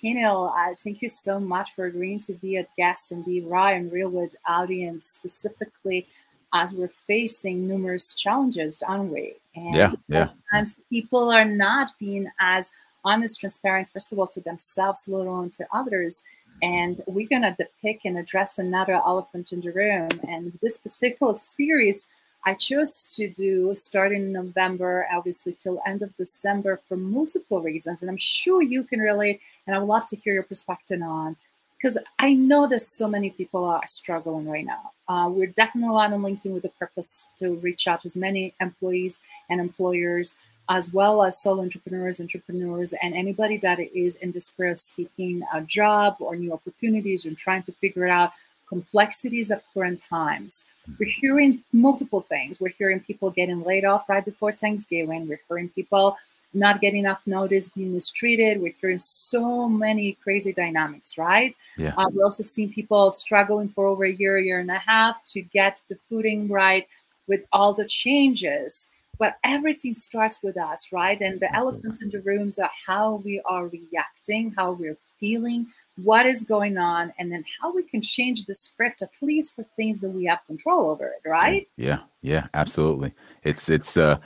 Tino, 0.00 0.44
uh, 0.44 0.74
thank 0.78 1.02
you 1.02 1.08
so 1.08 1.40
much 1.40 1.74
for 1.74 1.86
agreeing 1.86 2.20
to 2.20 2.34
be 2.34 2.56
a 2.56 2.66
guest 2.76 3.10
and 3.10 3.24
be 3.24 3.40
raw 3.40 3.68
and 3.68 3.90
real 3.90 4.10
with 4.10 4.36
audience, 4.46 5.06
specifically 5.06 6.06
as 6.54 6.72
we're 6.72 6.92
facing 7.06 7.66
numerous 7.66 8.14
challenges, 8.14 8.82
aren't 8.86 9.12
we? 9.12 9.34
And 9.56 9.74
yeah, 9.74 9.92
yeah. 10.08 10.30
Sometimes 10.32 10.84
people 10.88 11.30
are 11.30 11.44
not 11.44 11.90
being 11.98 12.30
as 12.38 12.70
honest, 13.04 13.40
transparent, 13.40 13.88
first 13.90 14.12
of 14.12 14.18
all, 14.18 14.28
to 14.28 14.40
themselves, 14.40 15.08
let 15.08 15.26
alone 15.26 15.50
to 15.50 15.66
others. 15.72 16.22
And 16.62 17.00
we're 17.06 17.28
going 17.28 17.42
to 17.42 17.56
depict 17.58 18.04
and 18.04 18.18
address 18.18 18.58
another 18.58 18.94
elephant 18.94 19.52
in 19.52 19.60
the 19.60 19.70
room. 19.72 20.08
And 20.26 20.58
this 20.62 20.78
particular 20.78 21.34
series 21.34 22.08
I 22.44 22.54
chose 22.54 23.14
to 23.16 23.28
do 23.28 23.74
starting 23.74 24.22
in 24.22 24.32
November, 24.32 25.06
obviously 25.12 25.56
till 25.58 25.82
end 25.86 26.02
of 26.02 26.16
December 26.16 26.80
for 26.88 26.96
multiple 26.96 27.60
reasons. 27.60 28.00
And 28.00 28.10
I'm 28.10 28.16
sure 28.16 28.62
you 28.62 28.84
can 28.84 29.00
relate, 29.00 29.40
and 29.68 29.76
I 29.76 29.78
would 29.78 29.86
love 29.86 30.06
to 30.08 30.16
hear 30.16 30.32
your 30.32 30.42
perspective 30.42 31.02
on 31.02 31.36
because 31.76 31.98
I 32.18 32.32
know 32.32 32.66
that 32.68 32.80
so 32.80 33.06
many 33.06 33.30
people 33.30 33.64
are 33.64 33.86
struggling 33.86 34.48
right 34.48 34.64
now. 34.64 34.92
Uh, 35.08 35.28
we're 35.28 35.46
definitely 35.46 35.90
on 35.90 36.10
LinkedIn 36.10 36.52
with 36.52 36.62
the 36.62 36.70
purpose 36.70 37.28
to 37.36 37.54
reach 37.56 37.86
out 37.86 38.00
to 38.02 38.06
as 38.06 38.16
many 38.16 38.54
employees 38.60 39.20
and 39.48 39.60
employers, 39.60 40.36
as 40.70 40.92
well 40.92 41.22
as 41.22 41.40
solo 41.40 41.62
entrepreneurs, 41.62 42.20
entrepreneurs, 42.20 42.94
and 42.94 43.14
anybody 43.14 43.58
that 43.58 43.78
is 43.78 44.16
in 44.16 44.32
despair 44.32 44.74
seeking 44.74 45.42
a 45.54 45.60
job 45.60 46.16
or 46.18 46.34
new 46.34 46.52
opportunities 46.52 47.26
and 47.26 47.36
trying 47.36 47.62
to 47.62 47.72
figure 47.72 48.08
out 48.08 48.32
complexities 48.68 49.50
of 49.50 49.62
current 49.72 50.02
times. 50.10 50.66
We're 50.98 51.10
hearing 51.10 51.62
multiple 51.72 52.22
things. 52.22 52.60
We're 52.60 52.74
hearing 52.76 53.00
people 53.00 53.30
getting 53.30 53.62
laid 53.62 53.84
off 53.84 54.08
right 54.08 54.24
before 54.24 54.52
Thanksgiving. 54.52 55.28
We're 55.28 55.40
hearing 55.48 55.68
people 55.68 56.16
not 56.54 56.80
getting 56.80 57.00
enough 57.00 57.20
notice, 57.26 57.68
being 57.68 57.94
mistreated. 57.94 58.60
We're 58.60 58.74
hearing 58.80 58.98
so 58.98 59.68
many 59.68 60.16
crazy 60.22 60.52
dynamics, 60.52 61.18
right? 61.18 61.54
Yeah. 61.76 61.94
Uh, 61.96 62.08
we're 62.12 62.24
also 62.24 62.42
seeing 62.42 62.72
people 62.72 63.10
struggling 63.10 63.68
for 63.68 63.86
over 63.86 64.04
a 64.04 64.12
year, 64.12 64.38
year 64.38 64.60
and 64.60 64.70
a 64.70 64.78
half 64.78 65.22
to 65.26 65.42
get 65.42 65.82
the 65.88 65.98
footing 66.08 66.48
right 66.48 66.86
with 67.26 67.42
all 67.52 67.74
the 67.74 67.86
changes. 67.86 68.88
But 69.18 69.36
everything 69.44 69.94
starts 69.94 70.42
with 70.42 70.56
us, 70.56 70.90
right? 70.92 71.20
And 71.20 71.40
the 71.40 71.54
elephants 71.54 72.02
in 72.02 72.10
the 72.10 72.20
rooms 72.20 72.58
are 72.58 72.70
how 72.86 73.16
we 73.24 73.40
are 73.44 73.66
reacting, 73.66 74.54
how 74.56 74.72
we're 74.72 74.96
feeling, 75.18 75.66
what 76.02 76.26
is 76.26 76.44
going 76.44 76.78
on, 76.78 77.12
and 77.18 77.30
then 77.30 77.44
how 77.60 77.74
we 77.74 77.82
can 77.82 78.00
change 78.00 78.44
the 78.44 78.54
script, 78.54 79.02
at 79.02 79.10
least 79.20 79.56
for 79.56 79.64
things 79.76 80.00
that 80.00 80.10
we 80.10 80.26
have 80.26 80.38
control 80.46 80.90
over 80.90 81.06
it, 81.06 81.28
right? 81.28 81.68
Yeah, 81.76 82.00
yeah, 82.22 82.46
absolutely. 82.54 83.12
It's 83.42 83.68
it's 83.68 83.96
uh 83.96 84.18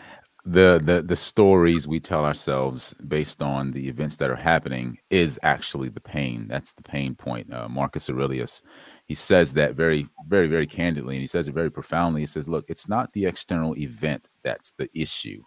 the 0.44 0.80
the 0.82 1.02
the 1.02 1.16
stories 1.16 1.86
we 1.86 2.00
tell 2.00 2.24
ourselves 2.24 2.94
based 3.06 3.42
on 3.42 3.70
the 3.70 3.88
events 3.88 4.16
that 4.16 4.30
are 4.30 4.36
happening 4.36 4.98
is 5.08 5.38
actually 5.42 5.88
the 5.88 6.00
pain. 6.00 6.48
That's 6.48 6.72
the 6.72 6.82
pain 6.82 7.14
point. 7.14 7.52
Uh, 7.52 7.68
Marcus 7.68 8.10
Aurelius, 8.10 8.60
he 9.06 9.14
says 9.14 9.54
that 9.54 9.74
very 9.74 10.08
very 10.26 10.48
very 10.48 10.66
candidly, 10.66 11.14
and 11.14 11.20
he 11.20 11.28
says 11.28 11.46
it 11.46 11.54
very 11.54 11.70
profoundly. 11.70 12.22
He 12.22 12.26
says, 12.26 12.48
"Look, 12.48 12.64
it's 12.68 12.88
not 12.88 13.12
the 13.12 13.26
external 13.26 13.76
event 13.78 14.28
that's 14.42 14.72
the 14.78 14.88
issue. 14.94 15.42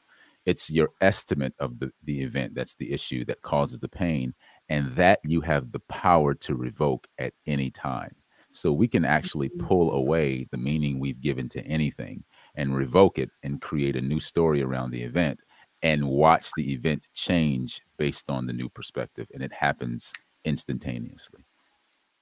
It's 0.46 0.72
your 0.72 0.90
estimate 1.02 1.56
of 1.60 1.80
the 1.80 1.92
the 2.04 2.22
event 2.22 2.56
that's 2.56 2.76
the 2.76 2.94
issue 2.94 3.26
that 3.26 3.42
causes 3.42 3.82
the 3.82 3.90
pain, 3.90 4.34
and 4.70 4.96
that 4.96 5.20
you 5.26 5.42
have 5.42 5.74
the 5.74 5.82
power 5.90 6.34
to 6.36 6.56
revoke 6.56 7.08
at 7.20 7.34
any 7.46 7.70
time." 7.70 8.16
So 8.52 8.72
we 8.72 8.88
can 8.88 9.04
actually 9.04 9.50
mm-hmm. 9.50 9.68
pull 9.68 9.92
away 9.92 10.48
the 10.52 10.58
meaning 10.58 11.00
we've 11.00 11.20
given 11.20 11.50
to 11.50 11.62
anything 11.66 12.24
and 12.56 12.76
revoke 12.76 13.18
it 13.18 13.30
and 13.44 13.62
create 13.62 13.96
a 13.96 14.02
new 14.02 14.20
story 14.20 14.62
around 14.62 14.92
the 14.92 15.04
event 15.04 15.40
and 15.82 16.08
watch 16.08 16.50
the 16.56 16.74
event 16.74 17.04
change 17.14 17.82
based 17.98 18.30
on 18.30 18.48
the 18.48 18.54
new 18.54 18.70
perspective. 18.70 19.28
And 19.34 19.44
it 19.44 19.54
happens 19.54 20.14
instantaneously. 20.44 21.46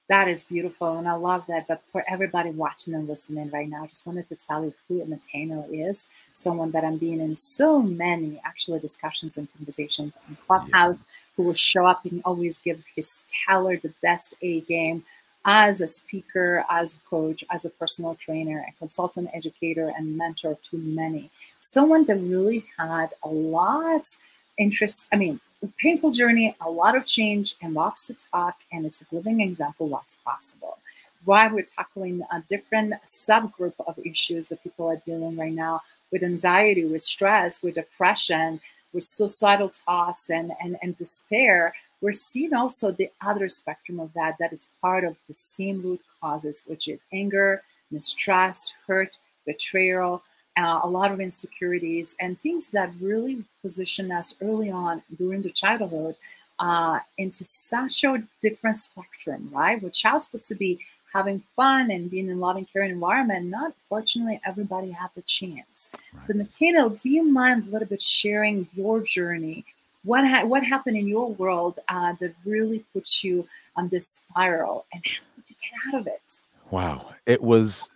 That 0.08 0.28
is 0.28 0.42
beautiful. 0.42 0.98
And 0.98 1.08
I 1.08 1.14
love 1.14 1.44
that. 1.48 1.66
But 1.66 1.82
for 1.90 2.04
everybody 2.06 2.50
watching 2.50 2.92
and 2.92 3.08
listening 3.08 3.50
right 3.50 3.68
now, 3.68 3.84
I 3.84 3.86
just 3.86 4.04
wanted 4.04 4.28
to 4.28 4.36
tell 4.36 4.62
you 4.62 4.74
who 4.86 5.02
Matano 5.04 5.66
is. 5.70 6.08
Someone 6.32 6.72
that 6.72 6.84
I'm 6.84 6.98
being 6.98 7.20
in 7.20 7.34
so 7.36 7.80
many 7.80 8.38
actual 8.44 8.78
discussions 8.78 9.38
and 9.38 9.48
conversations 9.56 10.18
on 10.28 10.36
Clubhouse, 10.46 11.06
yeah. 11.06 11.34
who 11.36 11.44
will 11.44 11.54
show 11.54 11.86
up 11.86 12.04
and 12.04 12.20
always 12.26 12.58
gives 12.58 12.90
his 12.94 13.22
stellar, 13.26 13.78
the 13.78 13.94
best 14.02 14.34
A 14.42 14.60
game 14.62 15.04
as 15.44 15.80
a 15.80 15.88
speaker, 15.88 16.64
as 16.70 16.96
a 16.96 17.08
coach, 17.08 17.44
as 17.50 17.64
a 17.64 17.70
personal 17.70 18.14
trainer, 18.14 18.64
a 18.68 18.72
consultant, 18.78 19.28
educator, 19.34 19.92
and 19.96 20.16
mentor 20.16 20.56
to 20.62 20.78
many. 20.78 21.30
Someone 21.58 22.04
that 22.06 22.16
really 22.16 22.64
had 22.78 23.14
a 23.22 23.28
lot 23.28 24.16
interest, 24.56 25.08
I 25.12 25.16
mean, 25.16 25.40
painful 25.78 26.12
journey, 26.12 26.56
a 26.60 26.70
lot 26.70 26.96
of 26.96 27.06
change, 27.06 27.56
and 27.62 27.74
walks 27.74 28.04
the 28.04 28.14
talk, 28.14 28.56
and 28.72 28.86
it's 28.86 29.02
a 29.02 29.14
living 29.14 29.40
example 29.40 29.88
what's 29.88 30.16
possible. 30.16 30.78
Why 31.24 31.50
we're 31.50 31.64
tackling 31.64 32.22
a 32.30 32.42
different 32.48 32.94
subgroup 33.06 33.74
of 33.86 33.98
issues 34.04 34.48
that 34.48 34.62
people 34.62 34.86
are 34.88 35.02
dealing 35.06 35.36
right 35.36 35.52
now 35.52 35.82
with 36.12 36.22
anxiety, 36.22 36.84
with 36.84 37.02
stress, 37.02 37.62
with 37.62 37.74
depression, 37.74 38.60
with 38.92 39.04
suicidal 39.04 39.68
thoughts 39.68 40.30
and, 40.30 40.52
and, 40.62 40.76
and 40.82 40.96
despair 40.96 41.74
we're 42.00 42.12
seeing 42.12 42.54
also 42.54 42.90
the 42.90 43.10
other 43.20 43.48
spectrum 43.48 44.00
of 44.00 44.12
that, 44.14 44.36
that 44.38 44.52
is 44.52 44.68
part 44.80 45.04
of 45.04 45.16
the 45.28 45.34
same 45.34 45.82
root 45.82 46.02
causes, 46.20 46.62
which 46.66 46.88
is 46.88 47.04
anger, 47.12 47.62
mistrust, 47.90 48.74
hurt, 48.86 49.18
betrayal, 49.46 50.22
uh, 50.56 50.80
a 50.82 50.88
lot 50.88 51.10
of 51.10 51.20
insecurities, 51.20 52.14
and 52.20 52.38
things 52.38 52.68
that 52.68 52.92
really 53.00 53.44
position 53.62 54.12
us 54.12 54.36
early 54.40 54.70
on 54.70 55.02
during 55.16 55.42
the 55.42 55.50
childhood 55.50 56.14
uh, 56.58 57.00
into 57.18 57.44
such 57.44 58.04
a 58.04 58.22
different 58.40 58.76
spectrum, 58.76 59.50
right? 59.52 59.82
Where 59.82 59.90
child's 59.90 60.26
supposed 60.26 60.48
to 60.48 60.54
be 60.54 60.78
having 61.12 61.40
fun 61.54 61.90
and 61.90 62.10
being 62.10 62.28
in 62.28 62.36
a 62.36 62.40
loving, 62.40 62.66
caring 62.66 62.90
environment. 62.90 63.46
Not 63.46 63.72
fortunately, 63.88 64.40
everybody 64.44 64.90
had 64.90 65.10
the 65.14 65.22
chance. 65.22 65.90
Right. 66.12 66.26
So, 66.26 66.32
Nathaniel, 66.34 66.90
do 66.90 67.08
you 67.08 67.24
mind 67.24 67.68
a 67.68 67.70
little 67.70 67.88
bit 67.88 68.02
sharing 68.02 68.68
your 68.74 69.00
journey 69.00 69.64
what 70.04 70.26
ha- 70.26 70.44
what 70.44 70.62
happened 70.62 70.96
in 70.96 71.06
your 71.06 71.32
world 71.32 71.78
uh, 71.88 72.14
that 72.20 72.34
really 72.44 72.84
puts 72.92 73.24
you 73.24 73.46
on 73.76 73.88
this 73.88 74.06
spiral, 74.08 74.86
and 74.92 75.02
how 75.04 75.22
did 75.36 75.44
you 75.48 75.56
get 75.60 75.94
out 75.94 76.00
of 76.00 76.06
it? 76.06 76.44
Wow, 76.70 77.14
it 77.26 77.42
was 77.42 77.90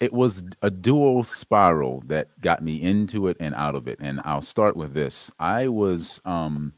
it 0.00 0.12
was 0.12 0.42
a 0.62 0.70
dual 0.70 1.22
spiral 1.22 2.02
that 2.06 2.40
got 2.40 2.62
me 2.62 2.82
into 2.82 3.28
it 3.28 3.36
and 3.38 3.54
out 3.54 3.76
of 3.76 3.86
it. 3.86 3.98
And 4.00 4.20
I'll 4.24 4.42
start 4.42 4.76
with 4.76 4.94
this. 4.94 5.30
I 5.38 5.68
was 5.68 6.20
um, 6.24 6.72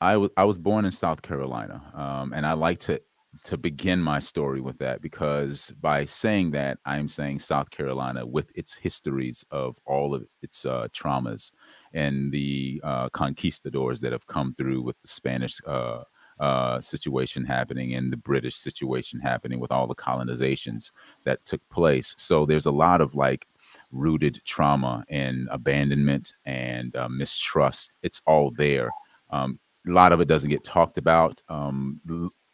I 0.00 0.16
was 0.16 0.30
I 0.36 0.44
was 0.44 0.56
born 0.56 0.84
in 0.84 0.92
South 0.92 1.22
Carolina, 1.22 1.82
um, 1.94 2.32
and 2.32 2.46
I 2.46 2.54
like 2.54 2.78
to 2.80 3.00
to 3.44 3.56
begin 3.56 4.00
my 4.00 4.18
story 4.18 4.60
with 4.60 4.78
that 4.78 5.00
because 5.02 5.72
by 5.80 6.04
saying 6.04 6.52
that, 6.52 6.78
I'm 6.84 7.08
saying 7.08 7.40
South 7.40 7.70
Carolina 7.70 8.26
with 8.26 8.50
its 8.54 8.74
histories 8.74 9.44
of 9.50 9.78
all 9.86 10.14
of 10.14 10.26
its, 10.42 10.64
uh, 10.64 10.88
traumas 10.92 11.52
and 11.92 12.32
the 12.32 12.80
uh, 12.84 13.08
conquistadors 13.10 14.00
that 14.00 14.12
have 14.12 14.26
come 14.26 14.54
through 14.54 14.82
with 14.82 15.00
the 15.02 15.08
Spanish 15.08 15.60
uh, 15.66 16.02
uh, 16.38 16.80
situation 16.80 17.44
happening 17.44 17.94
and 17.94 18.12
the 18.12 18.16
British 18.16 18.56
situation 18.56 19.20
happening 19.20 19.58
with 19.58 19.72
all 19.72 19.86
the 19.86 19.94
colonizations 19.94 20.90
that 21.24 21.44
took 21.44 21.66
place. 21.70 22.14
So 22.18 22.44
there's 22.44 22.66
a 22.66 22.70
lot 22.70 23.00
of 23.00 23.14
like 23.14 23.46
rooted 23.90 24.40
trauma 24.44 25.04
and 25.08 25.48
abandonment 25.50 26.34
and 26.44 26.94
uh, 26.94 27.08
mistrust. 27.08 27.96
It's 28.02 28.20
all 28.26 28.50
there. 28.50 28.90
Um, 29.30 29.58
a 29.86 29.92
lot 29.92 30.12
of 30.12 30.20
it 30.20 30.28
doesn't 30.28 30.50
get 30.50 30.64
talked 30.64 30.98
about. 30.98 31.42
Um, 31.48 32.00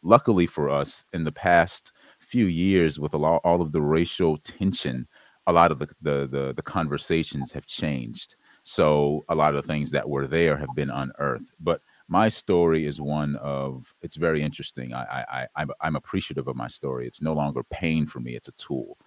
luckily 0.02 0.46
for 0.46 0.68
us, 0.68 1.04
in 1.12 1.24
the 1.24 1.32
past 1.32 1.92
few 2.18 2.46
years, 2.46 2.98
with 2.98 3.14
lot, 3.14 3.40
all 3.44 3.60
of 3.62 3.72
the 3.72 3.82
racial 3.82 4.38
tension, 4.38 5.06
a 5.46 5.52
lot 5.52 5.72
of 5.72 5.78
the, 5.78 5.88
the 6.00 6.28
the 6.30 6.52
the 6.54 6.62
conversations 6.62 7.52
have 7.52 7.66
changed. 7.66 8.36
So 8.64 9.24
a 9.28 9.34
lot 9.34 9.54
of 9.54 9.62
the 9.62 9.72
things 9.72 9.90
that 9.90 10.08
were 10.08 10.28
there 10.28 10.56
have 10.56 10.72
been 10.76 10.90
unearthed. 10.90 11.50
But 11.58 11.80
my 12.06 12.28
story 12.28 12.86
is 12.86 13.00
one 13.00 13.36
of 13.36 13.92
it's 14.02 14.16
very 14.16 14.40
interesting. 14.42 14.94
I 14.94 15.24
I, 15.32 15.46
I 15.56 15.66
I'm 15.80 15.96
appreciative 15.96 16.46
of 16.46 16.56
my 16.56 16.68
story. 16.68 17.06
It's 17.06 17.22
no 17.22 17.32
longer 17.32 17.62
pain 17.64 18.06
for 18.06 18.20
me. 18.20 18.36
It's 18.36 18.48
a 18.48 18.52
tool, 18.52 18.98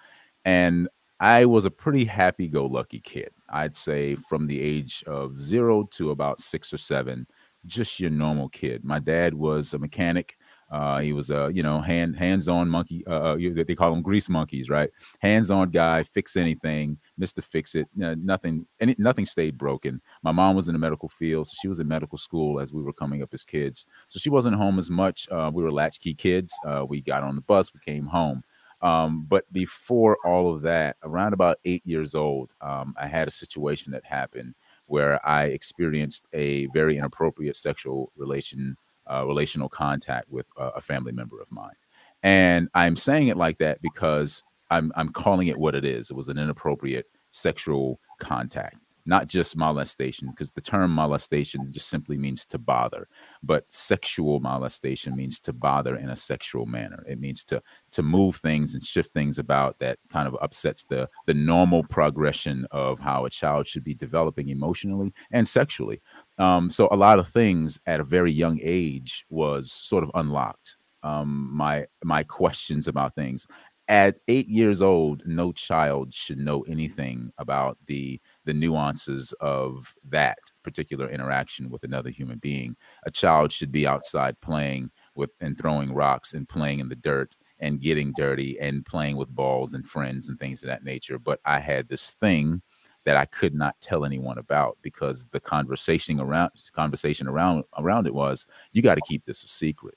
and 0.43 0.89
I 1.21 1.45
was 1.45 1.63
a 1.63 1.71
pretty 1.71 2.03
happy-go-lucky 2.03 2.99
kid. 2.99 3.29
I'd 3.49 3.77
say 3.77 4.15
from 4.15 4.47
the 4.47 4.59
age 4.59 5.01
of 5.07 5.37
zero 5.37 5.83
to 5.91 6.11
about 6.11 6.41
six 6.41 6.73
or 6.73 6.77
seven, 6.77 7.25
just 7.65 8.01
your 8.01 8.09
normal 8.09 8.49
kid. 8.49 8.83
My 8.83 8.99
dad 8.99 9.33
was 9.33 9.73
a 9.73 9.79
mechanic. 9.79 10.37
Uh, 10.71 10.99
he 10.99 11.13
was 11.13 11.29
a 11.29 11.51
you 11.53 11.61
know 11.61 11.79
hand 11.79 12.15
hands-on 12.15 12.69
monkey. 12.69 13.05
Uh, 13.07 13.35
uh 13.35 13.37
they 13.37 13.75
call 13.75 13.91
them 13.91 14.01
grease 14.01 14.29
monkeys, 14.29 14.69
right? 14.69 14.89
Hands-on 15.19 15.69
guy, 15.69 16.03
fix 16.03 16.35
anything, 16.35 16.97
Mister 17.17 17.41
Fix 17.41 17.75
It. 17.75 17.87
You 17.95 18.01
know, 18.01 18.13
nothing, 18.15 18.65
any, 18.79 18.95
nothing 18.97 19.25
stayed 19.25 19.57
broken. 19.57 20.01
My 20.23 20.31
mom 20.31 20.55
was 20.55 20.67
in 20.67 20.73
the 20.73 20.79
medical 20.79 21.09
field, 21.09 21.47
so 21.47 21.53
she 21.61 21.67
was 21.67 21.79
in 21.79 21.87
medical 21.87 22.17
school 22.17 22.59
as 22.59 22.73
we 22.73 22.81
were 22.81 22.93
coming 22.93 23.21
up 23.21 23.33
as 23.33 23.43
kids. 23.43 23.85
So 24.09 24.19
she 24.19 24.29
wasn't 24.29 24.55
home 24.55 24.79
as 24.79 24.89
much. 24.89 25.27
Uh, 25.29 25.51
we 25.53 25.63
were 25.63 25.71
latchkey 25.71 26.15
kids. 26.15 26.53
Uh, 26.65 26.85
we 26.87 27.01
got 27.01 27.23
on 27.23 27.35
the 27.35 27.41
bus, 27.41 27.73
we 27.73 27.79
came 27.79 28.05
home. 28.07 28.43
Um, 28.81 29.25
but 29.27 29.51
before 29.51 30.17
all 30.25 30.53
of 30.53 30.61
that, 30.63 30.97
around 31.03 31.33
about 31.33 31.57
eight 31.65 31.85
years 31.85 32.13
old, 32.13 32.53
um, 32.61 32.93
I 32.99 33.07
had 33.07 33.27
a 33.27 33.31
situation 33.31 33.91
that 33.93 34.05
happened 34.05 34.53
where 34.87 35.25
I 35.25 35.45
experienced 35.45 36.27
a 36.33 36.67
very 36.67 36.97
inappropriate 36.97 37.57
sexual 37.57 38.11
relation 38.15 38.77
uh, 39.11 39.25
relational 39.25 39.69
contact 39.69 40.29
with 40.29 40.45
uh, 40.57 40.71
a 40.75 40.81
family 40.81 41.11
member 41.11 41.41
of 41.41 41.51
mine. 41.51 41.75
And 42.23 42.69
I'm 42.73 42.95
saying 42.95 43.27
it 43.27 43.37
like 43.37 43.59
that 43.59 43.81
because 43.81 44.43
I'm 44.69 44.91
I'm 44.95 45.09
calling 45.09 45.47
it 45.47 45.57
what 45.57 45.75
it 45.75 45.85
is. 45.85 46.09
It 46.09 46.15
was 46.15 46.27
an 46.27 46.37
inappropriate 46.37 47.05
sexual 47.29 47.99
contact 48.19 48.77
not 49.05 49.27
just 49.27 49.55
molestation, 49.55 50.29
because 50.29 50.51
the 50.51 50.61
term 50.61 50.91
molestation 50.91 51.71
just 51.71 51.89
simply 51.89 52.17
means 52.17 52.45
to 52.47 52.57
bother, 52.57 53.07
but 53.43 53.71
sexual 53.71 54.39
molestation 54.39 55.15
means 55.15 55.39
to 55.41 55.53
bother 55.53 55.95
in 55.95 56.09
a 56.09 56.15
sexual 56.15 56.65
manner. 56.65 57.03
It 57.07 57.19
means 57.19 57.43
to 57.45 57.61
to 57.91 58.03
move 58.03 58.37
things 58.37 58.73
and 58.73 58.83
shift 58.83 59.13
things 59.13 59.37
about 59.37 59.77
that 59.79 59.99
kind 60.09 60.27
of 60.27 60.35
upsets 60.41 60.83
the 60.83 61.07
the 61.27 61.33
normal 61.33 61.83
progression 61.83 62.65
of 62.71 62.99
how 62.99 63.25
a 63.25 63.29
child 63.29 63.67
should 63.67 63.83
be 63.83 63.93
developing 63.93 64.49
emotionally 64.49 65.13
and 65.31 65.47
sexually. 65.47 66.01
Um, 66.37 66.69
so 66.69 66.87
a 66.91 66.95
lot 66.95 67.19
of 67.19 67.27
things 67.27 67.79
at 67.85 67.99
a 67.99 68.03
very 68.03 68.31
young 68.31 68.59
age 68.61 69.25
was 69.29 69.71
sort 69.71 70.03
of 70.03 70.11
unlocked. 70.15 70.77
Um, 71.03 71.51
my 71.53 71.85
my 72.03 72.23
questions 72.23 72.87
about 72.87 73.13
things 73.13 73.45
at 73.87 74.17
eight 74.27 74.47
years 74.47 74.81
old, 74.81 75.21
no 75.25 75.51
child 75.51 76.13
should 76.13 76.39
know 76.39 76.61
anything 76.63 77.31
about 77.37 77.77
the 77.85 78.19
the 78.45 78.53
nuances 78.53 79.33
of 79.41 79.93
that 80.09 80.39
particular 80.63 81.07
interaction 81.09 81.69
with 81.69 81.83
another 81.83 82.09
human 82.09 82.39
being. 82.39 82.75
A 83.05 83.11
child 83.11 83.51
should 83.51 83.71
be 83.71 83.85
outside 83.85 84.39
playing 84.41 84.89
with 85.15 85.29
and 85.39 85.57
throwing 85.57 85.93
rocks 85.93 86.33
and 86.33 86.49
playing 86.49 86.79
in 86.79 86.89
the 86.89 86.95
dirt 86.95 87.35
and 87.59 87.79
getting 87.79 88.11
dirty 88.15 88.59
and 88.59 88.85
playing 88.85 89.17
with 89.17 89.29
balls 89.29 89.73
and 89.73 89.85
friends 89.85 90.29
and 90.29 90.39
things 90.39 90.63
of 90.63 90.67
that 90.67 90.83
nature. 90.83 91.19
But 91.19 91.39
I 91.45 91.59
had 91.59 91.87
this 91.87 92.15
thing 92.15 92.61
that 93.05 93.15
I 93.15 93.25
could 93.25 93.53
not 93.53 93.79
tell 93.81 94.03
anyone 94.03 94.39
about 94.39 94.79
because 94.81 95.27
the 95.27 95.39
conversation 95.39 96.19
around 96.19 96.51
conversation 96.73 97.27
around 97.27 97.63
around 97.77 98.07
it 98.07 98.15
was 98.15 98.47
you 98.71 98.81
got 98.81 98.95
to 98.95 99.01
keep 99.07 99.25
this 99.25 99.43
a 99.43 99.47
secret. 99.47 99.95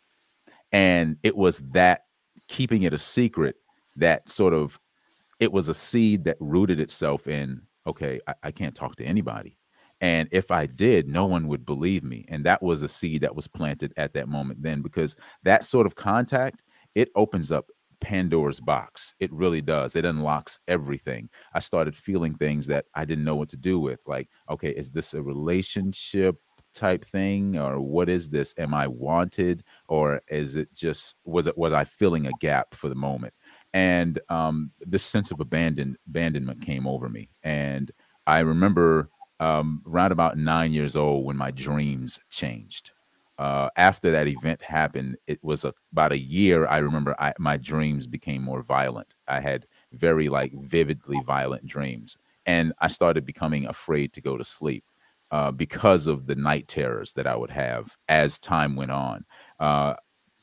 And 0.73 1.17
it 1.23 1.37
was 1.37 1.61
that 1.73 2.03
keeping 2.49 2.83
it 2.83 2.93
a 2.93 2.99
secret 2.99 3.57
that 3.99 4.29
sort 4.29 4.55
of 4.55 4.79
it 5.41 5.53
was 5.53 5.69
a 5.69 5.75
seed 5.75 6.25
that 6.25 6.37
rooted 6.41 6.81
itself 6.81 7.27
in 7.27 7.63
okay 7.87 8.21
I, 8.27 8.35
I, 8.45 8.51
can't 8.51 8.75
talk 8.75 8.97
to 8.97 9.05
anybody. 9.05 9.57
And 10.01 10.29
if 10.31 10.51
i 10.51 10.67
did 10.67 11.09
no 11.09 11.27
one 11.27 11.49
would 11.49 11.67
believe 11.67 12.05
me. 12.05 12.25
And 12.29 12.45
that 12.45 12.63
was 12.63 12.83
a 12.83 12.89
seed 12.89 13.23
that 13.23 13.35
was 13.37 13.49
planted 13.49 13.93
at 13.97 14.15
that 14.15 14.29
moment 14.29 14.63
then 14.63 14.83
because 14.83 15.17
that 15.43 15.65
sort 15.65 15.87
of 15.87 15.95
contact 15.95 16.63
it 16.95 17.11
opens 17.15 17.53
up 17.53 17.67
pandora's 18.01 18.61
box. 18.61 19.15
It 19.19 19.33
really 19.33 19.61
does. 19.61 19.97
It 19.97 20.05
unlocks 20.05 20.61
everything. 20.69 21.29
I 21.53 21.59
started 21.59 21.95
feeling 21.95 22.35
things 22.35 22.67
that 22.69 22.87
i 22.95 23.05
didn't 23.05 23.25
know 23.25 23.37
what 23.37 23.49
to 23.51 23.57
do 23.57 23.79
with 23.81 24.01
like 24.07 24.29
okay 24.51 24.71
is 24.71 24.93
this 24.93 25.15
a 25.15 25.23
relationship 25.23 26.37
type 26.75 27.05
thing? 27.05 27.59
Or 27.59 27.81
what 27.81 28.09
is 28.09 28.29
this? 28.29 28.55
Am 28.59 28.75
i 28.75 28.87
wanted? 28.87 29.65
Or 29.89 30.21
is 30.29 30.57
it 30.57 30.73
just 30.75 31.17
was 31.25 31.47
it 31.47 31.59
was 31.59 31.73
i 31.73 31.85
filling 31.85 32.27
a 32.27 32.33
gap 32.41 32.75
for 32.75 32.89
the 32.89 32.95
moment 32.95 33.35
and 33.73 34.19
um, 34.29 34.71
this 34.81 35.05
sense 35.05 35.31
of 35.31 35.41
abandon 35.41 35.97
abandonment 36.07 36.63
came 36.63 36.87
over 36.87 37.09
me. 37.09 37.31
And 37.43 37.91
I 38.27 38.41
remember 38.41 39.11
um, 39.41 39.83
around 39.87 40.13
about 40.13 40.39
nine 40.39 40.73
years 40.73 40.97
old 40.97 41.25
when 41.25 41.37
my 41.37 41.51
dreams 41.51 42.21
changed. 42.31 42.93
Uh, 43.39 43.69
after 43.77 44.11
that 44.11 44.27
event 44.27 44.61
happened, 44.63 45.17
it 45.29 45.39
was 45.43 45.65
a, 45.65 45.73
about 45.93 46.13
a 46.13 46.19
year. 46.19 46.67
I 46.67 46.79
remember 46.79 47.15
I, 47.21 47.33
my 47.39 47.57
dreams 47.57 48.09
became 48.09 48.43
more 48.43 48.63
violent. 48.63 49.15
I 49.29 49.41
had 49.41 49.67
very 49.93 50.29
like 50.29 50.53
vividly 50.55 51.21
violent 51.25 51.65
dreams, 51.65 52.19
and 52.47 52.73
I 52.81 52.89
started 52.89 53.25
becoming 53.25 53.67
afraid 53.67 54.13
to 54.15 54.21
go 54.21 54.37
to 54.37 54.45
sleep. 54.45 54.85
Uh, 55.31 55.51
because 55.51 56.07
of 56.07 56.27
the 56.27 56.35
night 56.35 56.67
terrors 56.69 57.13
that 57.13 57.27
I 57.27 57.37
would 57.37 57.51
have 57.51 57.99
as 58.09 58.39
time 58.39 58.77
went 58.77 58.91
on. 58.91 59.27
Uh, 59.61 59.93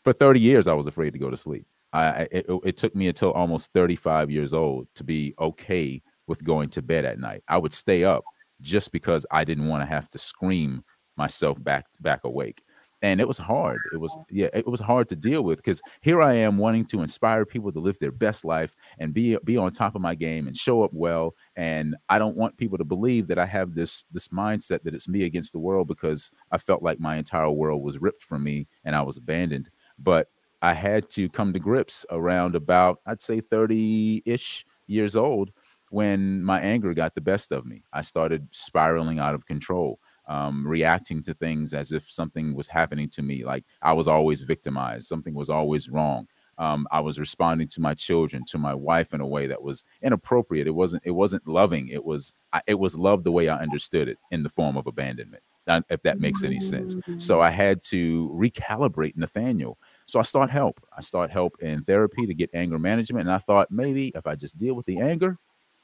for 0.03 0.13
30 0.13 0.39
years, 0.39 0.67
I 0.67 0.75
was 0.75 0.85
afraid 0.85 1.13
to 1.13 1.17
go 1.17 1.31
to 1.31 1.37
sleep. 1.37 1.65
I 2.03 2.27
it, 2.31 2.45
it 2.63 2.77
took 2.77 2.95
me 2.95 3.07
until 3.07 3.31
almost 3.31 3.71
35 3.73 4.29
years 4.31 4.53
old 4.53 4.87
to 4.95 5.03
be 5.03 5.33
okay 5.39 6.01
with 6.27 6.43
going 6.43 6.69
to 6.69 6.81
bed 6.81 7.05
at 7.05 7.19
night. 7.19 7.43
I 7.47 7.57
would 7.57 7.73
stay 7.73 8.03
up 8.03 8.23
just 8.61 8.91
because 8.91 9.25
I 9.31 9.43
didn't 9.43 9.67
want 9.67 9.81
to 9.83 9.87
have 9.87 10.09
to 10.11 10.17
scream 10.19 10.83
myself 11.17 11.63
back 11.63 11.87
back 12.01 12.23
awake. 12.23 12.63
And 13.01 13.21
it 13.21 13.27
was 13.27 13.37
hard. 13.37 13.79
It 13.93 13.97
was 13.97 14.17
yeah, 14.31 14.47
it 14.53 14.65
was 14.67 14.79
hard 14.79 15.09
to 15.09 15.15
deal 15.15 15.43
with 15.43 15.57
because 15.57 15.81
here 16.01 16.21
I 16.21 16.33
am 16.33 16.57
wanting 16.57 16.85
to 16.85 17.01
inspire 17.03 17.45
people 17.45 17.71
to 17.71 17.79
live 17.79 17.99
their 17.99 18.11
best 18.11 18.43
life 18.43 18.75
and 18.97 19.13
be 19.13 19.37
be 19.43 19.57
on 19.57 19.71
top 19.71 19.95
of 19.95 20.01
my 20.01 20.15
game 20.15 20.47
and 20.47 20.57
show 20.57 20.81
up 20.83 20.91
well. 20.93 21.35
And 21.55 21.95
I 22.09 22.17
don't 22.17 22.37
want 22.37 22.57
people 22.57 22.77
to 22.79 22.85
believe 22.85 23.27
that 23.27 23.37
I 23.37 23.45
have 23.45 23.75
this 23.75 24.05
this 24.11 24.29
mindset 24.29 24.83
that 24.83 24.95
it's 24.95 25.07
me 25.07 25.23
against 25.23 25.53
the 25.53 25.59
world 25.59 25.87
because 25.87 26.31
I 26.51 26.57
felt 26.57 26.81
like 26.81 26.99
my 26.99 27.17
entire 27.17 27.51
world 27.51 27.83
was 27.83 27.99
ripped 27.99 28.23
from 28.23 28.43
me 28.43 28.67
and 28.83 28.95
I 28.95 29.01
was 29.03 29.17
abandoned. 29.17 29.69
But 29.99 30.29
I 30.61 30.73
had 30.73 31.09
to 31.11 31.29
come 31.29 31.53
to 31.53 31.59
grips 31.59 32.05
around 32.09 32.55
about, 32.55 32.99
I'd 33.05 33.21
say 33.21 33.39
30 33.39 34.23
ish 34.25 34.65
years 34.87 35.15
old 35.15 35.51
when 35.89 36.43
my 36.43 36.59
anger 36.59 36.93
got 36.93 37.15
the 37.15 37.21
best 37.21 37.51
of 37.51 37.65
me. 37.65 37.83
I 37.93 38.01
started 38.01 38.47
spiraling 38.51 39.19
out 39.19 39.35
of 39.35 39.45
control, 39.45 39.99
um, 40.27 40.67
reacting 40.67 41.21
to 41.23 41.33
things 41.33 41.73
as 41.73 41.91
if 41.91 42.11
something 42.11 42.55
was 42.55 42.67
happening 42.67 43.09
to 43.09 43.21
me, 43.21 43.43
like 43.43 43.63
I 43.81 43.93
was 43.93 44.07
always 44.07 44.41
victimized, 44.43 45.07
something 45.07 45.33
was 45.33 45.49
always 45.49 45.89
wrong. 45.89 46.27
Um, 46.57 46.87
I 46.89 47.01
was 47.01 47.19
responding 47.19 47.67
to 47.69 47.81
my 47.81 47.93
children, 47.93 48.45
to 48.47 48.57
my 48.57 48.73
wife 48.73 49.13
in 49.13 49.19
a 49.19 49.27
way 49.27 49.45
that 49.47 49.61
was 49.61 49.83
inappropriate. 50.01 50.67
It 50.67 50.71
wasn't. 50.71 51.03
It 51.05 51.11
wasn't 51.11 51.45
loving. 51.47 51.89
It 51.89 52.05
was. 52.05 52.33
I, 52.53 52.61
It 52.65 52.79
was 52.79 52.97
love 52.97 53.25
the 53.25 53.31
way 53.33 53.49
I 53.49 53.57
understood 53.57 54.07
it 54.07 54.17
in 54.31 54.41
the 54.43 54.49
form 54.49 54.77
of 54.77 54.87
abandonment. 54.87 55.43
If 55.89 56.01
that 56.03 56.19
makes 56.19 56.43
any 56.43 56.59
sense. 56.59 56.95
So 57.17 57.41
I 57.41 57.49
had 57.49 57.81
to 57.85 58.29
recalibrate 58.33 59.17
Nathaniel 59.17 59.77
so 60.05 60.19
I 60.19 60.23
start 60.23 60.49
help. 60.49 60.79
I 60.95 61.01
start 61.01 61.31
help 61.31 61.57
in 61.61 61.83
therapy 61.83 62.25
to 62.25 62.33
get 62.33 62.49
anger 62.53 62.77
management. 62.79 63.27
And 63.27 63.31
I 63.31 63.39
thought 63.39 63.71
maybe 63.71 64.11
if 64.15 64.27
I 64.27 64.35
just 64.35 64.57
deal 64.57 64.75
with 64.75 64.85
the 64.85 64.99
anger, 64.99 65.37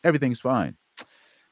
everything's 0.03 0.39
fine. 0.39 0.77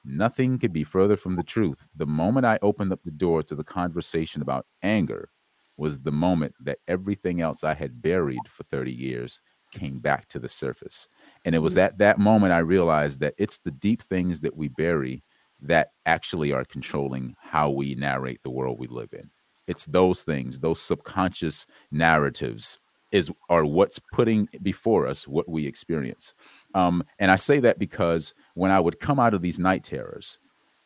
Nothing 0.05 0.57
could 0.57 0.71
be 0.71 0.83
further 0.83 1.17
from 1.17 1.35
the 1.35 1.43
truth. 1.43 1.88
The 1.95 2.05
moment 2.05 2.45
I 2.45 2.59
opened 2.61 2.93
up 2.93 3.01
the 3.03 3.11
door 3.11 3.43
to 3.43 3.55
the 3.55 3.63
conversation 3.63 4.41
about 4.41 4.65
anger 4.81 5.29
was 5.77 5.99
the 5.99 6.11
moment 6.11 6.55
that 6.59 6.79
everything 6.88 7.41
else 7.41 7.63
I 7.63 7.73
had 7.73 8.01
buried 8.01 8.47
for 8.47 8.63
30 8.63 8.91
years 8.91 9.41
came 9.71 9.99
back 9.99 10.27
to 10.29 10.39
the 10.39 10.49
surface. 10.49 11.07
And 11.45 11.55
it 11.55 11.59
was 11.59 11.75
mm. 11.75 11.83
at 11.83 11.97
that 11.99 12.19
moment 12.19 12.53
I 12.53 12.59
realized 12.59 13.19
that 13.21 13.35
it's 13.38 13.59
the 13.59 13.71
deep 13.71 14.01
things 14.01 14.39
that 14.41 14.55
we 14.55 14.67
bury 14.67 15.23
that 15.61 15.89
actually 16.05 16.53
are 16.53 16.65
controlling 16.65 17.35
how 17.39 17.69
we 17.69 17.95
narrate 17.95 18.41
the 18.43 18.49
world 18.49 18.79
we 18.79 18.88
live 18.88 19.13
in. 19.13 19.29
It's 19.69 19.85
those 19.85 20.23
things, 20.23 20.59
those 20.59 20.81
subconscious 20.81 21.67
narratives 21.91 22.79
is 23.11 23.31
are 23.49 23.65
what's 23.65 23.99
putting 24.13 24.49
before 24.61 25.07
us 25.07 25.27
what 25.27 25.47
we 25.47 25.65
experience. 25.65 26.33
Um, 26.73 27.03
and 27.19 27.31
I 27.31 27.35
say 27.35 27.59
that 27.59 27.79
because 27.79 28.33
when 28.55 28.71
I 28.71 28.79
would 28.79 28.99
come 28.99 29.19
out 29.19 29.35
of 29.35 29.41
these 29.41 29.59
night 29.59 29.83
terrors, 29.83 30.39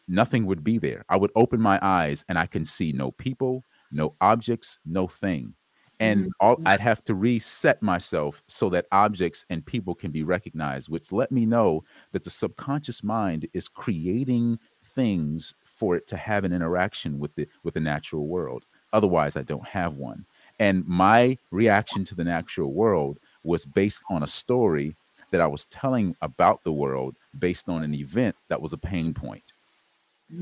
nothing 0.07 0.45
would 0.45 0.63
be 0.63 0.77
there. 0.77 1.05
I 1.07 1.15
would 1.15 1.31
open 1.35 1.61
my 1.61 1.79
eyes 1.81 2.25
and 2.27 2.37
I 2.37 2.45
can 2.45 2.65
see 2.65 2.91
no 2.91 3.11
people, 3.11 3.63
no 3.91 4.15
objects, 4.19 4.77
no 4.85 5.07
thing. 5.07 5.53
And 5.99 6.31
all 6.41 6.55
mm-hmm. 6.55 6.67
I'd 6.67 6.81
have 6.81 7.03
to 7.05 7.15
reset 7.15 7.81
myself 7.81 8.43
so 8.47 8.67
that 8.69 8.87
objects 8.91 9.45
and 9.49 9.65
people 9.65 9.95
can 9.95 10.11
be 10.11 10.23
recognized, 10.23 10.89
which 10.89 11.13
let 11.13 11.31
me 11.31 11.45
know 11.45 11.83
that 12.11 12.23
the 12.23 12.29
subconscious 12.29 13.03
mind 13.03 13.47
is 13.53 13.69
creating 13.69 14.59
things 14.83 15.53
for 15.63 15.95
it 15.95 16.07
to 16.07 16.17
have 16.17 16.43
an 16.43 16.51
interaction 16.51 17.19
with 17.19 17.33
the 17.35 17.47
with 17.63 17.75
the 17.75 17.79
natural 17.79 18.27
world. 18.27 18.65
Otherwise, 18.93 19.35
I 19.35 19.41
don't 19.41 19.67
have 19.67 19.95
one. 19.95 20.25
And 20.59 20.88
my 20.88 21.38
reaction 21.51 22.05
to 22.05 22.15
the 22.15 22.23
natural 22.23 22.71
world 22.71 23.19
was 23.43 23.65
based 23.65 24.03
on 24.09 24.23
a 24.23 24.27
story 24.27 24.95
that 25.31 25.41
I 25.41 25.47
was 25.47 25.65
telling 25.65 26.15
about 26.21 26.63
the 26.63 26.71
world 26.71 27.15
based 27.38 27.67
on 27.67 27.83
an 27.83 27.93
event 27.93 28.35
that 28.50 28.62
was 28.62 28.71
a 28.71 28.77
pain 28.77 29.13
point. 29.13 29.43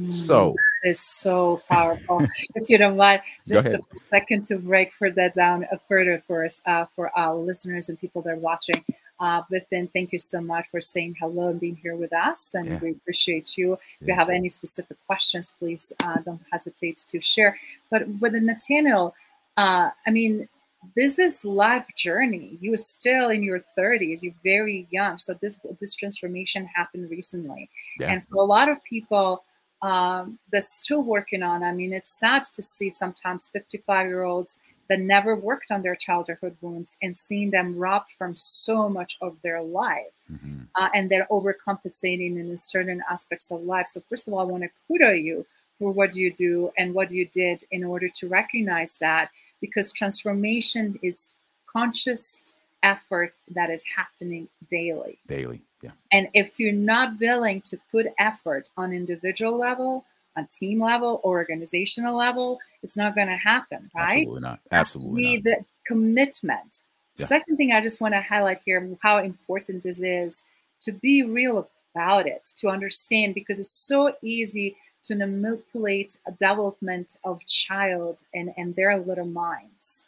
So 0.09 0.55
that 0.83 0.89
is 0.89 0.99
so 0.99 1.61
powerful. 1.69 2.25
if 2.55 2.69
you 2.69 2.77
don't 2.77 2.97
mind, 2.97 3.21
just 3.47 3.65
a 3.65 3.79
second 4.09 4.45
to 4.45 4.57
break 4.57 4.93
for 4.93 5.09
that 5.11 5.33
down 5.33 5.65
a 5.71 5.79
further 5.79 6.21
for 6.27 6.45
us, 6.45 6.61
uh, 6.65 6.85
for 6.95 7.17
our 7.17 7.35
listeners 7.35 7.89
and 7.89 7.99
people 7.99 8.21
that 8.21 8.33
are 8.33 8.37
watching. 8.37 8.83
Uh, 9.21 9.43
but 9.51 9.67
then 9.69 9.87
thank 9.93 10.11
you 10.11 10.17
so 10.17 10.41
much 10.41 10.65
for 10.71 10.81
saying 10.81 11.15
hello 11.19 11.49
and 11.49 11.59
being 11.59 11.75
here 11.75 11.95
with 11.95 12.11
us. 12.11 12.55
And 12.55 12.67
Yeah. 12.67 12.79
we 12.79 12.91
appreciate 12.91 13.55
you. 13.55 13.73
If 14.01 14.07
you 14.07 14.15
have 14.15 14.29
any 14.29 14.49
specific 14.49 14.97
questions, 15.05 15.53
please 15.59 15.93
uh, 16.03 16.17
don't 16.25 16.41
hesitate 16.51 16.97
to 17.07 17.21
share. 17.21 17.55
But 17.91 18.07
with 18.19 18.33
Nathaniel, 18.33 19.13
uh, 19.57 19.91
I 20.07 20.09
mean, 20.09 20.49
this 20.95 21.19
is 21.19 21.45
life 21.45 21.85
journey. 21.95 22.57
You're 22.61 22.77
still 22.77 23.29
in 23.29 23.43
your 23.43 23.63
30s. 23.77 24.23
You're 24.23 24.33
very 24.43 24.87
young. 24.89 25.19
So 25.19 25.35
this 25.35 25.59
this 25.79 25.93
transformation 25.93 26.65
happened 26.65 27.11
recently. 27.11 27.69
Yeah. 27.99 28.11
And 28.11 28.27
for 28.27 28.37
a 28.37 28.45
lot 28.55 28.67
of 28.69 28.83
people, 28.83 29.43
um, 29.83 30.39
they're 30.51 30.61
still 30.61 31.03
working 31.03 31.43
on. 31.43 31.63
I 31.63 31.71
mean, 31.73 31.93
it's 31.93 32.17
sad 32.19 32.41
to 32.55 32.63
see 32.63 32.89
sometimes 32.89 33.49
55 33.49 34.07
year 34.07 34.23
olds 34.23 34.57
that 34.91 34.99
never 34.99 35.33
worked 35.37 35.71
on 35.71 35.83
their 35.83 35.95
childhood 35.95 36.57
wounds 36.59 36.97
and 37.01 37.15
seeing 37.15 37.49
them 37.49 37.77
robbed 37.77 38.11
from 38.11 38.35
so 38.35 38.89
much 38.89 39.17
of 39.21 39.41
their 39.41 39.61
life. 39.61 40.17
Mhm. 40.29 40.67
Uh, 40.75 40.89
and 40.93 41.09
they're 41.09 41.27
overcompensating 41.31 42.37
in 42.37 42.57
certain 42.57 43.01
aspects 43.09 43.51
of 43.51 43.63
life. 43.63 43.87
So 43.87 44.01
first 44.09 44.27
of 44.27 44.33
all, 44.33 44.41
I 44.41 44.43
want 44.43 44.63
to 44.63 44.69
kudo 44.89 45.13
you 45.13 45.45
for 45.79 45.91
what 45.91 46.17
you 46.17 46.29
do 46.29 46.73
and 46.77 46.93
what 46.93 47.09
you 47.09 47.25
did 47.25 47.63
in 47.71 47.85
order 47.85 48.09
to 48.19 48.27
recognize 48.27 48.97
that, 48.97 49.31
because 49.61 49.93
transformation 49.93 50.99
is 51.01 51.29
conscious 51.67 52.53
effort 52.83 53.33
that 53.47 53.69
is 53.69 53.85
happening 53.95 54.49
daily. 54.67 55.19
Daily. 55.25 55.61
Yeah. 55.81 55.91
And 56.11 56.27
if 56.33 56.59
you're 56.59 56.73
not 56.73 57.17
willing 57.17 57.61
to 57.61 57.79
put 57.93 58.07
effort 58.19 58.69
on 58.75 58.91
individual 58.91 59.57
level, 59.57 60.03
on 60.37 60.47
team 60.47 60.81
level, 60.81 61.19
or 61.23 61.39
organizational 61.39 62.15
level, 62.15 62.59
it's 62.83 62.97
not 62.97 63.15
going 63.15 63.27
to 63.27 63.35
happen, 63.35 63.89
right? 63.95 64.25
Absolutely 64.27 64.41
not. 64.41 64.59
Has 64.71 64.93
to 64.93 64.97
Absolutely 64.97 65.23
be 65.23 65.35
not. 65.37 65.43
the 65.43 65.65
commitment. 65.85 66.79
Yeah. 67.17 67.27
Second 67.27 67.57
thing 67.57 67.71
I 67.71 67.81
just 67.81 68.01
want 68.01 68.13
to 68.13 68.21
highlight 68.21 68.61
here 68.65 68.87
how 69.01 69.17
important 69.19 69.83
this 69.83 69.99
is 70.01 70.43
to 70.81 70.91
be 70.91 71.23
real 71.23 71.69
about 71.93 72.27
it, 72.27 72.51
to 72.57 72.69
understand 72.69 73.35
because 73.35 73.59
it's 73.59 73.71
so 73.71 74.15
easy 74.21 74.77
to 75.03 75.15
manipulate 75.15 76.17
a 76.27 76.31
development 76.31 77.17
of 77.23 77.45
child 77.45 78.23
and, 78.33 78.53
and 78.57 78.75
their 78.75 78.97
little 78.97 79.25
minds. 79.25 80.07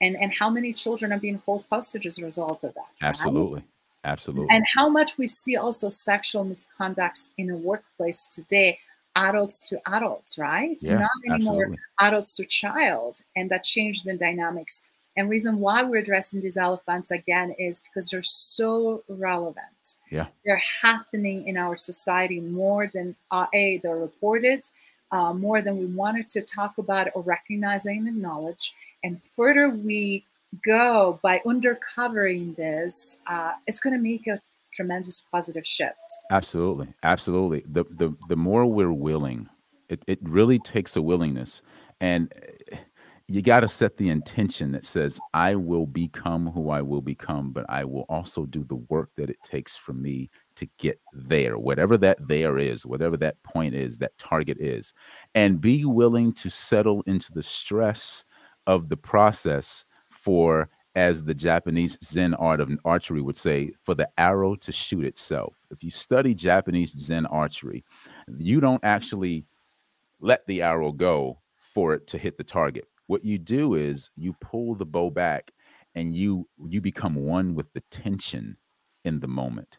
And 0.00 0.16
and 0.16 0.32
how 0.32 0.50
many 0.50 0.72
children 0.72 1.12
are 1.12 1.18
being 1.18 1.40
held 1.46 1.64
hostage 1.70 2.06
as 2.06 2.18
a 2.18 2.24
result 2.24 2.64
of 2.64 2.74
that. 2.74 2.80
right? 3.00 3.08
Absolutely. 3.08 3.60
Absolutely. 4.04 4.48
and 4.50 4.64
how 4.74 4.86
much 4.86 5.16
we 5.16 5.26
see 5.26 5.56
also 5.56 5.88
sexual 5.88 6.44
misconducts 6.44 7.30
in 7.38 7.48
a 7.48 7.56
workplace 7.56 8.26
today 8.26 8.78
adults 9.16 9.68
to 9.68 9.80
adults 9.86 10.38
right 10.38 10.76
yeah. 10.80 10.98
not 10.98 11.10
anymore 11.28 11.62
Absolutely. 11.64 11.78
adults 12.00 12.32
to 12.36 12.44
child 12.44 13.22
and 13.36 13.50
that 13.50 13.64
changed 13.64 14.04
the 14.04 14.16
dynamics 14.16 14.82
and 15.16 15.30
reason 15.30 15.60
why 15.60 15.82
we're 15.82 15.98
addressing 15.98 16.40
these 16.40 16.56
elephants 16.56 17.12
again 17.12 17.54
is 17.58 17.80
because 17.80 18.08
they're 18.10 18.22
so 18.22 19.02
relevant 19.08 19.98
Yeah. 20.10 20.26
they're 20.44 20.62
happening 20.82 21.46
in 21.46 21.56
our 21.56 21.76
society 21.76 22.40
more 22.40 22.86
than 22.86 23.14
uh, 23.30 23.46
a 23.54 23.78
they're 23.78 23.96
reported 23.96 24.64
uh, 25.12 25.32
more 25.32 25.62
than 25.62 25.78
we 25.78 25.86
wanted 25.86 26.26
to 26.28 26.42
talk 26.42 26.78
about 26.78 27.08
or 27.14 27.22
recognize 27.22 27.86
and 27.86 28.08
acknowledge 28.08 28.74
and 29.04 29.20
further 29.36 29.68
we 29.68 30.24
go 30.62 31.18
by 31.22 31.40
undercovering 31.46 32.54
this, 32.56 33.18
uh, 33.26 33.52
it's 33.66 33.80
going 33.80 33.94
to 33.94 34.00
make 34.00 34.26
a 34.26 34.40
tremendous 34.74 35.22
positive 35.32 35.66
shift. 35.66 35.98
Absolutely, 36.30 36.88
absolutely. 37.02 37.64
The 37.68 37.84
the 37.90 38.14
the 38.28 38.36
more 38.36 38.66
we're 38.66 38.92
willing, 38.92 39.48
it 39.88 40.04
it 40.08 40.18
really 40.22 40.58
takes 40.58 40.96
a 40.96 41.02
willingness, 41.02 41.62
and 42.00 42.32
eh, 42.72 42.78
you 43.28 43.40
got 43.42 43.60
to 43.60 43.68
set 43.68 43.96
the 43.96 44.08
intention 44.08 44.72
that 44.72 44.84
says, 44.84 45.20
"I 45.34 45.54
will 45.54 45.86
become 45.86 46.46
who 46.50 46.70
I 46.70 46.82
will 46.82 47.02
become, 47.02 47.52
but 47.52 47.66
I 47.68 47.84
will 47.84 48.06
also 48.08 48.46
do 48.46 48.64
the 48.64 48.76
work 48.76 49.10
that 49.16 49.30
it 49.30 49.42
takes 49.42 49.76
for 49.76 49.92
me 49.92 50.30
to 50.56 50.66
get 50.78 50.98
there, 51.12 51.58
whatever 51.58 51.96
that 51.98 52.18
there 52.26 52.58
is, 52.58 52.86
whatever 52.86 53.16
that 53.18 53.42
point 53.42 53.74
is, 53.74 53.98
that 53.98 54.16
target 54.18 54.58
is, 54.60 54.92
and 55.34 55.60
be 55.60 55.84
willing 55.84 56.32
to 56.34 56.50
settle 56.50 57.02
into 57.06 57.32
the 57.32 57.42
stress 57.42 58.24
of 58.66 58.88
the 58.88 58.96
process 58.96 59.84
for." 60.10 60.70
As 60.94 61.24
the 61.24 61.34
Japanese 61.34 61.98
Zen 62.04 62.34
art 62.34 62.60
of 62.60 62.70
archery 62.84 63.20
would 63.20 63.36
say, 63.36 63.72
for 63.82 63.94
the 63.94 64.08
arrow 64.16 64.54
to 64.56 64.72
shoot 64.72 65.04
itself. 65.04 65.56
If 65.70 65.82
you 65.82 65.90
study 65.90 66.34
Japanese 66.34 66.92
Zen 66.92 67.26
archery, 67.26 67.84
you 68.38 68.60
don't 68.60 68.84
actually 68.84 69.44
let 70.20 70.46
the 70.46 70.62
arrow 70.62 70.92
go 70.92 71.40
for 71.74 71.94
it 71.94 72.06
to 72.08 72.18
hit 72.18 72.38
the 72.38 72.44
target. 72.44 72.86
What 73.06 73.24
you 73.24 73.38
do 73.38 73.74
is 73.74 74.10
you 74.16 74.34
pull 74.40 74.74
the 74.74 74.86
bow 74.86 75.10
back 75.10 75.50
and 75.94 76.14
you 76.14 76.48
you 76.68 76.80
become 76.80 77.14
one 77.14 77.54
with 77.54 77.72
the 77.72 77.82
tension 77.90 78.56
in 79.04 79.20
the 79.20 79.28
moment. 79.28 79.78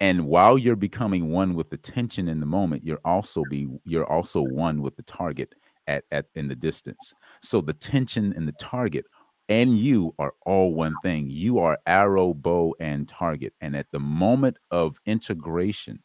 And 0.00 0.26
while 0.26 0.56
you're 0.56 0.76
becoming 0.76 1.30
one 1.30 1.54
with 1.54 1.70
the 1.70 1.76
tension 1.76 2.28
in 2.28 2.38
the 2.38 2.46
moment, 2.46 2.84
you're 2.84 3.00
also 3.04 3.42
be 3.50 3.68
you're 3.84 4.10
also 4.10 4.42
one 4.42 4.80
with 4.80 4.96
the 4.96 5.02
target 5.02 5.54
at, 5.88 6.04
at 6.12 6.26
in 6.34 6.48
the 6.48 6.54
distance. 6.54 7.14
So 7.42 7.60
the 7.60 7.72
tension 7.72 8.32
and 8.34 8.46
the 8.46 8.52
target 8.52 9.04
and 9.48 9.78
you 9.78 10.14
are 10.18 10.34
all 10.44 10.74
one 10.74 10.94
thing. 11.02 11.30
You 11.30 11.58
are 11.58 11.78
arrow, 11.86 12.34
bow, 12.34 12.74
and 12.80 13.08
target. 13.08 13.54
And 13.60 13.74
at 13.76 13.90
the 13.90 14.00
moment 14.00 14.58
of 14.70 15.00
integration 15.06 16.02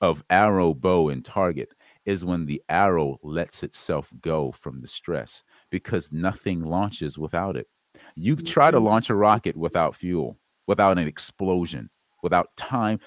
of 0.00 0.24
arrow, 0.30 0.74
bow, 0.74 1.08
and 1.08 1.24
target 1.24 1.72
is 2.04 2.24
when 2.24 2.46
the 2.46 2.62
arrow 2.68 3.18
lets 3.22 3.62
itself 3.62 4.10
go 4.20 4.50
from 4.52 4.80
the 4.80 4.88
stress 4.88 5.44
because 5.70 6.12
nothing 6.12 6.62
launches 6.62 7.18
without 7.18 7.56
it. 7.56 7.68
You 8.16 8.36
mm, 8.36 8.46
try 8.46 8.70
to 8.70 8.80
mm. 8.80 8.84
launch 8.84 9.10
a 9.10 9.14
rocket 9.14 9.56
without 9.56 9.94
fuel, 9.94 10.38
without 10.66 10.98
an 10.98 11.06
explosion, 11.06 11.90
without 12.22 12.48
time. 12.56 12.98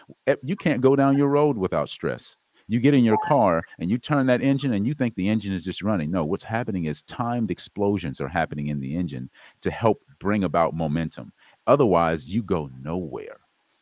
You 0.43 0.55
can't 0.55 0.81
go 0.81 0.95
down 0.95 1.17
your 1.17 1.29
road 1.29 1.57
without 1.57 1.89
stress 1.89 2.37
you 2.67 2.79
get 2.79 2.93
in 2.93 3.03
your 3.03 3.17
car 3.25 3.61
and 3.79 3.89
you 3.89 3.97
turn 3.97 4.25
that 4.27 4.41
engine 4.41 4.73
and 4.73 4.87
you 4.87 4.93
think 4.93 5.15
the 5.15 5.29
engine 5.29 5.53
is 5.53 5.63
just 5.63 5.81
running. 5.81 6.11
No, 6.11 6.23
what's 6.23 6.43
happening 6.43 6.85
is 6.85 7.03
timed 7.03 7.51
explosions 7.51 8.21
are 8.21 8.27
happening 8.27 8.67
in 8.67 8.79
the 8.79 8.95
engine 8.95 9.29
to 9.61 9.71
help 9.71 10.03
bring 10.19 10.43
about 10.43 10.73
momentum. 10.73 11.33
Otherwise, 11.67 12.25
you 12.25 12.43
go 12.43 12.69
nowhere. 12.81 13.37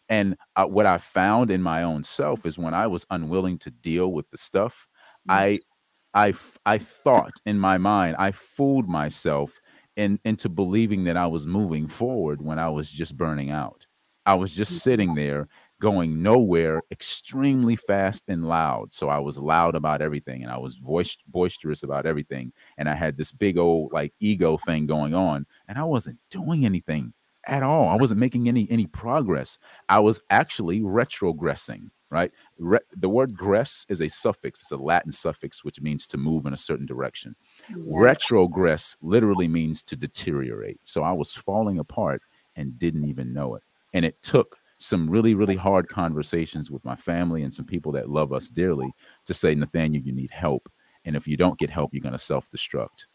And 0.09 0.35
uh, 0.55 0.65
what 0.65 0.85
I 0.85 0.97
found 0.97 1.51
in 1.51 1.61
my 1.61 1.83
own 1.83 2.03
self 2.03 2.45
is 2.45 2.57
when 2.57 2.73
I 2.73 2.87
was 2.87 3.05
unwilling 3.09 3.57
to 3.59 3.71
deal 3.71 4.11
with 4.11 4.29
the 4.29 4.37
stuff, 4.37 4.87
I, 5.29 5.59
I, 6.13 6.33
I 6.65 6.77
thought 6.79 7.31
in 7.45 7.57
my 7.57 7.77
mind, 7.77 8.17
I 8.19 8.31
fooled 8.31 8.89
myself 8.89 9.61
in, 9.95 10.19
into 10.25 10.49
believing 10.49 11.05
that 11.05 11.15
I 11.15 11.27
was 11.27 11.45
moving 11.45 11.87
forward 11.87 12.41
when 12.41 12.59
I 12.59 12.69
was 12.69 12.91
just 12.91 13.15
burning 13.15 13.51
out. 13.51 13.87
I 14.25 14.35
was 14.35 14.53
just 14.53 14.79
sitting 14.79 15.15
there 15.15 15.47
going 15.81 16.21
nowhere 16.21 16.81
extremely 16.91 17.75
fast 17.75 18.23
and 18.27 18.47
loud 18.47 18.93
so 18.93 19.09
i 19.09 19.17
was 19.17 19.37
loud 19.37 19.75
about 19.75 20.01
everything 20.01 20.43
and 20.43 20.51
i 20.51 20.57
was 20.57 20.75
voice 20.77 21.17
boisterous 21.27 21.83
about 21.83 22.05
everything 22.05 22.53
and 22.77 22.87
i 22.87 22.93
had 22.93 23.17
this 23.17 23.31
big 23.31 23.57
old 23.57 23.91
like 23.91 24.13
ego 24.19 24.57
thing 24.57 24.85
going 24.85 25.13
on 25.13 25.45
and 25.67 25.77
i 25.77 25.83
wasn't 25.83 26.17
doing 26.29 26.65
anything 26.65 27.11
at 27.45 27.63
all. 27.63 27.87
I 27.87 27.95
wasn't 27.95 28.19
making 28.19 28.47
any 28.47 28.67
any 28.69 28.85
progress. 28.85 29.57
I 29.89 29.99
was 29.99 30.21
actually 30.29 30.81
retrogressing 30.81 31.89
right? 32.11 32.31
Re- 32.59 32.79
the 32.91 33.07
word 33.07 33.33
gress 33.37 33.85
is 33.87 34.01
a 34.01 34.09
suffix. 34.09 34.61
It's 34.61 34.71
a 34.71 34.77
latin 34.77 35.13
suffix 35.13 35.63
which 35.63 35.79
means 35.79 36.05
to 36.07 36.17
move 36.17 36.45
in 36.45 36.53
a 36.53 36.57
certain 36.57 36.85
direction. 36.85 37.35
Retrogress 37.71 38.97
literally 39.01 39.47
means 39.47 39.81
to 39.83 39.95
deteriorate. 39.95 40.79
So 40.83 41.03
i 41.03 41.11
was 41.11 41.33
falling 41.33 41.79
apart 41.79 42.21
and 42.55 42.77
didn't 42.77 43.05
even 43.05 43.33
know 43.33 43.55
it 43.55 43.63
and 43.93 44.03
it 44.03 44.21
took 44.21 44.57
some 44.81 45.09
really 45.09 45.35
really 45.35 45.55
hard 45.55 45.87
conversations 45.87 46.71
with 46.71 46.83
my 46.83 46.95
family 46.95 47.43
and 47.43 47.53
some 47.53 47.65
people 47.65 47.91
that 47.91 48.09
love 48.09 48.33
us 48.33 48.49
dearly 48.49 48.91
to 49.25 49.33
say 49.33 49.53
nathaniel 49.55 50.03
you 50.03 50.11
need 50.11 50.31
help 50.31 50.69
and 51.05 51.15
if 51.15 51.27
you 51.27 51.37
don't 51.37 51.59
get 51.59 51.69
help 51.69 51.93
you're 51.93 52.01
going 52.01 52.11
to 52.11 52.17
self-destruct 52.17 53.05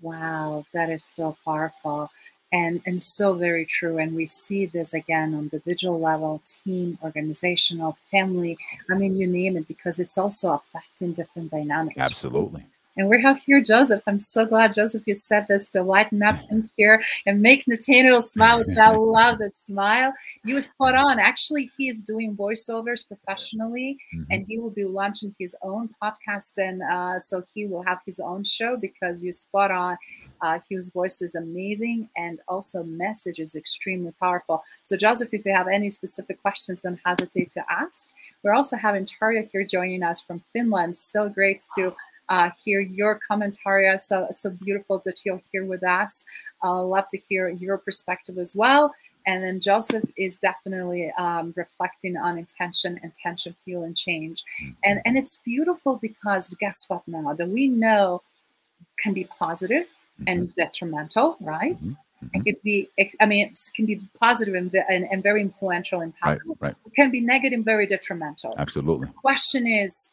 Wow, 0.00 0.66
that 0.72 0.90
is 0.90 1.04
so 1.04 1.36
powerful 1.44 2.10
and 2.52 2.80
and 2.86 3.02
so 3.02 3.34
very 3.34 3.64
true. 3.64 3.98
And 3.98 4.14
we 4.14 4.26
see 4.26 4.66
this 4.66 4.94
again 4.94 5.34
on 5.34 5.48
the 5.48 5.56
individual 5.56 5.98
level, 5.98 6.42
team, 6.44 6.98
organizational, 7.02 7.96
family. 8.10 8.56
I 8.90 8.94
mean, 8.94 9.16
you 9.16 9.26
name 9.26 9.56
it, 9.56 9.66
because 9.66 9.98
it's 9.98 10.18
also 10.18 10.52
affecting 10.52 11.14
different 11.14 11.50
dynamics. 11.50 11.96
absolutely 11.98 12.66
And 12.98 13.08
we 13.10 13.20
have 13.20 13.38
here 13.40 13.60
Joseph. 13.60 14.02
I'm 14.06 14.16
so 14.16 14.46
glad, 14.46 14.72
Joseph, 14.72 15.02
you 15.06 15.14
said 15.14 15.46
this 15.48 15.68
to 15.70 15.82
lighten 15.82 16.22
up 16.22 16.36
things 16.48 16.72
here 16.76 17.02
and 17.26 17.42
make 17.42 17.68
Nathaniel 17.68 18.22
smile, 18.22 18.60
which 18.60 18.76
I 18.78 18.90
love 18.96 19.38
that 19.40 19.54
smile. 19.54 20.14
You 20.44 20.54
were 20.54 20.60
spot 20.62 20.94
on. 20.94 21.18
Actually, 21.18 21.70
he 21.76 21.88
is 21.88 22.02
doing 22.02 22.34
voiceovers 22.34 23.06
professionally 23.06 23.98
Mhm. 24.14 24.26
and 24.30 24.46
he 24.48 24.58
will 24.58 24.70
be 24.70 24.84
launching 24.84 25.34
his 25.38 25.54
own 25.62 25.90
podcast. 26.02 26.52
And 26.56 26.82
uh, 26.82 27.20
so 27.20 27.44
he 27.52 27.66
will 27.66 27.82
have 27.82 27.98
his 28.06 28.18
own 28.18 28.44
show 28.44 28.76
because 28.78 29.22
you're 29.22 29.32
spot 29.34 29.70
on. 29.70 29.98
Uh, 30.40 30.58
his 30.68 30.88
voice 30.90 31.20
is 31.20 31.34
amazing 31.34 32.08
and 32.16 32.40
also 32.48 32.82
message 32.84 33.40
is 33.40 33.54
extremely 33.56 34.12
powerful. 34.20 34.62
So, 34.82 34.96
Joseph, 34.96 35.32
if 35.32 35.44
you 35.44 35.52
have 35.52 35.68
any 35.68 35.90
specific 35.90 36.40
questions, 36.40 36.82
don't 36.82 37.00
hesitate 37.04 37.50
to 37.50 37.64
ask. 37.70 38.08
We're 38.42 38.54
also 38.54 38.76
having 38.76 39.04
Tarja 39.06 39.48
here 39.50 39.64
joining 39.64 40.02
us 40.02 40.20
from 40.20 40.42
Finland. 40.52 40.96
So 40.96 41.28
great 41.28 41.62
to 41.76 41.94
uh, 42.28 42.50
hear 42.64 42.80
your 42.80 43.20
commentary. 43.26 43.96
So 43.98 44.26
it's 44.30 44.42
so 44.42 44.50
beautiful 44.50 45.02
that 45.04 45.24
you're 45.24 45.42
here 45.52 45.64
with 45.64 45.84
us. 45.84 46.24
I 46.62 46.68
uh, 46.68 46.82
love 46.82 47.08
to 47.10 47.18
hear 47.18 47.48
your 47.48 47.78
perspective 47.78 48.38
as 48.38 48.56
well. 48.56 48.94
and 49.26 49.42
then 49.42 49.60
Joseph 49.60 50.04
is 50.16 50.38
definitely 50.38 51.12
um, 51.18 51.52
reflecting 51.56 52.16
on 52.16 52.38
intention, 52.38 52.98
intention, 53.02 53.54
feel, 53.64 53.82
and 53.82 53.96
change. 53.96 54.44
Mm-hmm. 54.62 54.72
And 54.84 55.00
and 55.04 55.18
it's 55.18 55.38
beautiful 55.44 55.96
because 55.96 56.54
guess 56.54 56.84
what? 56.88 57.06
Now 57.06 57.34
that 57.34 57.48
we 57.48 57.68
know 57.68 58.22
can 58.98 59.12
be 59.12 59.24
positive 59.24 59.86
mm-hmm. 59.86 60.24
and 60.28 60.54
detrimental, 60.54 61.36
right? 61.40 61.80
Mm-hmm. 61.80 62.28
It 62.32 62.44
could 62.44 62.62
be, 62.62 62.88
I 63.20 63.26
mean, 63.26 63.46
it 63.46 63.60
can 63.74 63.84
be 63.84 64.00
positive 64.18 64.54
and, 64.54 64.74
and, 64.88 65.06
and 65.10 65.22
very 65.22 65.42
influential 65.42 66.00
and 66.00 66.16
powerful. 66.16 66.56
Right, 66.60 66.68
right. 66.68 66.76
It 66.86 66.94
can 66.94 67.10
be 67.10 67.20
negative, 67.20 67.62
very 67.62 67.86
detrimental. 67.86 68.54
Absolutely. 68.56 69.08
The 69.08 69.12
question 69.12 69.66
is, 69.66 70.10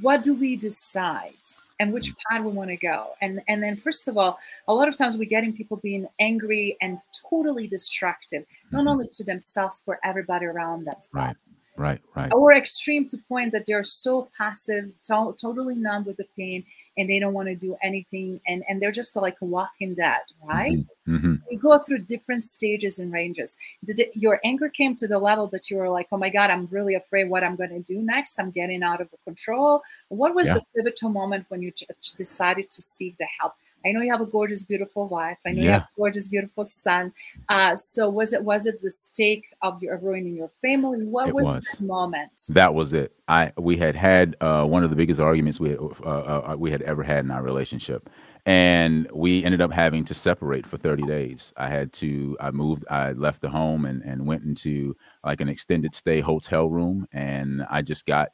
what 0.00 0.22
do 0.22 0.34
we 0.34 0.56
decide? 0.56 1.34
and 1.82 1.92
which 1.92 2.14
path 2.16 2.44
we 2.44 2.50
want 2.52 2.70
to 2.70 2.76
go. 2.76 3.08
And 3.20 3.42
and 3.48 3.60
then 3.60 3.76
first 3.76 4.06
of 4.06 4.16
all, 4.16 4.38
a 4.68 4.72
lot 4.72 4.86
of 4.86 4.96
times 4.96 5.16
we 5.16 5.26
get 5.26 5.42
in 5.42 5.52
people 5.52 5.78
being 5.78 6.06
angry 6.20 6.76
and 6.80 7.00
totally 7.28 7.66
destructive, 7.66 8.44
not 8.70 8.80
mm-hmm. 8.80 8.88
only 8.88 9.08
to 9.08 9.24
themselves 9.24 9.82
but 9.84 9.96
everybody 10.04 10.46
around 10.46 10.84
themselves. 10.84 11.54
Right, 11.76 12.00
right, 12.14 12.22
right. 12.22 12.32
Or 12.32 12.52
extreme 12.52 13.08
to 13.08 13.18
point 13.28 13.50
that 13.50 13.64
they're 13.66 13.82
so 13.82 14.28
passive, 14.38 14.92
to- 15.06 15.34
totally 15.40 15.74
numb 15.74 16.04
with 16.04 16.18
the 16.18 16.26
pain, 16.36 16.64
and 16.98 17.08
they 17.08 17.18
don't 17.18 17.32
want 17.32 17.48
to 17.48 17.54
do 17.54 17.76
anything 17.82 18.40
and 18.46 18.62
and 18.68 18.80
they're 18.80 18.92
just 18.92 19.14
like 19.16 19.36
walking 19.40 19.94
dead 19.94 20.20
right 20.44 20.72
mm-hmm. 21.08 21.16
Mm-hmm. 21.16 21.34
you 21.50 21.58
go 21.58 21.78
through 21.78 21.98
different 21.98 22.42
stages 22.42 22.98
and 22.98 23.12
ranges 23.12 23.56
did 23.84 24.00
it, 24.00 24.10
your 24.14 24.40
anger 24.44 24.68
came 24.68 24.94
to 24.96 25.08
the 25.08 25.18
level 25.18 25.46
that 25.48 25.70
you 25.70 25.76
were 25.76 25.88
like 25.88 26.08
oh 26.12 26.18
my 26.18 26.30
god 26.30 26.50
i'm 26.50 26.66
really 26.70 26.94
afraid 26.94 27.28
what 27.28 27.44
i'm 27.44 27.56
going 27.56 27.70
to 27.70 27.80
do 27.80 28.00
next 28.00 28.38
i'm 28.38 28.50
getting 28.50 28.82
out 28.82 29.00
of 29.00 29.08
control 29.24 29.82
what 30.08 30.34
was 30.34 30.46
yeah. 30.46 30.54
the 30.54 30.62
pivotal 30.76 31.10
moment 31.10 31.46
when 31.48 31.62
you 31.62 31.70
ch- 31.70 31.84
decided 32.16 32.70
to 32.70 32.82
seek 32.82 33.16
the 33.18 33.26
help 33.40 33.54
I 33.84 33.92
know 33.92 34.00
you 34.00 34.12
have 34.12 34.20
a 34.20 34.26
gorgeous, 34.26 34.62
beautiful 34.62 35.08
wife. 35.08 35.38
I 35.46 35.52
know 35.52 35.62
yeah. 35.62 35.64
you 35.64 35.70
have 35.72 35.82
a 35.82 35.88
gorgeous, 35.96 36.28
beautiful 36.28 36.64
son. 36.64 37.12
Uh, 37.48 37.76
so 37.76 38.08
was 38.08 38.32
it 38.32 38.42
was 38.42 38.66
it 38.66 38.80
the 38.80 38.90
stake 38.90 39.46
of 39.62 39.82
your 39.82 39.98
ruining 39.98 40.36
your 40.36 40.50
family? 40.60 41.04
What 41.04 41.28
it 41.28 41.34
was, 41.34 41.44
was 41.44 41.64
that 41.64 41.84
moment? 41.84 42.30
That 42.50 42.74
was 42.74 42.92
it. 42.92 43.12
I 43.28 43.52
we 43.56 43.76
had 43.76 43.96
had 43.96 44.36
uh, 44.40 44.64
one 44.64 44.84
of 44.84 44.90
the 44.90 44.96
biggest 44.96 45.20
arguments 45.20 45.58
we 45.58 45.70
had, 45.70 45.78
uh, 45.78 45.88
uh, 46.04 46.52
uh, 46.52 46.56
we 46.56 46.70
had 46.70 46.82
ever 46.82 47.02
had 47.02 47.24
in 47.24 47.30
our 47.30 47.42
relationship, 47.42 48.08
and 48.46 49.10
we 49.12 49.44
ended 49.44 49.60
up 49.60 49.72
having 49.72 50.04
to 50.04 50.14
separate 50.14 50.66
for 50.66 50.76
30 50.76 51.04
days. 51.04 51.52
I 51.56 51.68
had 51.68 51.92
to. 51.94 52.36
I 52.40 52.50
moved. 52.50 52.84
I 52.90 53.12
left 53.12 53.42
the 53.42 53.50
home 53.50 53.84
and 53.84 54.02
and 54.02 54.26
went 54.26 54.44
into 54.44 54.96
like 55.24 55.40
an 55.40 55.48
extended 55.48 55.94
stay 55.94 56.20
hotel 56.20 56.68
room, 56.68 57.06
and 57.12 57.64
I 57.70 57.82
just 57.82 58.06
got 58.06 58.30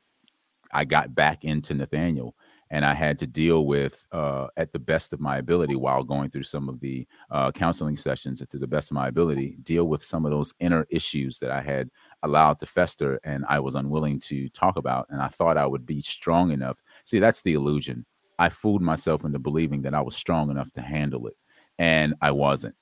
I 0.73 0.85
got 0.85 1.15
back 1.15 1.45
into 1.45 1.75
Nathaniel 1.75 2.35
and 2.71 2.85
I 2.85 2.95
had 2.95 3.19
to 3.21 3.27
deal 3.27 3.67
with 3.67 4.07
uh, 4.13 4.49
at 4.57 4.73
the 4.73 4.79
best 4.79 5.13
of 5.13 5.21
my 5.21 5.39
ability 5.39 5.77
while 5.77 6.03
going 6.05 6.31
through 6.31 6.43
some 6.45 6.69
of 6.69 6.81
the 6.81 7.07
uh, 7.31 7.51
counseling 7.53 7.97
sessions 7.97 8.43
to 8.47 8.59
the 8.59 8.67
best 8.67 8.91
of 8.91 8.95
my 8.95 9.09
ability, 9.09 9.57
deal 9.63 9.85
with 9.89 10.05
some 10.05 10.25
of 10.25 10.33
those 10.33 10.53
inner 10.61 10.87
issues 10.91 11.39
that 11.39 11.51
I 11.51 11.61
had 11.61 11.91
allowed 12.23 12.59
to 12.59 12.67
fester 12.67 13.21
and 13.25 13.45
I 13.49 13.61
was 13.61 13.75
unwilling 13.75 14.21
to 14.21 14.49
talk 14.51 14.77
about. 14.77 15.07
And 15.11 15.23
I 15.23 15.29
thought 15.29 15.57
I 15.57 15.67
would 15.67 15.87
be 15.87 16.01
strong 16.01 16.51
enough. 16.51 16.83
See, 17.05 17.19
that's 17.19 17.43
the 17.43 17.55
illusion. 17.55 18.05
I 18.39 18.49
fooled 18.51 18.83
myself 18.83 19.25
into 19.25 19.39
believing 19.39 19.83
that 19.83 19.95
I 19.95 20.01
was 20.01 20.15
strong 20.15 20.51
enough 20.51 20.73
to 20.75 20.81
handle 20.81 21.27
it, 21.27 21.37
and 21.79 22.15
I 22.21 22.31
wasn't. 22.31 22.77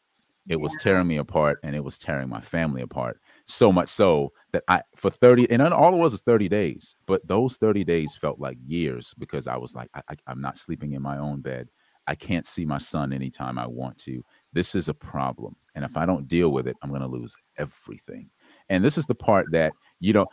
It 0.48 0.60
was 0.60 0.76
tearing 0.78 1.08
me 1.08 1.16
apart 1.16 1.58
and 1.64 1.74
it 1.74 1.82
was 1.82 1.98
tearing 1.98 2.28
my 2.28 2.40
family 2.40 2.82
apart. 2.82 3.20
So 3.46 3.70
much 3.70 3.88
so 3.88 4.32
that 4.52 4.64
I, 4.68 4.82
for 4.96 5.08
30, 5.08 5.50
and 5.50 5.62
all 5.62 5.94
it 5.94 5.98
was 5.98 6.12
was 6.12 6.20
30 6.22 6.48
days, 6.48 6.96
but 7.06 7.26
those 7.26 7.56
30 7.58 7.84
days 7.84 8.14
felt 8.14 8.40
like 8.40 8.58
years 8.60 9.14
because 9.18 9.46
I 9.46 9.56
was 9.56 9.74
like, 9.74 9.88
I, 9.94 10.02
I, 10.10 10.16
I'm 10.26 10.40
not 10.40 10.58
sleeping 10.58 10.94
in 10.94 11.02
my 11.02 11.18
own 11.18 11.40
bed. 11.40 11.68
I 12.08 12.14
can't 12.14 12.46
see 12.46 12.64
my 12.64 12.78
son 12.78 13.12
anytime 13.12 13.58
I 13.58 13.66
want 13.66 13.98
to. 13.98 14.22
This 14.52 14.74
is 14.74 14.88
a 14.88 14.94
problem. 14.94 15.56
And 15.74 15.84
if 15.84 15.96
I 15.96 16.06
don't 16.06 16.28
deal 16.28 16.50
with 16.50 16.68
it, 16.68 16.76
I'm 16.82 16.90
going 16.90 17.02
to 17.02 17.08
lose 17.08 17.34
everything. 17.58 18.30
And 18.68 18.84
this 18.84 18.96
is 18.96 19.06
the 19.06 19.14
part 19.14 19.46
that 19.52 19.72
you 20.00 20.12
know 20.12 20.26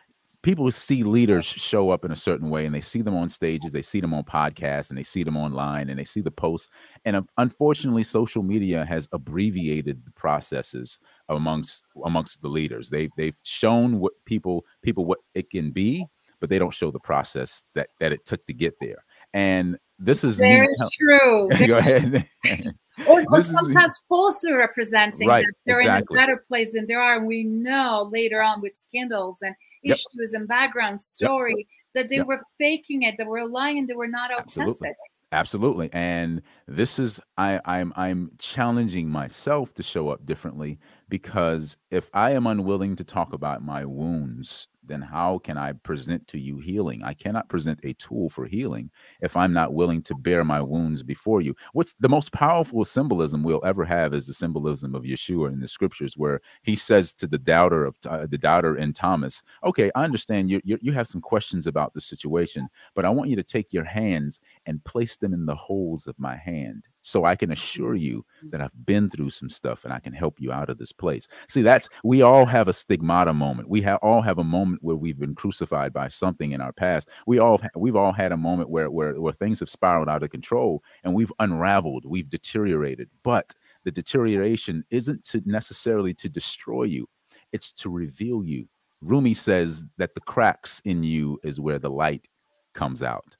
people 0.43 0.69
see 0.71 1.03
leaders 1.03 1.45
show 1.45 1.89
up 1.89 2.05
in 2.05 2.11
a 2.11 2.15
certain 2.15 2.49
way 2.49 2.65
and 2.65 2.75
they 2.75 2.81
see 2.81 3.01
them 3.01 3.15
on 3.15 3.29
stages 3.29 3.71
they 3.71 3.81
see 3.81 4.01
them 4.01 4.13
on 4.13 4.23
podcasts 4.23 4.89
and 4.89 4.97
they 4.97 5.03
see 5.03 5.23
them 5.23 5.37
online 5.37 5.89
and 5.89 5.97
they 5.97 6.03
see 6.03 6.21
the 6.21 6.29
posts 6.29 6.69
and 7.05 7.25
unfortunately 7.37 8.03
social 8.03 8.43
media 8.43 8.85
has 8.85 9.09
abbreviated 9.13 10.05
the 10.05 10.11
processes 10.11 10.99
amongst 11.29 11.83
amongst 12.05 12.41
the 12.41 12.47
leaders. 12.47 12.89
They've 12.89 13.11
they've 13.17 13.37
shown 13.43 13.99
what 13.99 14.13
people 14.25 14.65
people 14.81 15.05
what 15.05 15.19
it 15.33 15.49
can 15.49 15.71
be 15.71 16.05
but 16.39 16.49
they 16.49 16.59
don't 16.59 16.73
show 16.73 16.91
the 16.91 16.99
process 16.99 17.63
that 17.73 17.89
that 17.99 18.11
it 18.11 18.25
took 18.25 18.45
to 18.47 18.53
get 18.53 18.75
there. 18.81 19.03
And 19.33 19.77
this 19.99 20.23
is 20.23 20.37
very 20.37 20.67
true. 20.99 21.49
Go 21.67 21.77
ahead. 21.77 22.27
Or, 23.09 23.23
or 23.31 23.41
sometimes 23.41 23.91
is, 23.91 24.03
falsely 24.07 24.53
representing 24.53 25.27
right, 25.27 25.43
that 25.43 25.53
they're 25.65 25.79
exactly. 25.79 26.15
in 26.15 26.23
a 26.23 26.27
better 26.27 26.43
place 26.47 26.71
than 26.73 26.85
they 26.85 26.93
are 26.93 27.15
and 27.15 27.25
we 27.25 27.43
know 27.43 28.07
later 28.13 28.39
on 28.39 28.61
with 28.61 28.75
scandals 28.75 29.37
and 29.41 29.55
yep. 29.83 29.97
issues 29.97 30.33
and 30.33 30.47
background 30.47 30.99
story 30.99 31.55
yep. 31.57 31.67
that 31.93 32.09
they 32.09 32.17
yep. 32.17 32.27
were 32.27 32.41
faking 32.57 33.03
it, 33.03 33.15
they 33.17 33.23
were 33.23 33.47
lying, 33.47 33.87
they 33.87 33.93
were 33.93 34.07
not 34.07 34.31
authentic. 34.31 34.69
Absolutely. 34.69 34.95
Absolutely. 35.31 35.89
And 35.93 36.43
this 36.67 36.99
is 36.99 37.19
I 37.39 37.59
I'm 37.65 37.91
I'm 37.95 38.31
challenging 38.37 39.09
myself 39.09 39.73
to 39.73 39.83
show 39.83 40.09
up 40.09 40.27
differently 40.27 40.77
because 41.09 41.77
if 41.89 42.11
I 42.13 42.31
am 42.31 42.45
unwilling 42.45 42.95
to 42.97 43.03
talk 43.03 43.33
about 43.33 43.63
my 43.63 43.83
wounds 43.83 44.67
then 44.85 45.01
how 45.01 45.39
can 45.39 45.57
I 45.57 45.73
present 45.73 46.27
to 46.29 46.39
you 46.39 46.59
healing? 46.59 47.03
I 47.03 47.13
cannot 47.13 47.49
present 47.49 47.79
a 47.83 47.93
tool 47.93 48.29
for 48.29 48.45
healing 48.45 48.91
if 49.21 49.35
I'm 49.35 49.53
not 49.53 49.73
willing 49.73 50.01
to 50.03 50.15
bear 50.15 50.43
my 50.43 50.61
wounds 50.61 51.03
before 51.03 51.41
you. 51.41 51.55
What's 51.73 51.93
the 51.99 52.09
most 52.09 52.31
powerful 52.31 52.85
symbolism 52.85 53.43
we'll 53.43 53.65
ever 53.65 53.85
have 53.85 54.13
is 54.13 54.27
the 54.27 54.33
symbolism 54.33 54.95
of 54.95 55.03
Yeshua 55.03 55.51
in 55.51 55.59
the 55.59 55.67
scriptures, 55.67 56.17
where 56.17 56.41
he 56.63 56.75
says 56.75 57.13
to 57.15 57.27
the 57.27 57.37
doubter 57.39 57.85
of 57.85 57.95
uh, 58.07 58.25
the 58.27 58.37
doubter 58.37 58.75
in 58.77 58.93
Thomas, 58.93 59.43
"Okay, 59.63 59.91
I 59.95 60.03
understand 60.03 60.49
you, 60.49 60.61
you 60.63 60.77
you 60.81 60.91
have 60.93 61.07
some 61.07 61.21
questions 61.21 61.67
about 61.67 61.93
the 61.93 62.01
situation, 62.01 62.67
but 62.95 63.05
I 63.05 63.09
want 63.09 63.29
you 63.29 63.35
to 63.35 63.43
take 63.43 63.73
your 63.73 63.85
hands 63.85 64.41
and 64.65 64.83
place 64.83 65.17
them 65.17 65.33
in 65.33 65.45
the 65.45 65.55
holes 65.55 66.07
of 66.07 66.19
my 66.19 66.35
hand." 66.35 66.87
So 67.03 67.25
I 67.25 67.35
can 67.35 67.51
assure 67.51 67.91
mm-hmm. 67.91 68.03
you 68.03 68.25
that 68.49 68.61
I've 68.61 68.85
been 68.85 69.09
through 69.09 69.29
some 69.29 69.49
stuff 69.49 69.83
and 69.83 69.93
I 69.93 69.99
can 69.99 70.13
help 70.13 70.39
you 70.39 70.51
out 70.51 70.69
of 70.69 70.79
this 70.79 70.91
place. 70.91 71.27
See, 71.47 71.61
that's 71.61 71.89
we 72.03 72.23
all 72.23 72.45
have 72.47 72.67
a 72.67 72.73
stigmata 72.73 73.33
moment. 73.33 73.69
We 73.69 73.81
have 73.81 73.99
all 74.01 74.21
have 74.21 74.39
a 74.39 74.43
moment 74.43 74.81
where 74.81 74.95
we've 74.95 75.19
been 75.19 75.35
crucified 75.35 75.93
by 75.93 76.07
something 76.07 76.51
in 76.53 76.61
our 76.61 76.73
past. 76.73 77.09
We 77.27 77.37
all 77.37 77.61
we've 77.75 77.95
all 77.95 78.13
had 78.13 78.31
a 78.31 78.37
moment 78.37 78.69
where 78.69 78.89
where 78.89 79.19
where 79.21 79.33
things 79.33 79.59
have 79.59 79.69
spiraled 79.69 80.09
out 80.09 80.23
of 80.23 80.31
control 80.31 80.83
and 81.03 81.13
we've 81.13 81.33
unraveled, 81.39 82.05
we've 82.05 82.29
deteriorated. 82.29 83.09
But 83.21 83.53
the 83.83 83.91
deterioration 83.91 84.85
isn't 84.89 85.25
to 85.25 85.41
necessarily 85.45 86.13
to 86.15 86.29
destroy 86.29 86.83
you; 86.83 87.07
it's 87.51 87.71
to 87.73 87.89
reveal 87.89 88.43
you. 88.43 88.67
Rumi 89.01 89.33
says 89.33 89.85
that 89.97 90.15
the 90.15 90.21
cracks 90.21 90.81
in 90.85 91.03
you 91.03 91.37
is 91.43 91.59
where 91.59 91.79
the 91.79 91.89
light 91.89 92.29
comes 92.73 93.03
out 93.03 93.35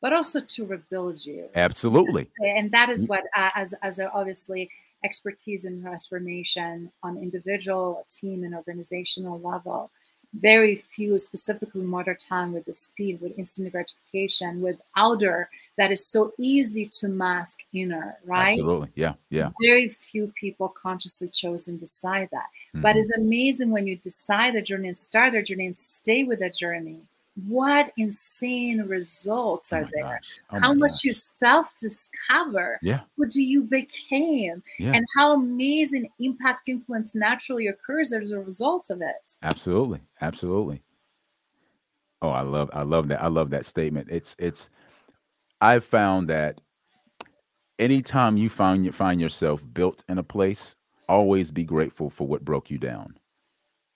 but 0.00 0.12
also 0.12 0.40
to 0.40 0.64
rebuild 0.64 1.24
you. 1.24 1.48
Absolutely. 1.54 2.28
And 2.40 2.70
that 2.72 2.88
is 2.88 3.02
what, 3.04 3.24
uh, 3.36 3.50
as 3.54 3.74
as 3.82 3.98
a, 3.98 4.10
obviously 4.12 4.70
expertise 5.04 5.64
in 5.64 5.82
transformation 5.82 6.90
on 7.02 7.16
individual, 7.18 8.04
team, 8.08 8.44
and 8.44 8.54
organizational 8.54 9.40
level. 9.40 9.90
Very 10.34 10.74
few, 10.76 11.18
specifically 11.18 11.80
modern 11.80 12.16
time 12.16 12.52
with 12.52 12.66
the 12.66 12.72
speed, 12.74 13.20
with 13.20 13.38
instant 13.38 13.72
gratification, 13.72 14.60
with 14.60 14.80
outer 14.94 15.48
that 15.78 15.90
is 15.90 16.04
so 16.04 16.32
easy 16.38 16.86
to 16.86 17.08
mask 17.08 17.60
inner, 17.72 18.18
right? 18.26 18.50
Absolutely. 18.50 18.90
Yeah. 18.94 19.14
Yeah. 19.30 19.50
Very 19.62 19.88
few 19.88 20.30
people 20.38 20.68
consciously 20.68 21.28
chose 21.28 21.68
and 21.68 21.80
decide 21.80 22.28
that. 22.32 22.48
Mm-hmm. 22.74 22.82
But 22.82 22.96
it's 22.96 23.16
amazing 23.16 23.70
when 23.70 23.86
you 23.86 23.96
decide 23.96 24.54
a 24.54 24.60
journey 24.60 24.88
and 24.88 24.98
start 24.98 25.34
a 25.34 25.42
journey 25.42 25.66
and 25.66 25.78
stay 25.78 26.24
with 26.24 26.42
a 26.42 26.50
journey 26.50 27.00
what 27.46 27.92
insane 27.96 28.80
results 28.82 29.72
oh 29.72 29.78
are 29.78 29.88
there? 29.92 30.20
oh 30.50 30.58
how 30.60 30.72
much 30.72 30.90
gosh. 30.90 31.04
you 31.04 31.12
self-discover 31.12 32.78
yeah. 32.82 33.00
who 33.16 33.26
do 33.26 33.42
you 33.42 33.62
became? 33.62 34.62
Yeah. 34.78 34.92
and 34.92 35.04
how 35.16 35.34
amazing 35.34 36.08
impact 36.18 36.68
influence 36.68 37.14
naturally 37.14 37.68
occurs 37.68 38.12
as 38.12 38.30
a 38.30 38.38
result 38.38 38.90
of 38.90 39.02
it. 39.02 39.36
Absolutely. 39.42 40.00
Absolutely. 40.20 40.82
Oh 42.20 42.30
i 42.30 42.40
love 42.40 42.68
i 42.72 42.82
love 42.82 43.08
that 43.08 43.22
i 43.22 43.28
love 43.28 43.50
that 43.50 43.64
statement. 43.64 44.08
It's 44.10 44.34
it's 44.38 44.70
i've 45.60 45.84
found 45.84 46.28
that 46.28 46.60
anytime 47.78 48.36
you 48.36 48.48
find 48.50 48.84
you 48.84 48.90
find 48.92 49.20
yourself 49.20 49.64
built 49.72 50.02
in 50.08 50.18
a 50.18 50.22
place 50.22 50.74
always 51.08 51.50
be 51.50 51.64
grateful 51.64 52.10
for 52.10 52.26
what 52.26 52.44
broke 52.44 52.70
you 52.70 52.78
down. 52.78 53.16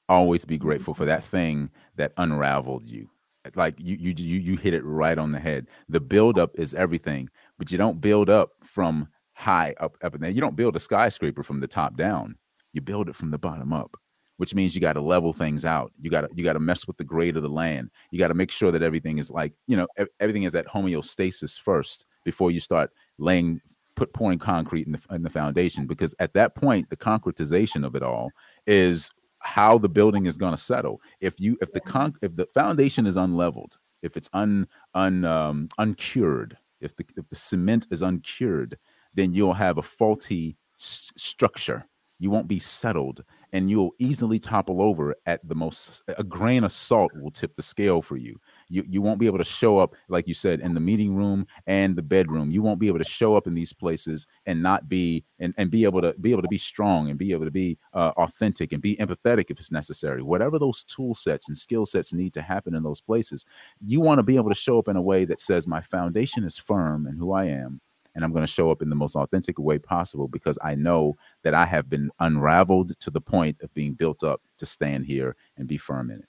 Always 0.08 0.44
be 0.44 0.58
grateful 0.58 0.94
for 0.94 1.04
that 1.04 1.24
thing 1.24 1.70
that 1.96 2.12
unraveled 2.16 2.88
you 2.88 3.08
like 3.54 3.74
you 3.78 3.96
you 3.96 4.14
you 4.16 4.38
you 4.38 4.56
hit 4.56 4.74
it 4.74 4.84
right 4.84 5.18
on 5.18 5.32
the 5.32 5.40
head. 5.40 5.66
The 5.88 6.00
build 6.00 6.38
up 6.38 6.52
is 6.54 6.74
everything, 6.74 7.28
but 7.58 7.70
you 7.70 7.78
don't 7.78 8.00
build 8.00 8.30
up 8.30 8.50
from 8.62 9.08
high 9.34 9.74
up 9.80 9.96
up 10.02 10.14
and 10.14 10.22
there. 10.22 10.30
You 10.30 10.40
don't 10.40 10.56
build 10.56 10.76
a 10.76 10.80
skyscraper 10.80 11.42
from 11.42 11.60
the 11.60 11.66
top 11.66 11.96
down. 11.96 12.36
You 12.72 12.80
build 12.80 13.08
it 13.08 13.16
from 13.16 13.30
the 13.30 13.38
bottom 13.38 13.72
up, 13.72 13.96
which 14.36 14.54
means 14.54 14.74
you 14.74 14.80
got 14.80 14.94
to 14.94 15.00
level 15.00 15.32
things 15.32 15.64
out. 15.64 15.92
You 16.00 16.10
got 16.10 16.22
to 16.22 16.28
you 16.34 16.44
got 16.44 16.54
to 16.54 16.60
mess 16.60 16.86
with 16.86 16.96
the 16.96 17.04
grade 17.04 17.36
of 17.36 17.42
the 17.42 17.48
land. 17.48 17.90
You 18.10 18.18
got 18.18 18.28
to 18.28 18.34
make 18.34 18.50
sure 18.50 18.70
that 18.70 18.82
everything 18.82 19.18
is 19.18 19.30
like 19.30 19.52
you 19.66 19.76
know 19.76 19.86
everything 20.20 20.44
is 20.44 20.54
at 20.54 20.66
homeostasis 20.66 21.58
first 21.58 22.06
before 22.24 22.50
you 22.50 22.60
start 22.60 22.90
laying 23.18 23.60
put 23.94 24.12
pouring 24.14 24.38
concrete 24.38 24.86
in 24.86 24.92
the, 24.92 25.02
in 25.10 25.22
the 25.22 25.30
foundation 25.30 25.86
because 25.86 26.14
at 26.18 26.32
that 26.32 26.54
point 26.54 26.88
the 26.88 26.96
concretization 26.96 27.84
of 27.84 27.94
it 27.94 28.02
all 28.02 28.30
is 28.66 29.10
how 29.42 29.78
the 29.78 29.88
building 29.88 30.26
is 30.26 30.36
going 30.36 30.52
to 30.52 30.60
settle. 30.60 31.00
If 31.20 31.38
you 31.38 31.56
if 31.60 31.72
the 31.72 31.80
con 31.80 32.14
if 32.22 32.34
the 32.36 32.46
foundation 32.46 33.06
is 33.06 33.16
unleveled 33.16 33.78
if 34.02 34.16
it's 34.16 34.28
un 34.32 34.66
un 34.94 35.24
um, 35.24 35.68
uncured 35.78 36.56
if 36.80 36.94
the 36.96 37.04
if 37.16 37.28
the 37.28 37.36
cement 37.36 37.86
is 37.90 38.02
uncured 38.02 38.78
then 39.14 39.32
you'll 39.32 39.52
have 39.52 39.78
a 39.78 39.82
faulty 39.82 40.56
structure. 40.76 41.86
You 42.18 42.30
won't 42.30 42.48
be 42.48 42.58
settled 42.58 43.24
and 43.52 43.70
you'll 43.70 43.94
easily 43.98 44.38
topple 44.38 44.80
over 44.80 45.14
at 45.26 45.46
the 45.46 45.54
most 45.54 46.02
a 46.08 46.24
grain 46.24 46.64
of 46.64 46.72
salt 46.72 47.12
will 47.14 47.30
tip 47.30 47.54
the 47.54 47.62
scale 47.62 48.02
for 48.02 48.16
you. 48.16 48.38
You 48.68 48.84
you 48.86 49.02
won't 49.02 49.20
be 49.20 49.26
able 49.26 49.38
to 49.38 49.44
show 49.44 49.78
up 49.78 49.94
like 50.08 50.26
you 50.26 50.34
said 50.34 50.60
in 50.60 50.74
the 50.74 50.80
meeting 50.80 51.14
room 51.14 51.46
and 51.66 51.94
the 51.96 52.02
bedroom. 52.02 52.50
You 52.50 52.62
won't 52.62 52.80
be 52.80 52.88
able 52.88 52.98
to 52.98 53.04
show 53.04 53.36
up 53.36 53.46
in 53.46 53.54
these 53.54 53.72
places 53.72 54.26
and 54.46 54.62
not 54.62 54.88
be 54.88 55.24
and, 55.38 55.54
and 55.58 55.70
be 55.70 55.84
able 55.84 56.00
to 56.02 56.14
be 56.20 56.32
able 56.32 56.42
to 56.42 56.48
be 56.48 56.58
strong 56.58 57.10
and 57.10 57.18
be 57.18 57.32
able 57.32 57.44
to 57.44 57.50
be 57.50 57.78
uh, 57.94 58.12
authentic 58.16 58.72
and 58.72 58.82
be 58.82 58.96
empathetic 58.96 59.50
if 59.50 59.58
it's 59.60 59.72
necessary. 59.72 60.22
Whatever 60.22 60.58
those 60.58 60.84
tool 60.84 61.14
sets 61.14 61.48
and 61.48 61.56
skill 61.56 61.86
sets 61.86 62.12
need 62.12 62.34
to 62.34 62.42
happen 62.42 62.74
in 62.74 62.82
those 62.82 63.00
places 63.00 63.44
you 63.80 64.00
want 64.00 64.18
to 64.18 64.22
be 64.22 64.36
able 64.36 64.48
to 64.48 64.54
show 64.54 64.78
up 64.78 64.88
in 64.88 64.96
a 64.96 65.02
way 65.02 65.24
that 65.24 65.40
says 65.40 65.66
my 65.66 65.80
foundation 65.80 66.44
is 66.44 66.58
firm 66.58 67.06
and 67.06 67.18
who 67.18 67.32
i 67.32 67.44
am 67.44 67.80
and 68.14 68.24
I'm 68.24 68.32
going 68.32 68.44
to 68.44 68.52
show 68.52 68.70
up 68.70 68.82
in 68.82 68.90
the 68.90 68.96
most 68.96 69.16
authentic 69.16 69.58
way 69.58 69.78
possible 69.78 70.28
because 70.28 70.58
I 70.62 70.74
know 70.74 71.16
that 71.42 71.54
I 71.54 71.66
have 71.66 71.88
been 71.88 72.10
unraveled 72.20 72.98
to 73.00 73.10
the 73.10 73.20
point 73.20 73.56
of 73.62 73.72
being 73.74 73.94
built 73.94 74.22
up 74.22 74.42
to 74.58 74.66
stand 74.66 75.06
here 75.06 75.36
and 75.56 75.68
be 75.68 75.78
firm 75.78 76.10
in 76.10 76.20
it. 76.20 76.28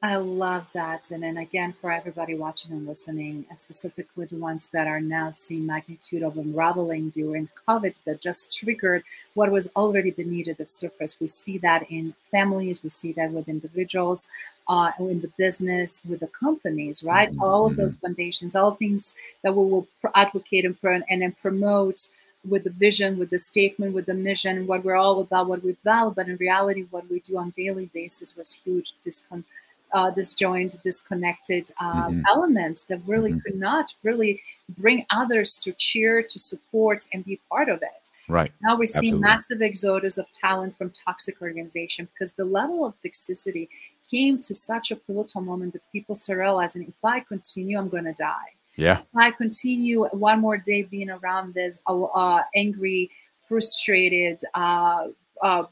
I 0.00 0.14
love 0.14 0.66
that. 0.74 1.10
And 1.10 1.24
then 1.24 1.38
again, 1.38 1.72
for 1.72 1.90
everybody 1.90 2.36
watching 2.36 2.70
and 2.70 2.86
listening, 2.86 3.46
and 3.50 3.58
specifically 3.58 4.26
the 4.26 4.36
ones 4.36 4.68
that 4.72 4.86
are 4.86 5.00
now 5.00 5.32
seeing 5.32 5.66
magnitude 5.66 6.22
of 6.22 6.38
unraveling 6.38 7.10
during 7.10 7.48
COVID 7.66 7.94
that 8.06 8.20
just 8.20 8.56
triggered 8.56 9.02
what 9.34 9.50
was 9.50 9.72
already 9.74 10.12
beneath 10.12 10.56
the 10.56 10.68
surface. 10.68 11.18
We 11.18 11.26
see 11.26 11.58
that 11.58 11.90
in 11.90 12.14
families, 12.30 12.84
we 12.84 12.90
see 12.90 13.12
that 13.14 13.32
with 13.32 13.48
individuals, 13.48 14.28
uh, 14.68 14.90
in 14.98 15.20
the 15.20 15.30
business, 15.38 16.02
with 16.08 16.20
the 16.20 16.26
companies, 16.28 17.02
right? 17.02 17.30
Mm-hmm. 17.30 17.42
All 17.42 17.66
of 17.66 17.76
those 17.76 17.96
mm-hmm. 17.96 18.06
foundations, 18.06 18.54
all 18.54 18.74
things 18.74 19.14
that 19.42 19.54
we 19.54 19.64
will 19.70 19.86
advocate 20.14 20.64
and, 20.64 20.78
pro- 20.80 21.00
and 21.08 21.22
then 21.22 21.32
promote 21.32 22.08
with 22.48 22.64
the 22.64 22.70
vision, 22.70 23.18
with 23.18 23.30
the 23.30 23.38
statement, 23.38 23.94
with 23.94 24.06
the 24.06 24.14
mission, 24.14 24.66
what 24.66 24.84
we're 24.84 24.94
all 24.96 25.20
about, 25.20 25.48
what 25.48 25.64
we 25.64 25.76
value. 25.84 26.12
But 26.14 26.28
in 26.28 26.36
reality, 26.36 26.86
what 26.90 27.10
we 27.10 27.20
do 27.20 27.38
on 27.38 27.50
daily 27.50 27.86
basis 27.92 28.36
was 28.36 28.52
huge 28.52 28.94
discon- 29.04 29.44
uh, 29.92 30.10
disjoint, 30.10 30.80
disconnected 30.82 31.70
uh, 31.80 32.08
mm-hmm. 32.08 32.20
elements 32.28 32.84
that 32.84 33.00
really 33.06 33.30
mm-hmm. 33.30 33.40
could 33.40 33.56
not 33.56 33.94
really 34.02 34.42
bring 34.76 35.06
others 35.10 35.56
to 35.56 35.72
cheer, 35.72 36.22
to 36.22 36.38
support, 36.38 37.08
and 37.12 37.24
be 37.24 37.40
part 37.48 37.68
of 37.68 37.82
it. 37.82 38.10
Right. 38.28 38.52
Now 38.62 38.76
we're 38.76 38.84
seeing 38.84 39.14
Absolutely. 39.14 39.28
massive 39.28 39.62
exodus 39.62 40.18
of 40.18 40.30
talent 40.32 40.76
from 40.76 40.90
toxic 40.90 41.40
organization 41.40 42.08
because 42.12 42.32
the 42.32 42.44
level 42.44 42.84
of 42.84 42.94
toxicity 43.00 43.68
came 44.10 44.38
to 44.40 44.54
such 44.54 44.90
a 44.90 44.96
pivotal 44.96 45.40
moment 45.40 45.72
that 45.74 45.82
people 45.92 46.14
start 46.14 46.38
realizing 46.38 46.82
if 46.82 47.04
I 47.04 47.20
continue, 47.20 47.78
I'm 47.78 47.88
going 47.88 48.04
to 48.04 48.12
die. 48.12 48.52
Yeah. 48.76 49.00
If 49.00 49.16
I 49.16 49.30
continue 49.32 50.04
one 50.06 50.40
more 50.40 50.56
day 50.56 50.82
being 50.82 51.10
around 51.10 51.54
this 51.54 51.80
uh, 51.86 52.02
uh 52.02 52.42
angry, 52.54 53.10
frustrated, 53.48 54.40
uh, 54.54 55.08
uh, 55.42 55.64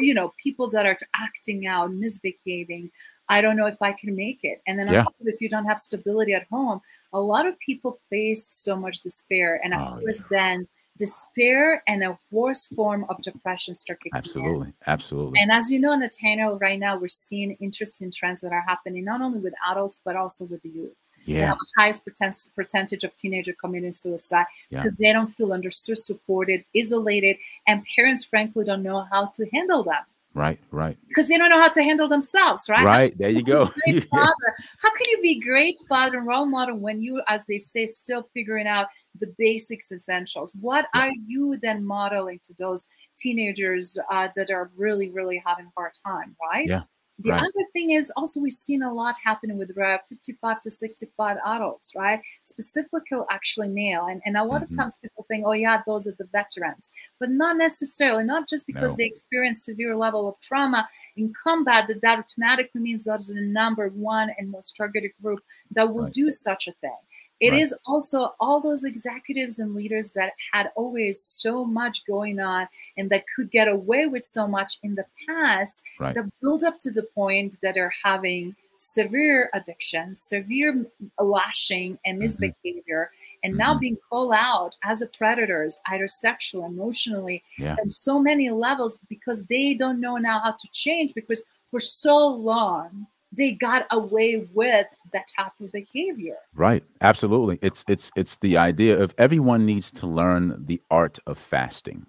you 0.00 0.14
know, 0.14 0.32
people 0.42 0.68
that 0.70 0.86
are 0.86 0.98
acting 1.16 1.66
out, 1.66 1.92
misbehaving, 1.92 2.90
I 3.28 3.40
don't 3.40 3.56
know 3.56 3.66
if 3.66 3.80
I 3.80 3.92
can 3.92 4.14
make 4.14 4.40
it. 4.42 4.60
And 4.66 4.78
then 4.78 4.92
yeah. 4.92 5.04
if 5.20 5.40
you 5.40 5.48
don't 5.48 5.64
have 5.64 5.78
stability 5.78 6.34
at 6.34 6.46
home, 6.50 6.80
a 7.12 7.20
lot 7.20 7.46
of 7.46 7.58
people 7.60 7.98
face 8.10 8.48
so 8.50 8.76
much 8.76 9.00
despair. 9.00 9.60
And 9.64 9.72
of 9.72 9.80
oh, 9.80 10.00
course, 10.00 10.20
yeah. 10.20 10.26
then 10.30 10.68
despair 10.98 11.82
and 11.86 12.02
a 12.02 12.18
worse 12.30 12.66
form 12.66 13.06
of 13.08 13.20
depression 13.22 13.74
start 13.74 14.00
kicking 14.00 14.16
absolutely 14.16 14.68
in. 14.68 14.74
absolutely 14.86 15.40
and 15.40 15.50
as 15.50 15.70
you 15.70 15.78
know 15.78 15.94
nathaniel 15.96 16.58
right 16.58 16.78
now 16.78 16.98
we're 16.98 17.08
seeing 17.08 17.52
interesting 17.52 18.10
trends 18.10 18.40
that 18.42 18.52
are 18.52 18.64
happening 18.66 19.04
not 19.04 19.22
only 19.22 19.38
with 19.38 19.54
adults 19.70 20.00
but 20.04 20.16
also 20.16 20.44
with 20.44 20.60
the 20.62 20.68
youth 20.68 21.10
yeah 21.24 21.52
the 21.52 21.66
highest 21.78 22.06
percentage 22.54 23.04
of 23.04 23.14
teenagers 23.16 23.54
committing 23.60 23.92
suicide 23.92 24.46
yeah. 24.68 24.82
because 24.82 24.98
they 24.98 25.12
don't 25.12 25.28
feel 25.28 25.52
understood 25.52 25.96
supported 25.96 26.64
isolated 26.76 27.36
and 27.66 27.82
parents 27.96 28.24
frankly 28.24 28.64
don't 28.64 28.82
know 28.82 29.06
how 29.10 29.26
to 29.26 29.46
handle 29.52 29.82
them 29.82 30.04
Right, 30.32 30.60
right. 30.70 30.96
Because 31.08 31.26
they 31.26 31.36
don't 31.36 31.50
know 31.50 31.60
how 31.60 31.70
to 31.70 31.82
handle 31.82 32.06
themselves, 32.06 32.68
right? 32.68 32.84
Right, 32.84 33.18
there 33.18 33.30
you 33.30 33.42
go. 33.42 33.66
father. 33.86 34.54
How 34.78 34.90
can 34.90 35.06
you 35.08 35.18
be 35.20 35.40
great 35.40 35.78
father 35.88 36.18
and 36.18 36.26
role 36.26 36.46
model 36.46 36.76
when 36.76 37.02
you, 37.02 37.20
as 37.26 37.44
they 37.46 37.58
say, 37.58 37.86
still 37.86 38.22
figuring 38.32 38.68
out 38.68 38.86
the 39.18 39.34
basics, 39.38 39.90
essentials? 39.90 40.54
What 40.60 40.86
yeah. 40.94 41.06
are 41.06 41.12
you 41.26 41.58
then 41.60 41.84
modeling 41.84 42.40
to 42.44 42.54
those 42.54 42.86
teenagers 43.18 43.98
uh, 44.10 44.28
that 44.36 44.52
are 44.52 44.70
really, 44.76 45.10
really 45.10 45.42
having 45.44 45.66
a 45.66 45.72
hard 45.76 45.92
time, 46.06 46.36
right? 46.40 46.66
Yeah, 46.66 46.82
the 47.22 47.30
right. 47.30 47.40
other 47.40 47.64
thing 47.72 47.90
is 47.90 48.10
also 48.16 48.40
we've 48.40 48.52
seen 48.52 48.82
a 48.82 48.92
lot 48.92 49.14
happening 49.22 49.58
with 49.58 49.76
uh, 49.76 49.98
55 50.08 50.60
to 50.62 50.70
65 50.70 51.36
adults, 51.44 51.94
right? 51.94 52.20
Specifically, 52.44 53.18
actually 53.30 53.68
male. 53.68 54.06
And, 54.10 54.22
and 54.24 54.36
a 54.36 54.44
lot 54.44 54.62
mm-hmm. 54.62 54.72
of 54.72 54.76
times 54.76 54.98
people 55.02 55.24
think, 55.28 55.44
oh, 55.46 55.52
yeah, 55.52 55.82
those 55.86 56.06
are 56.06 56.14
the 56.18 56.28
veterans. 56.32 56.92
But 57.18 57.30
not 57.30 57.56
necessarily, 57.56 58.24
not 58.24 58.48
just 58.48 58.66
because 58.66 58.92
no. 58.92 58.96
they 58.96 59.04
experience 59.04 59.64
severe 59.64 59.96
level 59.96 60.28
of 60.28 60.40
trauma 60.40 60.88
in 61.16 61.32
combat, 61.42 61.88
that 61.88 62.00
that 62.02 62.18
automatically 62.18 62.80
means 62.80 63.04
those 63.04 63.30
are 63.30 63.34
the 63.34 63.42
number 63.42 63.88
one 63.88 64.30
and 64.38 64.50
most 64.50 64.76
targeted 64.76 65.12
group 65.22 65.40
that 65.72 65.92
will 65.92 66.04
right. 66.04 66.12
do 66.12 66.30
such 66.30 66.68
a 66.68 66.72
thing. 66.72 66.96
It 67.40 67.52
right. 67.52 67.62
is 67.62 67.74
also 67.86 68.34
all 68.38 68.60
those 68.60 68.84
executives 68.84 69.58
and 69.58 69.74
leaders 69.74 70.10
that 70.12 70.32
had 70.52 70.70
always 70.76 71.22
so 71.22 71.64
much 71.64 72.04
going 72.06 72.38
on 72.38 72.68
and 72.98 73.08
that 73.10 73.24
could 73.34 73.50
get 73.50 73.66
away 73.66 74.06
with 74.06 74.24
so 74.24 74.46
much 74.46 74.78
in 74.82 74.94
the 74.94 75.06
past 75.26 75.82
right. 75.98 76.14
that 76.14 76.30
build 76.42 76.64
up 76.64 76.78
to 76.80 76.90
the 76.90 77.04
point 77.14 77.58
that 77.62 77.78
are 77.78 77.92
having 78.04 78.54
severe 78.76 79.50
addiction, 79.52 80.14
severe 80.14 80.86
lashing 81.20 81.98
and 82.04 82.16
mm-hmm. 82.16 82.22
misbehavior, 82.22 83.10
mm-hmm. 83.12 83.40
and 83.44 83.56
now 83.56 83.72
mm-hmm. 83.72 83.80
being 83.80 83.98
called 84.08 84.32
out 84.34 84.74
as 84.84 85.02
a 85.02 85.06
predators, 85.06 85.80
either 85.88 86.08
sexual, 86.08 86.64
emotionally, 86.64 87.42
yeah. 87.58 87.76
and 87.78 87.92
so 87.92 88.18
many 88.18 88.50
levels 88.50 88.98
because 89.08 89.46
they 89.46 89.74
don't 89.74 90.00
know 90.00 90.16
now 90.16 90.40
how 90.40 90.52
to 90.52 90.68
change 90.72 91.14
because 91.14 91.44
for 91.70 91.80
so 91.80 92.26
long 92.26 93.06
they 93.32 93.52
got 93.52 93.86
away 93.90 94.48
with 94.54 94.86
that 95.12 95.26
type 95.36 95.52
of 95.60 95.72
behavior. 95.72 96.36
Right. 96.54 96.82
Absolutely. 97.00 97.58
It's 97.62 97.84
it's 97.88 98.10
it's 98.16 98.36
the 98.38 98.56
idea 98.56 98.98
of 98.98 99.14
everyone 99.18 99.66
needs 99.66 99.92
to 99.92 100.06
learn 100.06 100.64
the 100.66 100.82
art 100.90 101.18
of 101.26 101.38
fasting. 101.38 102.06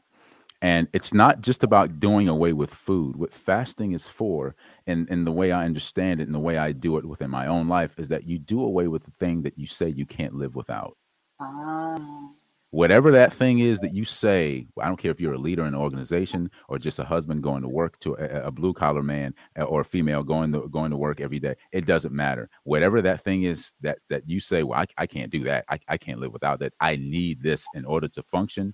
And 0.63 0.87
it's 0.93 1.11
not 1.13 1.41
just 1.41 1.63
about 1.63 1.99
doing 1.99 2.27
away 2.29 2.53
with 2.53 2.71
food. 2.73 3.15
What 3.15 3.33
fasting 3.33 3.93
is 3.93 4.07
for 4.07 4.55
and 4.87 5.09
and 5.09 5.25
the 5.25 5.31
way 5.31 5.51
i 5.51 5.65
understand 5.65 6.21
it 6.21 6.25
and 6.25 6.35
the 6.35 6.39
way 6.39 6.57
i 6.57 6.71
do 6.71 6.97
it 6.97 7.05
within 7.05 7.29
my 7.29 7.47
own 7.47 7.67
life 7.67 7.99
is 7.99 8.09
that 8.09 8.25
you 8.25 8.39
do 8.39 8.63
away 8.63 8.87
with 8.87 9.03
the 9.03 9.11
thing 9.11 9.43
that 9.43 9.57
you 9.57 9.67
say 9.67 9.89
you 9.89 10.05
can't 10.05 10.35
live 10.35 10.55
without. 10.55 10.97
Ah 11.39 12.31
whatever 12.71 13.11
that 13.11 13.33
thing 13.33 13.59
is 13.59 13.79
that 13.79 13.93
you 13.93 14.03
say 14.03 14.65
i 14.81 14.87
don't 14.87 14.97
care 14.97 15.11
if 15.11 15.19
you're 15.19 15.33
a 15.33 15.37
leader 15.37 15.63
in 15.63 15.73
an 15.73 15.79
organization 15.79 16.49
or 16.69 16.79
just 16.79 16.99
a 16.99 17.03
husband 17.03 17.43
going 17.43 17.61
to 17.61 17.67
work 17.67 17.99
to 17.99 18.13
a, 18.15 18.47
a 18.47 18.51
blue 18.51 18.73
collar 18.73 19.03
man 19.03 19.33
uh, 19.59 19.63
or 19.63 19.81
a 19.81 19.85
female 19.85 20.23
going 20.23 20.51
to 20.51 20.67
going 20.69 20.89
to 20.89 20.97
work 20.97 21.21
every 21.21 21.39
day 21.39 21.53
it 21.71 21.85
doesn't 21.85 22.13
matter. 22.13 22.49
Whatever 22.63 23.01
that 23.01 23.21
thing 23.21 23.43
is 23.43 23.73
that 23.81 23.99
that 24.09 24.27
you 24.27 24.39
say 24.39 24.63
well 24.63 24.79
i, 24.79 24.85
I 24.97 25.05
can't 25.05 25.31
do 25.31 25.43
that. 25.43 25.65
I, 25.69 25.79
I 25.87 25.97
can't 25.97 26.19
live 26.19 26.33
without 26.33 26.59
that. 26.59 26.73
I 26.79 26.95
need 26.95 27.43
this 27.43 27.67
in 27.75 27.85
order 27.85 28.07
to 28.07 28.23
function 28.23 28.73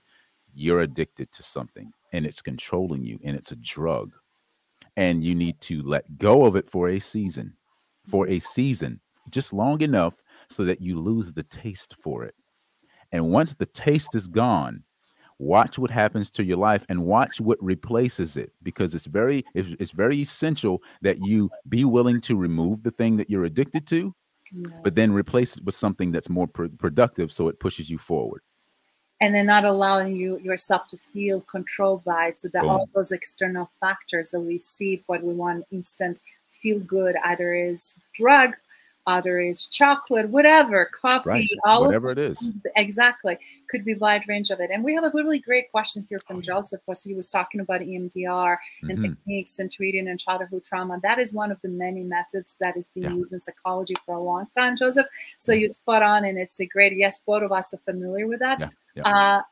you're 0.54 0.82
addicted 0.82 1.32
to 1.32 1.44
something 1.44 1.92
and 2.14 2.26
it's 2.26 2.42
controlling 2.42 3.04
you 3.04 3.20
and 3.24 3.36
it's 3.36 3.52
a 3.52 3.58
drug. 3.58 4.12
And 4.96 5.24
you 5.24 5.36
need 5.36 5.62
to 5.62 5.84
let 5.84 6.18
go 6.18 6.46
of 6.46 6.56
it 6.56 6.68
for 6.68 6.90
a 6.90 7.00
season 7.00 7.54
for 8.08 8.28
a 8.30 8.40
season 8.40 9.00
just 9.30 9.52
long 9.52 9.82
enough 9.82 10.14
so 10.50 10.64
that 10.64 10.82
you 10.82 11.00
lose 11.00 11.34
the 11.34 11.44
taste 11.44 11.96
for 12.02 12.24
it 12.24 12.34
and 13.12 13.30
once 13.30 13.56
the 13.56 13.66
taste 13.66 14.16
is 14.16 14.28
gone, 14.28 14.84
watch 15.40 15.78
what 15.78 15.92
happens 15.92 16.32
to 16.32 16.44
your 16.44 16.58
life 16.58 16.86
and 16.90 17.06
watch 17.06 17.40
what 17.40 17.62
replaces 17.62 18.38
it 18.38 18.52
because 18.64 18.96
it's 18.96 19.06
very 19.06 19.46
it's, 19.54 19.92
very 19.92 20.18
essential 20.18 20.82
that 21.02 21.20
you 21.20 21.50
be 21.70 21.86
willing 21.86 22.20
to 22.20 22.36
remove 22.36 22.82
the 22.84 22.92
thing 22.92 23.18
that 23.18 23.30
you're 23.30 23.46
addicted 23.46 23.86
to 23.86 24.14
but 24.82 24.96
then 24.96 25.12
replace 25.12 25.58
it 25.58 25.64
with 25.64 25.76
something 25.76 26.12
that's 26.12 26.30
more 26.30 26.48
pr- 26.48 26.68
productive 26.80 27.32
so 27.32 27.50
it 27.50 27.60
pushes 27.60 27.90
you 27.90 27.98
forward 27.98 28.42
and 29.22 29.34
then 29.34 29.46
not 29.46 29.64
allowing 29.64 30.16
you 30.16 30.40
yourself 30.40 30.88
to 30.88 30.98
feel 30.98 31.42
controlled 31.42 32.04
by 32.04 32.28
it 32.28 32.40
so 32.40 32.48
that 32.48 32.62
Boom. 32.62 32.70
all 32.72 32.90
those 32.96 33.12
external 33.12 33.70
factors 33.80 34.32
that 34.32 34.40
we 34.40 34.58
see 34.58 35.04
what 35.06 35.22
we 35.22 35.34
want 35.34 35.66
instant 35.72 36.22
feel 36.50 36.80
good 36.80 37.16
either 37.26 37.54
is 37.54 37.94
drug 38.14 38.56
other 39.08 39.40
is 39.40 39.68
chocolate, 39.68 40.30
whatever, 40.30 40.86
coffee, 40.94 41.30
right. 41.30 41.50
all 41.66 41.86
whatever 41.86 42.12
it 42.12 42.20
is. 42.20 42.54
Exactly. 42.76 43.38
Could 43.70 43.86
be 43.86 43.96
wide 43.96 44.24
range 44.28 44.50
of 44.50 44.60
it. 44.60 44.70
And 44.72 44.84
we 44.84 44.94
have 44.94 45.04
a 45.04 45.12
really 45.14 45.40
great 45.40 45.72
question 45.72 46.06
here 46.10 46.20
from 46.20 46.38
oh, 46.38 46.42
Joseph. 46.42 46.82
Was 46.88 47.04
he 47.04 47.14
was 47.14 47.30
talking 47.30 47.62
about 47.62 47.82
EMDR 47.82 48.58
and 48.82 48.92
mm-hmm. 48.92 49.02
techniques 49.02 49.60
and 49.60 49.72
treating 49.72 50.08
and 50.08 50.20
childhood 50.20 50.64
trauma. 50.64 51.00
That 51.02 51.20
is 51.20 51.34
one 51.34 51.52
of 51.52 51.62
the 51.62 51.70
many 51.70 52.04
methods 52.04 52.56
that 52.62 52.78
is 52.78 52.90
being 52.90 53.06
yeah. 53.06 53.14
used 53.14 53.34
in 53.34 53.40
psychology 53.40 53.96
for 54.06 54.16
a 54.16 54.22
long 54.22 54.48
time, 54.56 54.76
Joseph. 54.76 55.08
So 55.38 55.52
mm-hmm. 55.52 55.62
you 55.62 55.68
spot 55.70 56.04
on, 56.04 56.26
and 56.26 56.38
it's 56.38 56.60
a 56.60 56.66
great. 56.66 56.96
Yes, 56.96 57.20
both 57.26 57.44
of 57.44 57.52
us 57.52 57.74
are 57.74 57.80
familiar 57.80 58.28
with 58.28 58.40
that. 58.40 58.60
Yeah. 58.60 58.70
Yeah. 58.98 59.04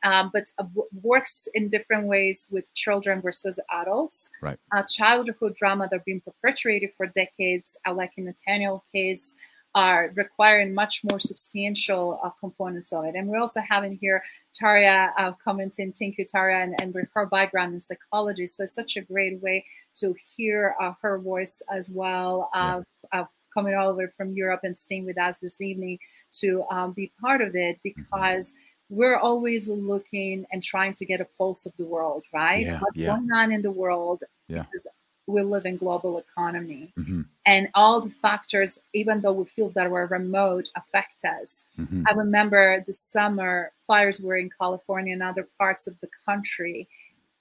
Uh, 0.02 0.08
um, 0.08 0.30
but 0.32 0.50
uh, 0.58 0.64
works 1.02 1.46
in 1.54 1.68
different 1.68 2.08
ways 2.08 2.48
with 2.50 2.72
children 2.74 3.20
versus 3.20 3.60
adults. 3.70 4.30
Right. 4.42 4.58
Uh, 4.72 4.82
childhood 4.82 5.54
drama 5.54 5.84
that 5.88 5.98
have 5.98 6.04
been 6.04 6.20
perpetuated 6.20 6.90
for 6.96 7.06
decades, 7.06 7.76
uh, 7.86 7.94
like 7.94 8.12
in 8.16 8.24
Nathaniel 8.24 8.84
case, 8.92 9.36
are 9.76 10.10
requiring 10.16 10.72
much 10.72 11.02
more 11.08 11.20
substantial 11.20 12.18
uh, 12.24 12.30
components 12.40 12.94
of 12.94 13.04
it. 13.04 13.14
And 13.14 13.28
we 13.28 13.36
also 13.36 13.60
have 13.60 13.84
in 13.84 13.98
here 14.00 14.24
Tarja 14.58 15.10
uh, 15.18 15.32
commenting, 15.44 15.92
thank 15.92 16.16
you, 16.16 16.24
Tarja, 16.24 16.64
and, 16.64 16.80
and 16.80 16.94
with 16.94 17.08
her 17.12 17.26
background 17.26 17.74
in 17.74 17.80
psychology. 17.80 18.46
So 18.46 18.64
it's 18.64 18.74
such 18.74 18.96
a 18.96 19.02
great 19.02 19.40
way 19.42 19.66
to 19.96 20.16
hear 20.34 20.74
uh, 20.80 20.94
her 21.02 21.18
voice 21.18 21.60
as 21.70 21.90
well, 21.90 22.48
uh, 22.54 22.80
yeah. 23.12 23.26
coming 23.52 23.74
all 23.74 23.88
the 23.88 23.98
way 23.98 24.06
from 24.16 24.32
Europe 24.32 24.60
and 24.64 24.76
staying 24.76 25.04
with 25.04 25.18
us 25.18 25.38
this 25.38 25.60
evening 25.60 25.98
to 26.40 26.64
um, 26.70 26.92
be 26.92 27.12
part 27.20 27.42
of 27.42 27.54
it 27.54 27.76
mm-hmm. 27.76 28.00
because 28.00 28.54
we're 28.88 29.18
always 29.18 29.68
looking 29.68 30.46
and 30.52 30.62
trying 30.62 30.94
to 30.94 31.04
get 31.04 31.20
a 31.20 31.26
pulse 31.36 31.66
of 31.66 31.74
the 31.76 31.84
world, 31.84 32.24
right? 32.32 32.64
Yeah, 32.64 32.78
What's 32.78 32.98
yeah. 32.98 33.08
going 33.08 33.30
on 33.30 33.52
in 33.52 33.60
the 33.60 33.70
world? 33.70 34.24
Yeah. 34.48 34.62
Because 34.62 34.86
we 35.26 35.42
live 35.42 35.66
in 35.66 35.76
global 35.76 36.18
economy. 36.18 36.92
Mm-hmm. 36.98 37.22
and 37.44 37.68
all 37.74 38.00
the 38.00 38.10
factors 38.10 38.78
even 38.92 39.20
though 39.20 39.32
we 39.32 39.44
feel 39.44 39.70
that 39.70 39.90
we're 39.90 40.06
remote 40.06 40.68
affect 40.76 41.24
us. 41.24 41.66
Mm-hmm. 41.78 42.04
i 42.08 42.12
remember 42.12 42.84
the 42.86 42.92
summer 42.92 43.72
fires 43.86 44.20
were 44.20 44.36
in 44.36 44.50
california 44.50 45.12
and 45.12 45.22
other 45.22 45.48
parts 45.58 45.86
of 45.86 45.98
the 46.00 46.08
country 46.24 46.88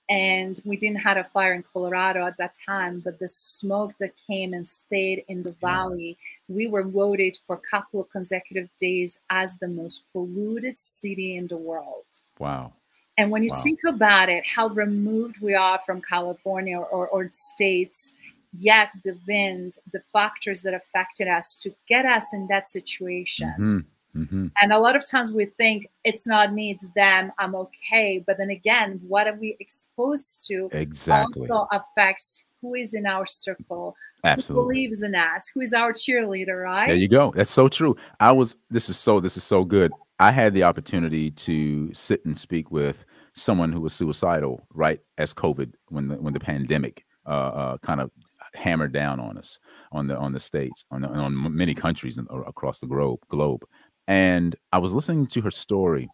and 0.07 0.61
we 0.65 0.77
didn't 0.77 0.99
have 0.99 1.17
a 1.17 1.23
fire 1.23 1.53
in 1.53 1.63
colorado 1.73 2.25
at 2.25 2.37
that 2.37 2.55
time 2.65 2.99
but 2.99 3.17
the 3.19 3.29
smoke 3.29 3.93
that 3.99 4.11
came 4.27 4.53
and 4.53 4.67
stayed 4.67 5.23
in 5.27 5.43
the 5.43 5.55
valley 5.61 6.17
we 6.47 6.67
were 6.67 6.83
voted 6.83 7.37
for 7.47 7.55
a 7.55 7.69
couple 7.69 7.99
of 7.99 8.09
consecutive 8.09 8.69
days 8.77 9.17
as 9.29 9.57
the 9.57 9.67
most 9.67 10.03
polluted 10.11 10.77
city 10.77 11.35
in 11.37 11.47
the 11.47 11.57
world. 11.57 12.05
Wow 12.37 12.73
and 13.17 13.31
when 13.31 13.43
you 13.43 13.49
wow. 13.51 13.61
think 13.61 13.79
about 13.87 14.29
it, 14.29 14.45
how 14.45 14.67
removed 14.67 15.39
we 15.41 15.55
are 15.55 15.79
from 15.85 16.01
California 16.01 16.77
or, 16.77 17.07
or, 17.07 17.29
states, 17.31 18.13
yet 18.59 18.91
the 19.03 19.17
wind, 19.27 19.77
the 19.93 20.01
factors 20.11 20.61
that 20.63 20.73
affected 20.73 21.27
us 21.27 21.57
to 21.57 21.73
get 21.87 22.05
us 22.05 22.33
in 22.33 22.47
that 22.47 22.67
situation. 22.67 23.49
Mm-hmm. 23.49 23.79
Mm-hmm. 24.21 24.47
And 24.61 24.71
a 24.71 24.79
lot 24.79 24.95
of 24.95 25.09
times 25.09 25.31
we 25.31 25.45
think 25.45 25.89
it's 26.03 26.25
not 26.25 26.53
me, 26.53 26.71
it's 26.71 26.87
them, 26.95 27.31
I'm 27.37 27.53
okay. 27.55 28.23
But 28.25 28.37
then 28.37 28.49
again, 28.49 29.01
what 29.07 29.27
are 29.27 29.35
we 29.35 29.57
exposed 29.59 30.47
to 30.47 30.69
exactly 30.71 31.49
also 31.49 31.67
affects 31.71 32.45
who 32.61 32.75
is 32.75 32.93
in 32.93 33.05
our 33.05 33.25
circle, 33.25 33.95
Absolutely. 34.25 34.61
who 34.61 34.67
believes 34.67 35.03
in 35.03 35.15
us, 35.15 35.49
who 35.53 35.61
is 35.61 35.73
our 35.73 35.93
cheerleader, 35.93 36.63
right? 36.63 36.87
There 36.87 36.95
you 36.95 37.07
go. 37.07 37.31
That's 37.35 37.51
so 37.51 37.67
true. 37.67 37.95
I 38.19 38.31
was 38.31 38.55
this 38.69 38.89
is 38.89 38.97
so 38.97 39.19
this 39.19 39.37
is 39.37 39.43
so 39.43 39.63
good. 39.63 39.91
I 40.19 40.31
had 40.31 40.53
the 40.53 40.63
opportunity 40.63 41.31
to 41.31 41.93
sit 41.93 42.25
and 42.25 42.37
speak 42.37 42.71
with 42.71 43.05
someone 43.33 43.71
who 43.71 43.81
was 43.81 43.93
suicidal 43.93 44.65
right 44.73 44.99
as 45.17 45.33
COVID 45.33 45.73
when 45.89 46.07
the 46.07 46.15
when 46.15 46.33
the 46.33 46.39
pandemic 46.39 47.05
uh, 47.25 47.29
uh, 47.29 47.77
kind 47.79 48.01
of 48.01 48.11
hammered 48.53 48.93
down 48.93 49.19
on 49.19 49.37
us 49.37 49.59
on 49.91 50.07
the 50.07 50.17
on 50.17 50.31
the 50.31 50.39
states 50.39 50.85
on 50.89 51.01
the, 51.01 51.09
on 51.09 51.55
many 51.55 51.73
countries 51.73 52.17
across 52.47 52.79
the 52.79 52.87
globe 52.87 53.19
globe. 53.29 53.63
And 54.07 54.55
I 54.71 54.77
was 54.77 54.93
listening 54.93 55.27
to 55.27 55.41
her 55.41 55.51
story, 55.51 56.09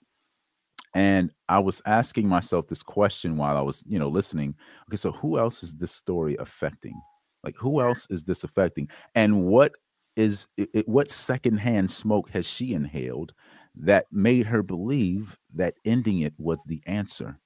and 0.95 1.31
I 1.49 1.59
was 1.59 1.81
asking 1.85 2.27
myself 2.27 2.67
this 2.67 2.83
question 2.83 3.37
while 3.37 3.57
I 3.57 3.61
was 3.61 3.83
you 3.87 3.99
know 3.99 4.09
listening. 4.09 4.55
Okay, 4.89 4.97
so 4.97 5.11
who 5.11 5.37
else 5.37 5.61
is 5.63 5.75
this 5.75 5.91
story 5.91 6.35
affecting? 6.39 6.99
Like 7.43 7.55
who 7.57 7.81
else 7.81 8.07
is 8.09 8.23
this 8.23 8.43
affecting? 8.43 8.89
And 9.15 9.45
what 9.45 9.73
is 10.15 10.47
it, 10.57 10.87
what 10.87 11.09
secondhand 11.09 11.89
smoke 11.91 12.29
has 12.31 12.45
she 12.45 12.73
inhaled 12.73 13.33
that 13.75 14.05
made 14.11 14.45
her 14.47 14.61
believe 14.63 15.37
that 15.55 15.75
ending 15.85 16.19
it 16.19 16.33
was 16.37 16.63
the 16.65 16.81
answer? 16.85 17.39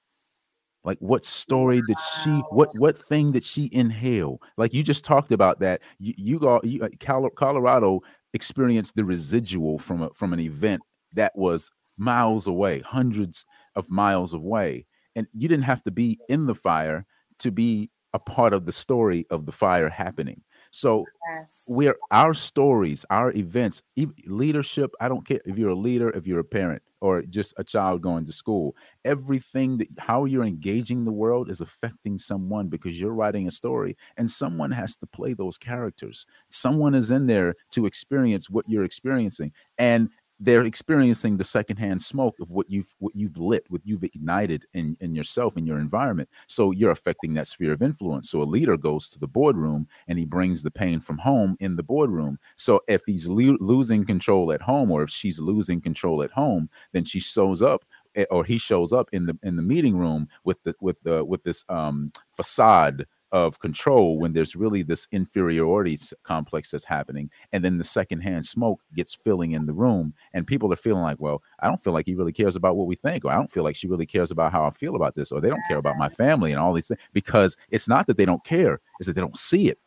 Like 0.84 0.98
what 1.00 1.26
story 1.26 1.82
did 1.88 1.98
she 2.00 2.30
what 2.50 2.70
what 2.78 2.98
thing 2.98 3.32
did 3.32 3.44
she 3.44 3.70
inhale? 3.72 4.42
Like 4.58 4.74
you 4.74 4.84
just 4.84 5.04
talked 5.04 5.32
about 5.32 5.60
that. 5.60 5.82
You, 5.98 6.14
you 6.18 6.40
got 6.40 6.64
you, 6.64 6.84
uh, 6.84 7.30
colorado 7.36 8.02
experienced 8.34 8.96
the 8.96 9.06
residual 9.06 9.80
from 9.80 10.04
a, 10.04 10.10
from 10.14 10.34
an 10.34 10.40
event 10.40 10.82
that 11.14 11.32
was 11.36 11.72
miles 11.98 12.46
away 12.46 12.82
hundreds 12.82 13.46
of 13.76 13.90
miles 13.90 14.34
away 14.34 14.86
and 15.16 15.28
you 15.34 15.48
didn't 15.48 15.64
have 15.64 15.82
to 15.84 15.92
be 15.92 16.20
in 16.28 16.46
the 16.46 16.56
fire 16.56 17.06
to 17.40 17.52
be 17.52 17.90
a 18.16 18.20
part 18.20 18.54
of 18.54 18.66
the 18.66 18.72
story 18.72 19.26
of 19.30 19.46
the 19.46 19.52
fire 19.52 19.90
happening 19.90 20.42
so 20.76 21.06
yes. 21.30 21.64
we're 21.70 21.96
our 22.12 22.34
stories, 22.34 23.06
our 23.10 23.32
events, 23.32 23.82
leadership. 24.26 24.92
I 25.00 25.08
don't 25.08 25.26
care 25.26 25.40
if 25.46 25.58
you're 25.58 25.70
a 25.70 25.76
leader, 25.76 26.10
if 26.10 26.28
you're 26.28 26.42
a 26.42 26.44
parent, 26.44 26.84
or 27.00 27.22
just 27.22 27.54
a 27.56 27.64
child 27.64 28.02
going 28.02 28.26
to 28.26 28.34
school. 28.34 28.76
Everything 29.06 29.78
that 29.78 29.88
how 29.98 30.26
you're 30.26 30.44
engaging 30.44 31.06
the 31.06 31.14
world 31.14 31.50
is 31.50 31.62
affecting 31.62 32.18
someone 32.18 32.68
because 32.68 33.00
you're 33.00 33.14
writing 33.14 33.48
a 33.48 33.52
story, 33.52 33.96
and 34.18 34.30
someone 34.30 34.72
has 34.72 34.98
to 34.98 35.08
play 35.08 35.34
those 35.34 35.58
characters. 35.58 36.26
Someone 36.50 36.94
is 36.94 37.10
in 37.10 37.26
there 37.26 37.56
to 37.72 37.86
experience 37.86 38.50
what 38.50 38.66
you're 38.68 38.84
experiencing, 38.84 39.54
and 39.78 40.10
they're 40.40 40.66
experiencing 40.66 41.38
the 41.38 41.44
secondhand 41.44 42.02
smoke 42.02 42.36
of 42.42 42.50
what 42.50 42.70
you've 42.70 42.94
what 43.00 43.16
you've 43.16 43.38
lit, 43.38 43.66
what 43.70 43.82
you've 43.86 44.04
ignited 44.04 44.66
in, 44.74 44.98
in 45.00 45.16
yourself 45.16 45.56
in 45.56 45.66
your 45.66 45.80
environment. 45.80 46.30
So 46.48 46.72
you're 46.72 46.92
affecting 46.92 47.34
that 47.36 47.48
sphere 47.48 47.72
of 47.72 47.82
influence. 47.82 48.30
So 48.30 48.42
a 48.42 48.44
leader 48.44 48.78
goes 48.78 49.08
to 49.10 49.20
the 49.20 49.28
boardroom 49.28 49.88
and 50.08 50.20
he 50.20 50.26
brings 50.26 50.64
the 50.64 50.72
pain 50.72 51.00
from 51.00 51.20
home 51.20 51.56
in 51.60 51.76
the 51.76 51.84
boardroom. 51.84 52.38
So 52.58 52.82
if 52.88 53.02
he's 53.06 53.28
lo- 53.28 53.58
losing 53.60 54.06
control 54.06 54.52
at 54.52 54.62
home, 54.62 54.92
or 54.92 55.04
if 55.04 55.10
she's 55.10 55.40
losing 55.40 55.80
control 55.80 56.22
at 56.22 56.32
home, 56.32 56.70
then 56.92 57.06
she 57.06 57.20
shows 57.20 57.62
up 57.62 57.86
eh, 58.16 58.26
or 58.30 58.44
he 58.44 58.58
shows 58.58 58.92
up 58.92 59.10
in 59.14 59.26
the 59.28 59.38
in 59.44 59.56
the 59.56 59.62
meeting 59.62 59.98
room 59.98 60.28
with 60.44 60.62
the 60.64 60.76
with 60.82 61.02
the 61.04 61.24
with 61.24 61.44
this 61.44 61.64
um 61.70 62.12
facade 62.32 63.06
of 63.36 63.60
control 63.60 64.18
when 64.18 64.32
there's 64.32 64.56
really 64.56 64.82
this 64.82 65.10
inferiority 65.12 66.00
complex 66.24 66.72
that's 66.72 66.86
happening 66.86 67.30
and 67.52 67.66
then 67.66 67.78
the 67.78 67.84
secondhand 67.84 68.46
smoke 68.46 68.80
gets 68.96 69.14
filling 69.14 69.52
in 69.52 69.66
the 69.66 69.74
room 69.74 70.14
and 70.34 70.48
people 70.48 70.72
are 70.72 70.78
feeling 70.78 71.04
like 71.04 71.20
well 71.20 71.44
i 71.60 71.68
don't 71.68 71.84
feel 71.84 71.92
like 71.92 72.06
he 72.06 72.16
really 72.16 72.32
cares 72.32 72.56
about 72.56 72.78
what 72.78 72.88
we 72.88 72.96
think 72.96 73.26
or 73.26 73.32
i 73.32 73.36
don't 73.36 73.52
feel 73.52 73.64
like 73.64 73.76
she 73.76 73.90
really 73.90 74.06
cares 74.06 74.32
about 74.32 74.54
how 74.54 74.64
i 74.64 74.70
feel 74.70 74.96
about 74.96 75.16
this 75.16 75.34
or 75.34 75.42
they 75.42 75.50
don't 75.50 75.68
care 75.68 75.78
about 75.78 75.98
my 75.98 76.08
family 76.08 76.54
and 76.54 76.62
all 76.62 76.72
these 76.72 76.88
things 76.88 77.02
because 77.12 77.58
it's 77.72 77.90
not 77.90 78.08
that 78.08 78.16
they 78.16 78.24
don't 78.24 78.46
care 78.46 78.80
it's 79.00 79.08
that 79.08 79.14
they 79.14 79.22
don't 79.22 79.38
see 79.38 79.68
it. 79.68 79.80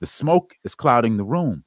The 0.00 0.06
smoke 0.06 0.54
is 0.64 0.74
clouding 0.74 1.16
the 1.16 1.24
room. 1.24 1.64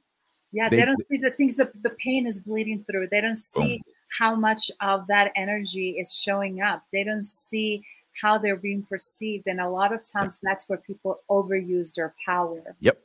Yeah 0.52 0.68
they, 0.68 0.78
they 0.78 0.84
don't 0.84 0.98
see 1.08 1.18
the 1.18 1.30
things 1.30 1.54
that 1.56 1.80
the 1.82 1.90
pain 1.90 2.26
is 2.26 2.40
bleeding 2.40 2.84
through 2.90 3.06
they 3.10 3.20
don't 3.20 3.36
see 3.36 3.78
boom. 3.78 3.94
how 4.18 4.34
much 4.34 4.68
of 4.80 5.06
that 5.06 5.30
energy 5.36 5.90
is 5.90 6.12
showing 6.12 6.60
up 6.60 6.84
they 6.92 7.04
don't 7.04 7.24
see 7.24 7.84
how 8.20 8.38
they're 8.38 8.56
being 8.56 8.82
perceived. 8.82 9.46
And 9.46 9.60
a 9.60 9.68
lot 9.68 9.92
of 9.92 10.02
times 10.02 10.38
yep. 10.42 10.50
that's 10.50 10.68
where 10.68 10.78
people 10.78 11.20
overuse 11.28 11.94
their 11.94 12.14
power. 12.24 12.76
Yep. 12.80 12.98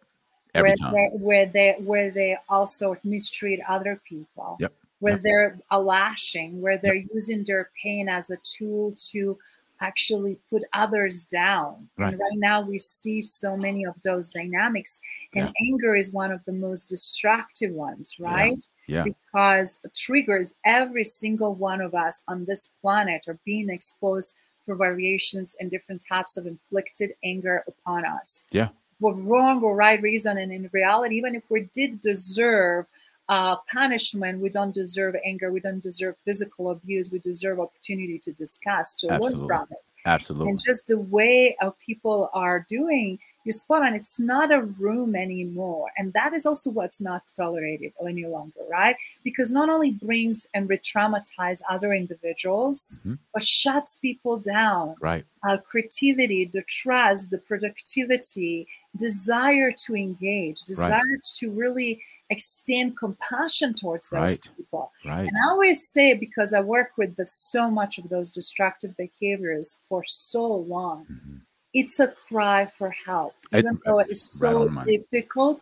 Every 0.54 0.70
where 0.70 0.76
time. 0.76 0.94
They, 0.94 1.10
where 1.18 1.46
they 1.46 1.76
where 1.80 2.12
they 2.12 2.38
also 2.50 2.98
mistreat 3.04 3.60
other 3.68 4.02
people. 4.08 4.58
Yep. 4.60 4.74
Where 5.00 5.14
yep. 5.14 5.22
they're 5.24 5.60
lashing, 5.78 6.62
where 6.62 6.78
they're 6.78 6.96
yep. 6.96 7.10
using 7.14 7.44
their 7.44 7.70
pain 7.82 8.08
as 8.08 8.30
a 8.30 8.38
tool 8.38 8.96
to 9.12 9.38
actually 9.82 10.38
put 10.50 10.64
others 10.74 11.26
down. 11.26 11.90
Right. 11.98 12.14
And 12.14 12.20
right 12.20 12.38
now 12.38 12.62
we 12.62 12.80
see 12.80 13.22
so 13.22 13.58
many 13.58 13.86
of 13.86 13.96
those 14.04 14.30
dynamics. 14.30 15.02
And 15.34 15.50
yeah. 15.50 15.70
anger 15.70 15.96
is 15.96 16.12
one 16.12 16.32
of 16.32 16.44
the 16.46 16.54
most 16.54 16.88
destructive 16.88 17.72
ones, 17.72 18.16
right? 18.20 18.66
Yeah. 18.88 19.04
yeah. 19.06 19.14
Because 19.14 19.80
triggers 19.94 20.56
every 20.66 21.04
single 21.04 21.56
one 21.56 21.82
of 21.82 21.94
us 21.94 22.24
on 22.28 22.46
this 22.46 22.70
planet 22.82 23.26
are 23.28 23.40
being 23.46 23.70
exposed 23.70 24.36
for 24.66 24.76
variations 24.76 25.56
and 25.60 25.70
different 25.70 26.04
types 26.08 26.38
of 26.38 26.46
inflicted 26.46 27.12
anger 27.24 27.64
upon 27.68 28.06
us. 28.06 28.44
Yeah. 28.52 28.70
For 29.00 29.14
wrong 29.14 29.62
or 29.64 29.76
right 29.76 30.02
reason. 30.02 30.38
And 30.38 30.52
in 30.52 30.70
reality, 30.72 31.16
even 31.18 31.36
if 31.36 31.44
we 31.50 31.70
did 31.74 32.02
deserve 32.02 32.86
uh, 33.28 33.58
punishment, 33.72 34.40
we 34.40 34.50
don't 34.50 34.74
deserve 34.74 35.16
anger, 35.26 35.52
we 35.52 35.60
don't 35.60 35.82
deserve 35.82 36.16
physical 36.24 36.70
abuse, 36.70 37.12
we 37.12 37.20
deserve 37.20 37.60
opportunity 37.60 38.20
to 38.20 38.32
discuss, 38.32 38.96
to 38.96 39.10
Absolutely. 39.10 39.40
learn 39.40 39.48
from 39.48 39.68
it. 39.72 39.92
Absolutely. 40.06 40.50
And 40.50 40.60
just 40.64 40.88
the 40.88 41.00
way 41.00 41.58
uh, 41.62 41.72
people 41.84 42.30
are 42.34 42.66
doing 42.70 43.18
you're 43.46 43.54
spot 43.54 43.84
on. 43.84 43.94
It's 43.94 44.20
not 44.20 44.52
a 44.52 44.64
room 44.64 45.16
anymore. 45.16 45.88
And 45.98 46.12
that 46.14 46.34
is 46.34 46.46
also 46.46 46.72
what's 46.72 47.00
not 47.00 47.24
tolerated 47.38 47.94
any 48.06 48.26
longer, 48.26 48.62
right? 48.70 48.98
Because 49.24 49.52
not 49.52 49.70
only 49.70 49.92
brings 49.92 50.48
and 50.54 50.68
re-traumatize 50.68 51.62
other 51.70 51.94
individuals, 51.94 53.00
mm-hmm. 53.00 53.14
but 53.34 53.44
shuts 53.44 53.98
people 54.02 54.38
down. 54.38 54.96
Right. 55.00 55.26
Uh, 55.48 55.58
creativity, 55.58 56.46
the 56.46 56.64
trust, 56.64 57.30
the 57.30 57.38
productivity, 57.38 58.68
desire 58.98 59.72
to 59.86 59.96
engage, 59.96 60.64
desire 60.64 60.90
right. 60.90 61.24
to 61.36 61.52
really 61.52 62.02
extend 62.32 62.98
compassion 62.98 63.76
towards 63.76 64.10
those 64.10 64.20
Right. 64.20 64.50
people. 64.58 64.92
Right. 65.06 65.28
And 65.28 65.38
I 65.38 65.52
always 65.52 65.88
say, 65.88 66.16
because 66.16 66.54
I 66.56 66.62
work 66.62 66.94
with 66.98 67.16
the, 67.16 67.26
so 67.28 67.70
much 67.70 68.00
of 68.00 68.10
those 68.10 68.32
destructive 68.32 68.98
behaviors 68.98 69.78
for 69.88 70.04
so 70.04 70.48
long, 70.48 71.06
Mhm. 71.06 71.42
It's 71.76 72.00
a 72.00 72.08
cry 72.28 72.66
for 72.66 72.90
help. 72.90 73.36
Even 73.54 73.80
though 73.86 74.00
it 74.00 74.10
is 74.10 74.24
so 74.24 74.68
money. 74.70 74.98
difficult 74.98 75.62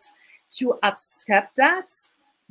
to 0.58 0.78
accept 0.82 1.56
that, 1.56 1.90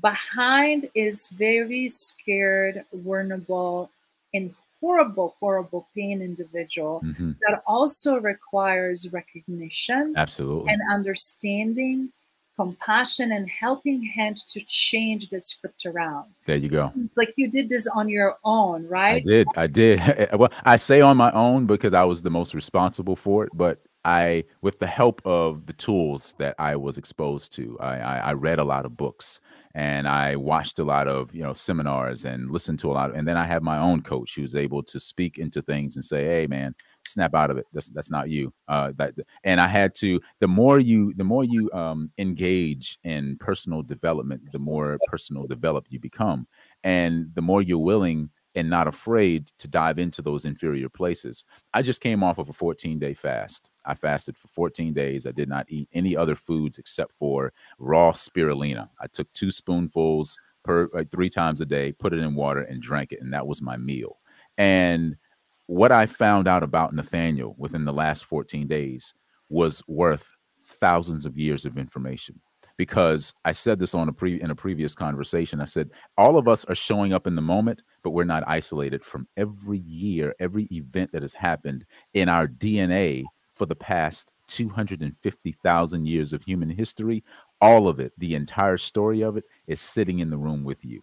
behind 0.01 0.89
is 0.95 1.27
very 1.29 1.87
scared, 1.89 2.83
vulnerable, 2.93 3.89
and 4.33 4.53
horrible, 4.81 5.35
horrible 5.39 5.87
pain 5.95 6.21
individual 6.21 7.01
Mhm. 7.05 7.37
that 7.47 7.63
also 7.65 8.19
requires 8.19 9.09
recognition 9.13 10.13
Absolutely. 10.17 10.69
and 10.73 10.81
understanding, 10.91 12.11
compassion, 12.55 13.31
and 13.31 13.49
helping 13.49 14.03
hand 14.03 14.37
to 14.47 14.61
change 14.61 15.29
the 15.29 15.41
script 15.41 15.85
around. 15.85 16.25
there 16.45 16.57
you 16.57 16.69
go. 16.69 16.91
It's 17.03 17.17
like 17.17 17.33
you 17.35 17.49
did 17.49 17.69
this 17.69 17.87
on 17.87 18.09
your 18.09 18.37
own, 18.43 18.87
right? 18.87 19.15
I 19.15 19.19
did. 19.19 19.47
I 19.55 19.67
did. 19.67 20.01
well, 20.33 20.51
I 20.63 20.75
say 20.75 21.01
on 21.01 21.17
my 21.17 21.31
own 21.31 21.65
because 21.65 21.93
I 21.93 22.03
was 22.03 22.21
the 22.21 22.31
most 22.31 22.53
responsible 22.53 23.15
for 23.15 23.45
it, 23.45 23.51
but 23.53 23.79
I, 24.05 24.43
with 24.61 24.79
the 24.79 24.87
help 24.87 25.21
of 25.25 25.65
the 25.65 25.73
tools 25.73 26.35
that 26.37 26.55
I 26.59 26.75
was 26.75 26.97
exposed 26.97 27.53
to, 27.53 27.77
I, 27.79 27.97
I, 27.99 28.17
I 28.17 28.33
read 28.33 28.59
a 28.59 28.63
lot 28.63 28.85
of 28.85 28.97
books 28.97 29.39
and 29.75 30.07
I 30.07 30.35
watched 30.35 30.79
a 30.79 30.83
lot 30.83 31.07
of 31.07 31.33
you 31.33 31.41
know 31.41 31.53
seminars 31.53 32.25
and 32.25 32.51
listened 32.51 32.79
to 32.79 32.91
a 32.91 32.93
lot. 32.93 33.09
Of, 33.09 33.15
and 33.15 33.27
then 33.27 33.37
I 33.37 33.45
have 33.45 33.63
my 33.63 33.77
own 33.79 34.01
coach 34.01 34.35
who's 34.35 34.55
able 34.55 34.83
to 34.83 34.99
speak 34.99 35.37
into 35.37 35.61
things 35.61 35.95
and 35.95 36.03
say, 36.03 36.25
"Hey, 36.25 36.47
man, 36.47 36.75
snap 37.05 37.33
out 37.33 37.49
of 37.49 37.57
it. 37.57 37.65
That's 37.73 37.89
that's 37.89 38.11
not 38.11 38.29
you." 38.29 38.53
Uh, 38.67 38.91
that 38.97 39.15
and 39.43 39.59
I 39.59 39.67
had 39.67 39.95
to. 39.95 40.19
The 40.39 40.47
more 40.47 40.79
you, 40.79 41.13
the 41.15 41.23
more 41.23 41.43
you 41.43 41.71
um, 41.73 42.11
engage 42.17 42.99
in 43.03 43.37
personal 43.39 43.81
development, 43.81 44.43
the 44.51 44.59
more 44.59 44.99
personal 45.07 45.47
developed 45.47 45.91
you 45.91 45.99
become, 45.99 46.47
and 46.83 47.27
the 47.33 47.41
more 47.41 47.61
you're 47.61 47.79
willing 47.79 48.29
and 48.55 48.69
not 48.69 48.87
afraid 48.87 49.47
to 49.57 49.67
dive 49.67 49.99
into 49.99 50.21
those 50.21 50.45
inferior 50.45 50.89
places. 50.89 51.43
I 51.73 51.81
just 51.81 52.01
came 52.01 52.23
off 52.23 52.37
of 52.37 52.49
a 52.49 52.53
14 52.53 52.99
day 52.99 53.13
fast. 53.13 53.69
I 53.85 53.95
fasted 53.95 54.37
for 54.37 54.47
14 54.47 54.93
days. 54.93 55.25
I 55.25 55.31
did 55.31 55.49
not 55.49 55.65
eat 55.69 55.89
any 55.93 56.15
other 56.15 56.35
foods 56.35 56.77
except 56.77 57.13
for 57.13 57.53
raw 57.79 58.11
spirulina. 58.11 58.89
I 59.01 59.07
took 59.07 59.31
two 59.33 59.51
spoonfuls 59.51 60.39
per 60.63 60.89
like 60.93 61.11
three 61.11 61.29
times 61.29 61.61
a 61.61 61.65
day, 61.65 61.91
put 61.91 62.13
it 62.13 62.19
in 62.19 62.35
water 62.35 62.61
and 62.61 62.81
drank 62.81 63.11
it, 63.11 63.21
and 63.21 63.33
that 63.33 63.47
was 63.47 63.61
my 63.61 63.77
meal. 63.77 64.19
And 64.57 65.17
what 65.65 65.91
I 65.91 66.05
found 66.05 66.47
out 66.47 66.63
about 66.63 66.93
Nathaniel 66.93 67.55
within 67.57 67.85
the 67.85 67.93
last 67.93 68.25
14 68.25 68.67
days 68.67 69.13
was 69.49 69.81
worth 69.87 70.31
thousands 70.65 71.25
of 71.25 71.37
years 71.37 71.65
of 71.65 71.77
information 71.77 72.41
because 72.77 73.33
I 73.45 73.51
said 73.51 73.79
this 73.79 73.93
on 73.93 74.09
a 74.09 74.13
pre 74.13 74.41
in 74.41 74.51
a 74.51 74.55
previous 74.55 74.95
conversation. 74.95 75.61
I 75.61 75.65
said 75.65 75.91
all 76.17 76.37
of 76.37 76.47
us 76.47 76.65
are 76.65 76.75
showing 76.75 77.13
up 77.13 77.27
in 77.27 77.35
the 77.35 77.41
moment, 77.41 77.83
but 78.03 78.11
we're 78.11 78.23
not 78.23 78.43
isolated 78.47 79.03
from 79.03 79.27
every 79.37 79.79
year, 79.79 80.33
every 80.39 80.67
event 80.71 81.11
that 81.11 81.21
has 81.21 81.33
happened 81.33 81.85
in 82.13 82.29
our 82.29 82.47
DNA 82.47 83.23
for 83.53 83.65
the 83.65 83.75
past 83.75 84.31
250,000 84.47 86.05
years 86.05 86.33
of 86.33 86.43
human 86.43 86.69
history. 86.69 87.23
All 87.61 87.87
of 87.87 87.99
it, 87.99 88.11
the 88.17 88.35
entire 88.35 88.77
story 88.77 89.21
of 89.21 89.37
it, 89.37 89.45
is 89.67 89.79
sitting 89.79 90.19
in 90.19 90.29
the 90.29 90.37
room 90.37 90.63
with 90.63 90.83
you. 90.83 91.01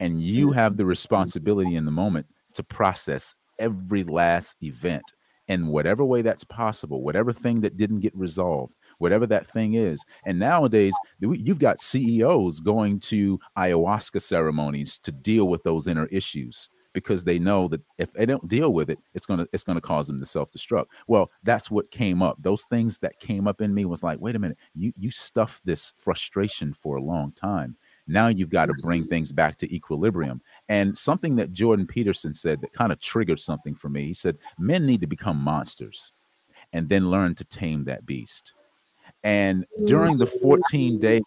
And 0.00 0.20
you 0.20 0.52
have 0.52 0.76
the 0.76 0.84
responsibility 0.84 1.76
in 1.76 1.84
the 1.84 1.90
moment 1.90 2.26
to 2.54 2.62
process 2.62 3.34
every 3.58 4.04
last 4.04 4.56
event 4.62 5.04
in 5.48 5.68
whatever 5.68 6.04
way 6.04 6.22
that's 6.22 6.44
possible, 6.44 7.02
whatever 7.02 7.32
thing 7.32 7.60
that 7.62 7.76
didn't 7.76 8.00
get 8.00 8.14
resolved, 8.14 8.76
whatever 8.98 9.26
that 9.26 9.46
thing 9.46 9.74
is. 9.74 10.04
And 10.24 10.38
nowadays, 10.38 10.94
you've 11.20 11.58
got 11.58 11.80
CEOs 11.80 12.60
going 12.60 13.00
to 13.00 13.38
ayahuasca 13.56 14.22
ceremonies 14.22 14.98
to 15.00 15.12
deal 15.12 15.48
with 15.48 15.62
those 15.62 15.86
inner 15.86 16.06
issues 16.06 16.68
because 16.92 17.24
they 17.24 17.38
know 17.38 17.68
that 17.68 17.82
if 17.98 18.12
they 18.12 18.26
don't 18.26 18.48
deal 18.48 18.72
with 18.72 18.90
it, 18.90 18.98
it's 19.14 19.26
gonna 19.26 19.46
it's 19.52 19.64
gonna 19.64 19.80
cause 19.80 20.06
them 20.06 20.18
to 20.18 20.26
self-destruct. 20.26 20.86
Well, 21.06 21.30
that's 21.42 21.70
what 21.70 21.90
came 21.90 22.22
up. 22.22 22.36
Those 22.40 22.64
things 22.64 22.98
that 23.00 23.20
came 23.20 23.46
up 23.46 23.60
in 23.60 23.74
me 23.74 23.84
was 23.84 24.02
like, 24.02 24.20
wait 24.20 24.36
a 24.36 24.38
minute, 24.38 24.58
you 24.74 24.92
you 24.96 25.10
stuffed 25.10 25.64
this 25.64 25.92
frustration 25.96 26.72
for 26.72 26.96
a 26.96 27.02
long 27.02 27.32
time. 27.32 27.76
Now 28.08 28.28
you've 28.28 28.50
got 28.50 28.66
to 28.66 28.72
mm-hmm. 28.72 28.86
bring 28.86 29.06
things 29.06 29.30
back 29.30 29.56
to 29.58 29.74
equilibrium. 29.74 30.40
And 30.68 30.98
something 30.98 31.36
that 31.36 31.52
Jordan 31.52 31.86
Peterson 31.86 32.34
said 32.34 32.60
that 32.62 32.72
kind 32.72 32.90
of 32.90 33.00
triggered 33.00 33.38
something 33.38 33.74
for 33.74 33.88
me. 33.88 34.06
He 34.06 34.14
said, 34.14 34.38
men 34.58 34.86
need 34.86 35.02
to 35.02 35.06
become 35.06 35.36
monsters 35.36 36.12
and 36.72 36.88
then 36.88 37.10
learn 37.10 37.34
to 37.36 37.44
tame 37.44 37.84
that 37.84 38.06
beast. 38.06 38.54
And 39.22 39.64
during 39.86 40.18
the 40.18 40.26
14 40.26 40.62
mm-hmm. 40.92 41.00
days, 41.00 41.22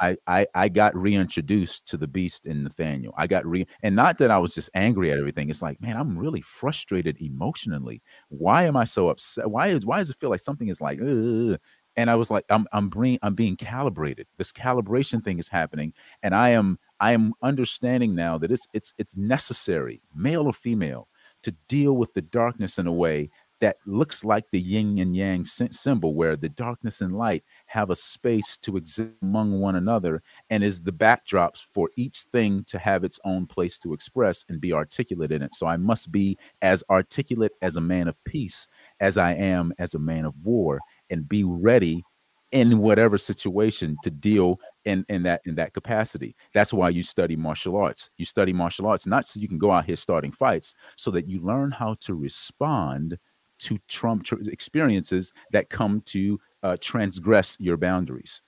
I, 0.00 0.16
I 0.26 0.46
I 0.54 0.68
got 0.68 0.96
reintroduced 0.96 1.86
to 1.88 1.96
the 1.96 2.08
beast 2.08 2.46
in 2.46 2.64
Nathaniel. 2.64 3.14
I 3.16 3.28
got 3.28 3.46
re 3.46 3.66
and 3.82 3.94
not 3.94 4.18
that 4.18 4.30
I 4.30 4.38
was 4.38 4.54
just 4.54 4.70
angry 4.74 5.12
at 5.12 5.18
everything. 5.18 5.50
It's 5.50 5.62
like, 5.62 5.80
man, 5.80 5.96
I'm 5.96 6.18
really 6.18 6.40
frustrated 6.40 7.22
emotionally. 7.22 8.02
Why 8.28 8.64
am 8.64 8.76
I 8.76 8.84
so 8.84 9.08
upset? 9.08 9.48
Why 9.48 9.68
is 9.68 9.86
why 9.86 9.98
does 9.98 10.10
it 10.10 10.18
feel 10.18 10.30
like 10.30 10.40
something 10.40 10.68
is 10.68 10.80
like, 10.80 11.00
Ugh. 11.00 11.58
And 11.96 12.10
I 12.10 12.14
was 12.14 12.30
like, 12.30 12.44
I'm 12.50 12.66
I'm 12.72 12.88
bring 12.88 13.18
I'm 13.22 13.34
being 13.34 13.56
calibrated. 13.56 14.26
This 14.36 14.52
calibration 14.52 15.22
thing 15.22 15.38
is 15.38 15.48
happening, 15.48 15.92
and 16.22 16.34
I 16.34 16.50
am 16.50 16.78
I 17.00 17.12
am 17.12 17.34
understanding 17.42 18.14
now 18.14 18.38
that 18.38 18.50
it's 18.50 18.66
it's 18.72 18.92
it's 18.98 19.16
necessary, 19.16 20.02
male 20.14 20.46
or 20.46 20.52
female, 20.52 21.08
to 21.42 21.52
deal 21.68 21.96
with 21.96 22.14
the 22.14 22.22
darkness 22.22 22.78
in 22.78 22.86
a 22.86 22.92
way 22.92 23.30
that 23.60 23.78
looks 23.86 24.24
like 24.24 24.44
the 24.50 24.60
yin 24.60 24.98
and 24.98 25.16
yang 25.16 25.42
symbol, 25.44 26.14
where 26.14 26.36
the 26.36 26.50
darkness 26.50 27.00
and 27.00 27.16
light 27.16 27.44
have 27.66 27.88
a 27.88 27.96
space 27.96 28.58
to 28.58 28.76
exist 28.76 29.10
among 29.22 29.58
one 29.58 29.76
another 29.76 30.22
and 30.50 30.62
is 30.62 30.82
the 30.82 30.92
backdrops 30.92 31.64
for 31.72 31.88
each 31.96 32.24
thing 32.32 32.62
to 32.64 32.78
have 32.78 33.04
its 33.04 33.18
own 33.24 33.46
place 33.46 33.78
to 33.78 33.94
express 33.94 34.44
and 34.48 34.60
be 34.60 34.72
articulate 34.72 35.32
in 35.32 35.40
it. 35.40 35.54
So 35.54 35.66
I 35.66 35.76
must 35.78 36.12
be 36.12 36.36
as 36.60 36.84
articulate 36.90 37.52
as 37.62 37.76
a 37.76 37.80
man 37.80 38.06
of 38.06 38.22
peace 38.24 38.66
as 39.00 39.16
I 39.16 39.32
am 39.32 39.72
as 39.78 39.94
a 39.94 39.98
man 39.98 40.26
of 40.26 40.34
war 40.44 40.80
and 41.14 41.28
be 41.28 41.44
ready 41.44 42.04
in 42.50 42.78
whatever 42.78 43.16
situation 43.16 43.96
to 44.02 44.10
deal 44.10 44.58
in 44.84 45.04
in 45.08 45.22
that 45.22 45.40
in 45.46 45.54
that 45.54 45.72
capacity. 45.72 46.36
That's 46.52 46.72
why 46.72 46.88
you 46.90 47.02
study 47.02 47.36
martial 47.36 47.76
arts. 47.76 48.10
You 48.18 48.26
study 48.26 48.52
martial 48.52 48.86
arts 48.86 49.06
not 49.06 49.26
so 49.26 49.40
you 49.40 49.48
can 49.48 49.58
go 49.58 49.70
out 49.70 49.86
here 49.86 49.96
starting 49.96 50.32
fights 50.32 50.74
so 50.96 51.10
that 51.12 51.28
you 51.28 51.40
learn 51.40 51.70
how 51.70 51.94
to 52.00 52.14
respond 52.14 53.18
to 53.60 53.78
trump 53.88 54.24
tr- 54.24 54.42
experiences 54.46 55.32
that 55.52 55.70
come 55.70 56.02
to 56.06 56.40
uh, 56.64 56.76
transgress 56.80 57.56
your 57.60 57.76
boundaries. 57.76 58.42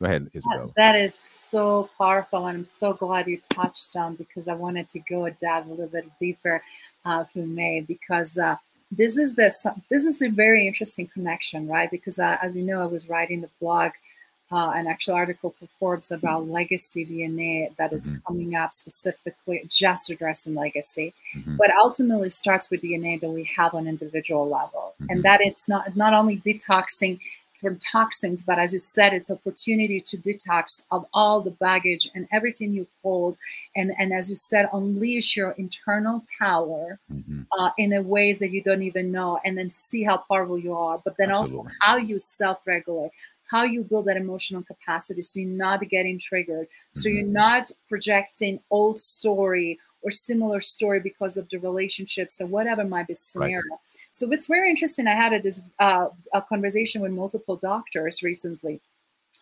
Go 0.00 0.06
ahead 0.06 0.28
isabel 0.32 0.72
That 0.76 0.96
is 0.96 1.14
so 1.14 1.90
powerful, 1.98 2.46
and 2.46 2.58
I'm 2.58 2.64
so 2.64 2.92
glad 2.92 3.26
you 3.28 3.40
touched 3.40 3.94
on 3.96 4.14
because 4.14 4.48
I 4.48 4.54
wanted 4.54 4.88
to 4.88 5.00
go 5.00 5.28
dive 5.30 5.66
a 5.66 5.70
little 5.70 5.86
bit 5.86 6.06
deeper, 6.18 6.62
uh, 7.04 7.24
if 7.26 7.36
you 7.36 7.46
may, 7.46 7.80
because 7.80 8.38
uh, 8.38 8.56
this 8.92 9.16
is 9.16 9.34
the 9.34 9.50
this 9.90 10.04
is 10.04 10.20
a 10.22 10.28
very 10.28 10.66
interesting 10.66 11.06
connection, 11.08 11.66
right? 11.66 11.90
Because 11.90 12.18
uh, 12.18 12.36
as 12.42 12.54
you 12.56 12.62
know, 12.62 12.80
I 12.82 12.86
was 12.86 13.08
writing 13.08 13.40
the 13.40 13.48
blog, 13.60 13.92
uh, 14.52 14.72
an 14.74 14.86
actual 14.86 15.14
article 15.14 15.50
for 15.58 15.66
Forbes 15.78 16.10
about 16.10 16.46
legacy 16.48 17.02
DNA 17.06 17.74
that 17.78 17.92
it's 17.92 18.10
Mhm. 18.10 18.22
coming 18.26 18.54
up 18.54 18.74
specifically 18.74 19.58
just 19.68 20.10
addressing 20.10 20.54
legacy, 20.54 21.14
Mhm. 21.34 21.56
but 21.56 21.70
ultimately 21.84 22.28
starts 22.30 22.68
with 22.70 22.82
DNA 22.82 23.16
that 23.22 23.30
we 23.30 23.44
have 23.56 23.72
on 23.74 23.86
individual 23.86 24.46
level, 24.58 24.94
Mhm. 25.00 25.06
and 25.10 25.22
that 25.22 25.40
it's 25.40 25.66
not 25.68 25.96
not 25.96 26.12
only 26.12 26.36
detoxing 26.36 27.18
from 27.62 27.78
toxins, 27.78 28.42
but 28.42 28.58
as 28.58 28.72
you 28.74 28.78
said, 28.78 29.14
it's 29.14 29.30
opportunity 29.30 30.00
to 30.00 30.18
detox 30.18 30.82
of 30.90 31.06
all 31.14 31.40
the 31.40 31.52
baggage 31.52 32.10
and 32.14 32.26
everything 32.32 32.72
you 32.74 32.86
hold, 33.02 33.38
and 33.76 33.92
and 33.98 34.12
as 34.12 34.28
you 34.28 34.36
said, 34.36 34.68
unleash 34.72 35.36
your 35.36 35.52
internal 35.52 36.24
power 36.38 36.98
Mhm. 37.10 37.46
uh, 37.58 37.70
in 37.78 37.92
a 37.92 38.02
ways 38.02 38.38
that 38.40 38.50
you 38.50 38.62
don't 38.62 38.82
even 38.82 39.12
know, 39.12 39.38
and 39.44 39.56
then 39.56 39.70
see 39.70 40.02
how 40.02 40.16
powerful 40.28 40.58
you 40.58 40.74
are. 40.74 40.98
But 41.04 41.14
then 41.18 41.30
Absolutely. 41.30 41.70
also 41.70 41.76
how 41.80 41.96
you 41.96 42.18
self-regulate, 42.18 43.12
how 43.50 43.62
you 43.64 43.82
build 43.84 44.06
that 44.06 44.16
emotional 44.16 44.62
capacity, 44.62 45.22
so 45.22 45.38
you're 45.40 45.48
not 45.66 45.80
getting 45.88 46.18
triggered, 46.18 46.66
so 46.92 47.08
Mhm. 47.08 47.12
you're 47.14 47.32
not 47.44 47.70
projecting 47.88 48.60
old 48.70 49.00
story 49.00 49.78
or 50.04 50.10
similar 50.10 50.60
story 50.60 50.98
because 50.98 51.36
of 51.36 51.48
the 51.50 51.58
relationships 51.58 52.40
or 52.40 52.46
whatever 52.46 52.84
might 52.84 53.06
be 53.06 53.14
scenario. 53.14 53.62
So 54.12 54.30
it's 54.30 54.46
very 54.46 54.68
interesting. 54.70 55.06
I 55.06 55.14
had 55.14 55.32
a, 55.32 55.40
this 55.40 55.60
uh, 55.78 56.08
a 56.32 56.42
conversation 56.42 57.00
with 57.00 57.12
multiple 57.12 57.56
doctors 57.56 58.22
recently. 58.22 58.80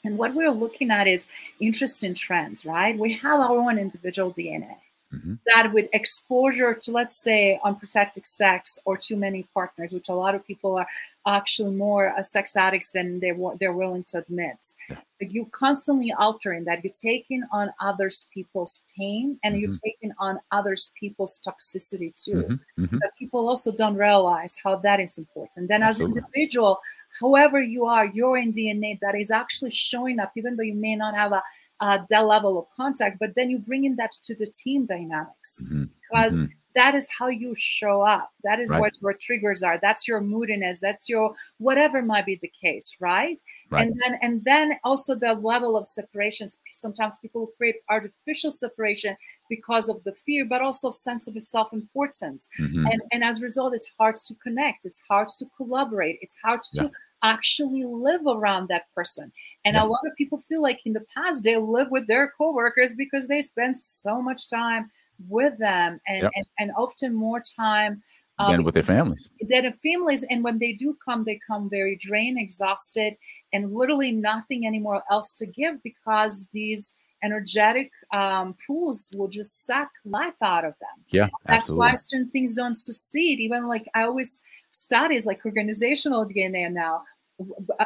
And 0.04 0.16
what 0.16 0.35
we're 0.35 0.50
looking 0.50 0.90
at 0.90 1.06
is 1.06 1.26
interesting 1.61 2.14
trends, 2.14 2.64
right? 2.64 2.96
We 2.98 3.12
have 3.14 3.40
our 3.40 3.59
own 3.59 3.78
individual 3.78 4.33
DNA 4.33 4.76
Mhm. 5.12 5.38
that 5.46 5.73
with 5.73 5.88
exposure 5.92 6.73
to, 6.75 6.92
let's 6.92 7.16
say, 7.16 7.59
unprotected 7.64 8.27
sex 8.27 8.79
or 8.85 8.96
too 8.96 9.16
many 9.16 9.42
partners, 9.55 9.90
which 9.92 10.09
a 10.09 10.14
lot 10.14 10.35
of 10.37 10.46
people 10.46 10.77
are 10.79 10.87
actually 11.27 11.75
more 11.75 12.09
uh, 12.16 12.23
sex 12.23 12.57
addicts 12.57 12.90
than 12.92 13.18
they 13.20 13.33
wa- 13.33 13.55
they're 13.59 13.73
willing 13.73 14.05
to 14.05 14.19
admit. 14.19 14.75
Yeah. 14.88 14.96
But 15.19 15.33
you 15.33 15.46
constantly 15.46 16.13
altering 16.13 16.65
that. 16.65 16.83
You're 16.85 16.92
taking 16.92 17.42
on 17.52 17.73
others 17.81 18.27
people's 18.33 18.81
pain 18.96 19.38
and 19.42 19.58
you're 19.61 19.71
Mhm. 19.71 19.81
taking 19.85 20.13
on 20.19 20.38
others 20.52 20.92
people's 20.98 21.38
toxicity 21.46 22.15
too 22.25 22.42
Mhm. 22.48 22.61
Mhm. 22.88 22.98
that 23.00 23.13
people 23.19 23.48
also 23.48 23.71
don't 23.73 23.96
realize 23.96 24.56
how 24.65 24.77
that 24.77 24.98
is 25.00 25.19
important. 25.19 25.69
Then, 25.69 25.83
as 25.83 26.00
an 26.00 26.06
individual, 26.17 26.81
however 27.21 27.61
you 27.61 27.85
are, 27.87 28.06
you're 28.06 28.38
in 28.38 28.52
DNA 28.52 28.98
that 29.02 29.15
is 29.17 29.31
actually 29.31 29.71
showing 29.73 30.21
up, 30.21 30.31
even 30.37 30.56
though 30.56 30.63
you 30.73 30.75
may 30.75 30.94
not 30.96 31.15
have 31.15 31.33
a 31.33 31.42
uh, 31.81 31.98
that 32.10 32.26
level 32.26 32.58
of 32.58 32.66
contact, 32.76 33.18
but 33.18 33.35
then 33.35 33.48
you 33.50 33.58
bring 33.58 33.85
in 33.85 33.96
that 33.96 34.12
to 34.12 34.35
the 34.35 34.46
team 34.46 34.85
dynamics 34.87 35.72
Mm-hmm. 35.72 35.85
because 36.02 36.35
Mhm. 36.38 36.50
that 36.74 36.94
is 36.94 37.08
how 37.18 37.26
you 37.28 37.52
show 37.56 38.02
up. 38.02 38.31
That 38.44 38.60
is 38.60 38.70
Right. 38.70 38.81
what 38.81 38.92
your 39.00 39.14
triggers 39.14 39.62
are. 39.62 39.78
That's 39.81 40.06
your 40.06 40.20
moodiness. 40.20 40.78
That's 40.78 41.08
your 41.08 41.35
whatever 41.58 42.00
might 42.02 42.26
be 42.26 42.37
the 42.37 42.52
case, 42.64 42.96
right? 43.00 43.40
Right. 43.70 43.83
And 43.88 43.98
then 44.00 44.18
and 44.22 44.44
then 44.44 44.78
also 44.85 45.14
the 45.14 45.35
level 45.35 45.76
of 45.76 45.87
separations. 45.87 46.58
Sometimes 46.70 47.18
people 47.18 47.48
create 47.56 47.76
artificial 47.88 48.50
separation 48.50 49.16
because 49.48 49.88
of 49.88 50.04
the 50.04 50.12
fear, 50.12 50.44
but 50.44 50.60
also 50.62 50.90
sense 50.92 51.26
of 51.26 51.35
self-importance. 51.42 52.48
Mhm. 52.58 52.90
And 52.92 53.00
and 53.12 53.24
as 53.24 53.40
a 53.40 53.44
result, 53.44 53.74
it's 53.74 53.92
hard 53.98 54.16
to 54.28 54.35
connect. 54.37 54.85
It's 54.85 55.00
hard 55.08 55.28
to 55.38 55.46
collaborate. 55.56 56.18
It's 56.22 56.37
hard 56.44 56.62
to 56.74 56.85
Yeah. 56.85 56.88
actually 57.22 57.85
live 57.85 58.26
around 58.26 58.68
that 58.68 58.85
person. 58.94 59.33
And 59.65 59.75
Yeah. 59.77 59.83
a 59.83 59.87
lot 59.87 60.00
of 60.06 60.15
people 60.17 60.38
feel 60.38 60.63
like 60.63 60.81
in 60.87 60.92
the 60.92 61.04
past 61.15 61.44
they 61.44 61.56
live 61.56 61.90
with 61.90 62.06
their 62.06 62.31
coworkers 62.37 62.94
because 62.94 63.29
they 63.29 63.42
spend 63.42 63.77
so 63.77 64.23
much 64.23 64.48
time 64.48 64.90
with 65.29 65.58
them 65.58 66.00
and, 66.06 66.23
Yep. 66.23 66.33
and, 66.35 66.46
and 66.58 66.71
often 66.77 67.15
more 67.15 67.40
time 67.40 68.02
Then 68.38 68.65
with 68.65 68.75
their 68.75 68.83
families. 68.83 69.31
than 69.50 69.67
in 69.67 69.73
families. 69.75 70.23
And 70.31 70.42
when 70.42 70.58
they 70.58 70.73
do 70.73 70.96
come, 71.04 71.25
they 71.25 71.38
come 71.46 71.69
very 71.69 71.96
drained, 71.96 72.38
exhausted, 72.38 73.17
and 73.52 73.75
literally 73.75 74.13
nothing 74.13 74.67
anymore 74.67 75.02
else 75.11 75.35
to 75.35 75.46
give 75.46 75.83
because 75.83 76.46
these 76.52 76.94
energetic 77.23 77.90
um, 78.13 78.56
pools 78.67 79.13
will 79.15 79.29
just 79.29 79.67
suck 79.67 79.90
life 80.06 80.40
out 80.40 80.65
of 80.65 80.75
them. 80.79 81.04
Yeah, 81.08 81.27
That's 81.46 81.65
absolutely. 81.65 81.87
why 81.87 81.94
certain 81.96 82.31
things 82.31 82.54
don't 82.54 82.75
succeed. 82.77 83.40
Even 83.40 83.69
like 83.69 83.87
I 83.94 84.04
always 84.04 84.42
studies 84.71 85.27
like 85.27 85.44
organizational 85.44 86.25
DNA 86.25 86.73
now, 86.73 87.02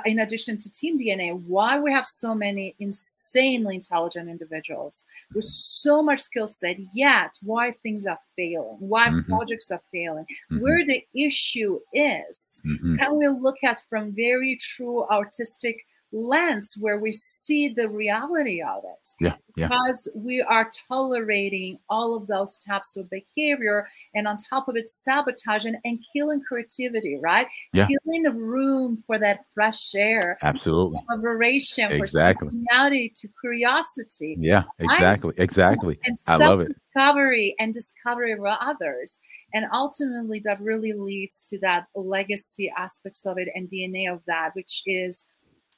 in 0.05 0.19
addition 0.19 0.59
to 0.59 0.71
team 0.71 0.99
DNA, 0.99 1.33
why 1.47 1.79
we 1.79 1.93
have 1.93 2.07
so 2.07 2.35
many 2.35 2.75
insanely 2.79 3.77
intelligent 3.77 4.29
individuals 4.29 5.07
with 5.35 5.45
so 5.45 6.03
much 6.03 6.21
skill 6.21 6.47
set, 6.47 6.77
yet 6.93 7.39
why 7.43 7.73
things 7.83 8.07
are 8.07 8.19
failing, 8.37 8.77
why 8.79 9.09
Mhm. 9.09 9.27
projects 9.27 9.71
are 9.71 9.83
failing, 9.93 10.27
Mhm. 10.51 10.61
where 10.61 10.85
the 10.85 11.05
issue 11.15 11.81
is. 11.93 12.63
Mhm. 12.65 12.99
Can 12.99 13.17
we 13.17 13.29
look 13.29 13.63
at 13.63 13.83
from 13.89 14.13
very 14.13 14.57
true 14.57 15.05
artistic 15.05 15.87
lens 16.15 16.77
where 16.79 16.99
we 17.01 17.11
see 17.13 17.69
the 17.69 17.89
reality 17.89 18.63
of 18.63 18.85
it? 18.85 19.09
Yeah, 19.21 19.35
yeah. 19.57 19.67
because 19.69 20.09
we 20.15 20.41
are 20.43 20.71
tolerating 20.89 21.79
all 21.91 22.15
of 22.17 22.27
those 22.29 22.57
types 22.59 22.97
of 22.97 23.11
behavior 23.11 23.89
and 24.15 24.29
on 24.29 24.37
top 24.37 24.69
of 24.69 24.77
it 24.77 24.89
sabotaging 24.89 25.75
and 25.85 25.99
killing 26.13 26.41
creativity 26.47 27.19
right 27.21 27.49
Yeah. 27.73 27.89
killing 27.89 28.23
the 28.23 28.31
room 28.33 29.03
for 29.07 29.19
that 29.19 29.41
fresh 29.55 29.93
air 29.97 30.39
Absolutely. 30.43 31.01
collaboration 31.09 31.91
Exactly. 31.91 32.47
for 32.49 32.53
spontaneity 32.53 33.13
to 33.17 33.29
curiosity 33.41 34.37
Yeah, 34.39 34.63
exactly. 34.79 35.35
Exactly. 35.37 35.99
and 36.05 36.17
I 36.29 36.37
love 36.37 36.61
it. 36.61 36.69
self-discovery 36.69 37.57
and 37.59 37.75
discovery 37.75 38.33
of 38.33 38.41
others 38.45 39.19
and 39.53 39.67
ultimately 39.73 40.41
that 40.45 40.61
really 40.61 40.93
leads 40.93 41.45
to 41.51 41.59
that 41.61 41.87
legacy 41.95 42.73
aspects 42.77 43.27
of 43.27 43.37
it 43.39 43.49
and 43.55 43.69
dna 43.69 44.13
of 44.13 44.21
that 44.27 44.51
which 44.55 44.83
is 44.87 45.29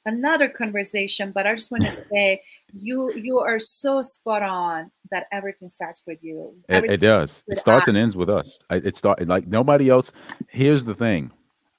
another 0.07 0.49
conversation 0.49 1.31
but 1.31 1.45
i 1.45 1.53
just 1.53 1.69
want 1.69 1.83
to 1.83 1.91
say 2.11 2.41
you 2.73 3.13
you 3.13 3.37
are 3.39 3.59
so 3.59 4.01
spot 4.01 4.41
on 4.41 4.89
that 5.11 5.25
everything 5.31 5.69
starts 5.69 6.01
with 6.07 6.17
you 6.23 6.53
It, 6.67 6.75
Everything 6.75 6.93
it 6.95 7.01
does. 7.01 7.43
It 7.47 7.57
starts 7.59 7.83
us. 7.83 7.87
and 7.89 7.97
ends 7.97 8.15
with 8.17 8.29
us. 8.29 8.57
I- 8.69 8.75
It 8.89 8.95
started 8.97 9.27
like 9.29 9.47
nobody 9.47 9.89
else. 9.89 10.11
Here's 10.49 10.83
the 10.83 10.95
thing. 10.95 11.31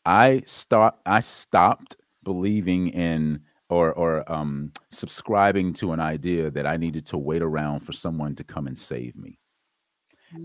I 0.06 0.42
start. 0.46 0.94
I 1.04 1.20
stopped 1.20 1.96
believing 2.24 2.88
in 2.88 3.40
or 3.68 3.92
or 3.92 4.30
um 4.32 4.72
subscribing 4.90 5.74
to 5.74 5.92
an 5.92 6.00
idea 6.00 6.50
that 6.50 6.66
I 6.66 6.76
needed 6.78 7.04
to 7.06 7.18
wait 7.18 7.42
around 7.42 7.80
for 7.80 7.92
someone 7.92 8.34
to 8.36 8.44
come 8.44 8.66
and 8.66 8.78
save 8.78 9.14
me. 9.16 9.38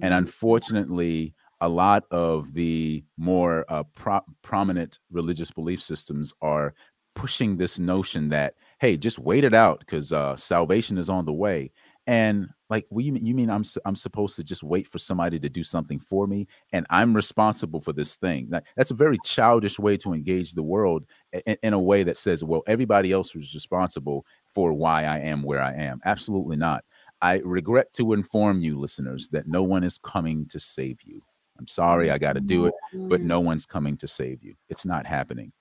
And 0.02 0.14
unfortunately, 0.14 1.34
a 1.62 1.70
lot 1.70 2.04
of 2.12 2.54
the 2.54 3.04
more 3.18 3.66
uh, 3.70 3.84
pro- 3.96 4.26
prominent 4.42 5.00
religious 5.12 5.52
belief 5.52 5.82
systems 5.82 6.34
are 6.42 6.74
pushing 7.16 7.58
this 7.58 7.80
notion 7.80 8.30
that 8.30 8.56
hey, 8.80 8.98
just 8.98 9.18
wait 9.18 9.46
it 9.46 9.54
out 9.54 9.80
because 9.80 10.12
uh, 10.12 10.36
salvation 10.36 10.98
is 10.98 11.08
on 11.08 11.26
the 11.26 11.32
way. 11.32 11.72
And 12.06 12.50
like, 12.70 12.86
we 12.90 13.06
you 13.06 13.34
mean 13.34 13.50
I'm 13.50 13.64
I'm 13.86 13.96
supposed 13.96 14.36
to 14.36 14.44
just 14.44 14.62
wait 14.62 14.88
for 14.90 15.00
somebody 15.00 15.40
to 15.40 15.48
do 15.48 15.64
something 15.64 16.00
for 16.00 16.28
me, 16.28 16.48
and 16.74 16.86
I'm 16.90 17.16
responsible 17.16 17.80
for 17.80 17.94
this 17.94 18.18
thing? 18.18 18.48
That, 18.50 18.66
that's 18.76 18.92
a 18.92 18.96
very 18.96 19.18
childish 19.24 19.80
way 19.80 19.96
to 19.98 20.14
engage 20.14 20.54
the 20.54 20.64
world 20.64 21.06
in, 21.46 21.56
in 21.64 21.74
a 21.74 21.80
way 21.80 22.04
that 22.04 22.18
says, 22.18 22.44
well, 22.44 22.62
everybody 22.68 23.14
else 23.14 23.34
was 23.34 23.54
responsible 23.54 24.26
for 24.54 24.74
why 24.74 25.06
I 25.06 25.20
am 25.20 25.44
where 25.44 25.62
I 25.62 25.74
am. 25.74 26.02
Absolutely 26.04 26.58
not. 26.58 26.84
I 27.22 27.38
regret 27.46 27.94
to 27.94 28.12
inform 28.12 28.60
you, 28.60 28.78
listeners, 28.78 29.30
that 29.30 29.48
no 29.48 29.64
one 29.64 29.86
is 29.86 29.98
coming 29.98 30.46
to 30.48 30.60
save 30.60 31.02
you. 31.04 31.24
I'm 31.58 31.68
sorry, 31.68 32.12
I 32.12 32.18
got 32.18 32.34
to 32.34 32.42
do 32.42 32.66
it, 32.66 32.74
but 32.92 33.22
Mm. 33.22 33.26
no 33.26 33.40
one's 33.40 33.66
coming 33.66 33.96
to 33.98 34.08
save 34.10 34.44
you. 34.44 34.56
It's 34.68 34.86
not 34.86 35.06
happening. 35.06 35.54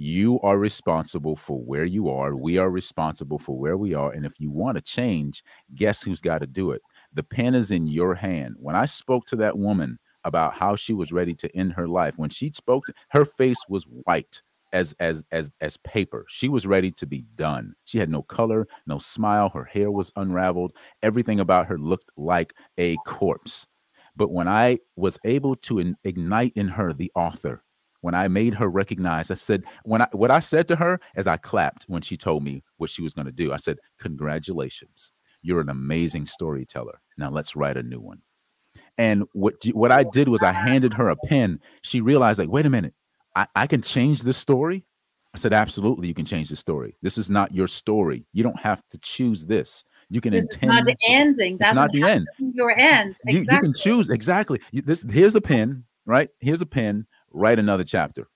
You 0.00 0.38
are 0.42 0.58
responsible 0.58 1.34
for 1.34 1.58
where 1.58 1.84
you 1.84 2.08
are. 2.08 2.36
We 2.36 2.56
are 2.56 2.70
responsible 2.70 3.40
for 3.40 3.58
where 3.58 3.76
we 3.76 3.94
are. 3.94 4.12
And 4.12 4.24
if 4.24 4.38
you 4.38 4.48
want 4.48 4.76
to 4.76 4.80
change, 4.80 5.42
guess 5.74 6.04
who's 6.04 6.20
got 6.20 6.38
to 6.38 6.46
do 6.46 6.70
it? 6.70 6.82
The 7.12 7.24
pen 7.24 7.56
is 7.56 7.72
in 7.72 7.88
your 7.88 8.14
hand. 8.14 8.54
When 8.60 8.76
I 8.76 8.86
spoke 8.86 9.26
to 9.26 9.36
that 9.38 9.58
woman 9.58 9.98
about 10.22 10.54
how 10.54 10.76
she 10.76 10.92
was 10.92 11.10
ready 11.10 11.34
to 11.34 11.56
end 11.56 11.72
her 11.72 11.88
life, 11.88 12.16
when 12.16 12.30
she 12.30 12.52
spoke, 12.52 12.84
her 13.08 13.24
face 13.24 13.58
was 13.68 13.82
white 14.04 14.40
as 14.72 14.94
as 15.00 15.24
as 15.32 15.50
as 15.60 15.76
paper. 15.78 16.24
She 16.28 16.48
was 16.48 16.64
ready 16.64 16.92
to 16.92 17.04
be 17.04 17.24
done. 17.34 17.74
She 17.84 17.98
had 17.98 18.08
no 18.08 18.22
color, 18.22 18.68
no 18.86 19.00
smile. 19.00 19.48
Her 19.48 19.64
hair 19.64 19.90
was 19.90 20.12
unraveled. 20.14 20.76
Everything 21.02 21.40
about 21.40 21.66
her 21.66 21.76
looked 21.76 22.12
like 22.16 22.54
a 22.76 22.94
corpse. 23.04 23.66
But 24.14 24.30
when 24.30 24.46
I 24.46 24.78
was 24.94 25.18
able 25.24 25.56
to 25.56 25.80
in- 25.80 25.96
ignite 26.04 26.52
in 26.54 26.68
her 26.68 26.92
the 26.92 27.10
author, 27.16 27.64
when 28.00 28.14
I 28.14 28.28
made 28.28 28.54
her 28.54 28.68
recognize, 28.68 29.30
I 29.30 29.34
said, 29.34 29.64
when 29.84 30.02
I 30.02 30.08
what 30.12 30.30
I 30.30 30.40
said 30.40 30.68
to 30.68 30.76
her 30.76 31.00
as 31.16 31.26
I 31.26 31.36
clapped 31.36 31.84
when 31.88 32.02
she 32.02 32.16
told 32.16 32.42
me 32.44 32.62
what 32.76 32.90
she 32.90 33.02
was 33.02 33.14
going 33.14 33.26
to 33.26 33.32
do, 33.32 33.52
I 33.52 33.56
said, 33.56 33.78
Congratulations. 33.98 35.12
You're 35.42 35.60
an 35.60 35.68
amazing 35.68 36.26
storyteller. 36.26 37.00
Now 37.16 37.30
let's 37.30 37.56
write 37.56 37.76
a 37.76 37.82
new 37.82 38.00
one. 38.00 38.22
And 38.96 39.24
what 39.32 39.54
what 39.72 39.92
I 39.92 40.04
did 40.04 40.28
was 40.28 40.42
I 40.42 40.52
handed 40.52 40.94
her 40.94 41.08
a 41.08 41.16
pen. 41.16 41.60
She 41.82 42.00
realized, 42.00 42.38
like, 42.38 42.50
wait 42.50 42.66
a 42.66 42.70
minute, 42.70 42.94
I, 43.36 43.46
I 43.54 43.66
can 43.66 43.82
change 43.82 44.22
this 44.22 44.36
story. 44.36 44.84
I 45.34 45.38
said, 45.38 45.52
absolutely, 45.52 46.08
you 46.08 46.14
can 46.14 46.24
change 46.24 46.48
the 46.48 46.56
story. 46.56 46.96
This 47.02 47.18
is 47.18 47.30
not 47.30 47.54
your 47.54 47.68
story. 47.68 48.26
You 48.32 48.42
don't 48.42 48.58
have 48.60 48.82
to 48.88 48.98
choose 48.98 49.46
this. 49.46 49.84
You 50.10 50.20
can 50.20 50.32
this 50.32 50.44
is 50.44 50.54
intend 50.54 50.70
not 50.72 50.84
the 50.86 50.96
ending 51.06 51.58
that's 51.60 51.74
not 51.74 51.92
the 51.92 52.02
end. 52.02 52.26
your 52.38 52.76
end 52.76 53.14
You, 53.26 53.32
you 53.34 53.38
exactly 53.38 53.68
can 53.68 53.72
choose 53.74 54.08
exactly. 54.10 54.60
You- 54.72 54.82
This 54.82 55.04
here's 55.08 55.34
a 55.34 55.40
pen, 55.40 55.84
right? 56.06 56.30
Here's 56.40 56.62
a 56.62 56.66
pen. 56.66 57.06
Write 57.32 57.58
another 57.58 57.84
chapter, 57.84 58.28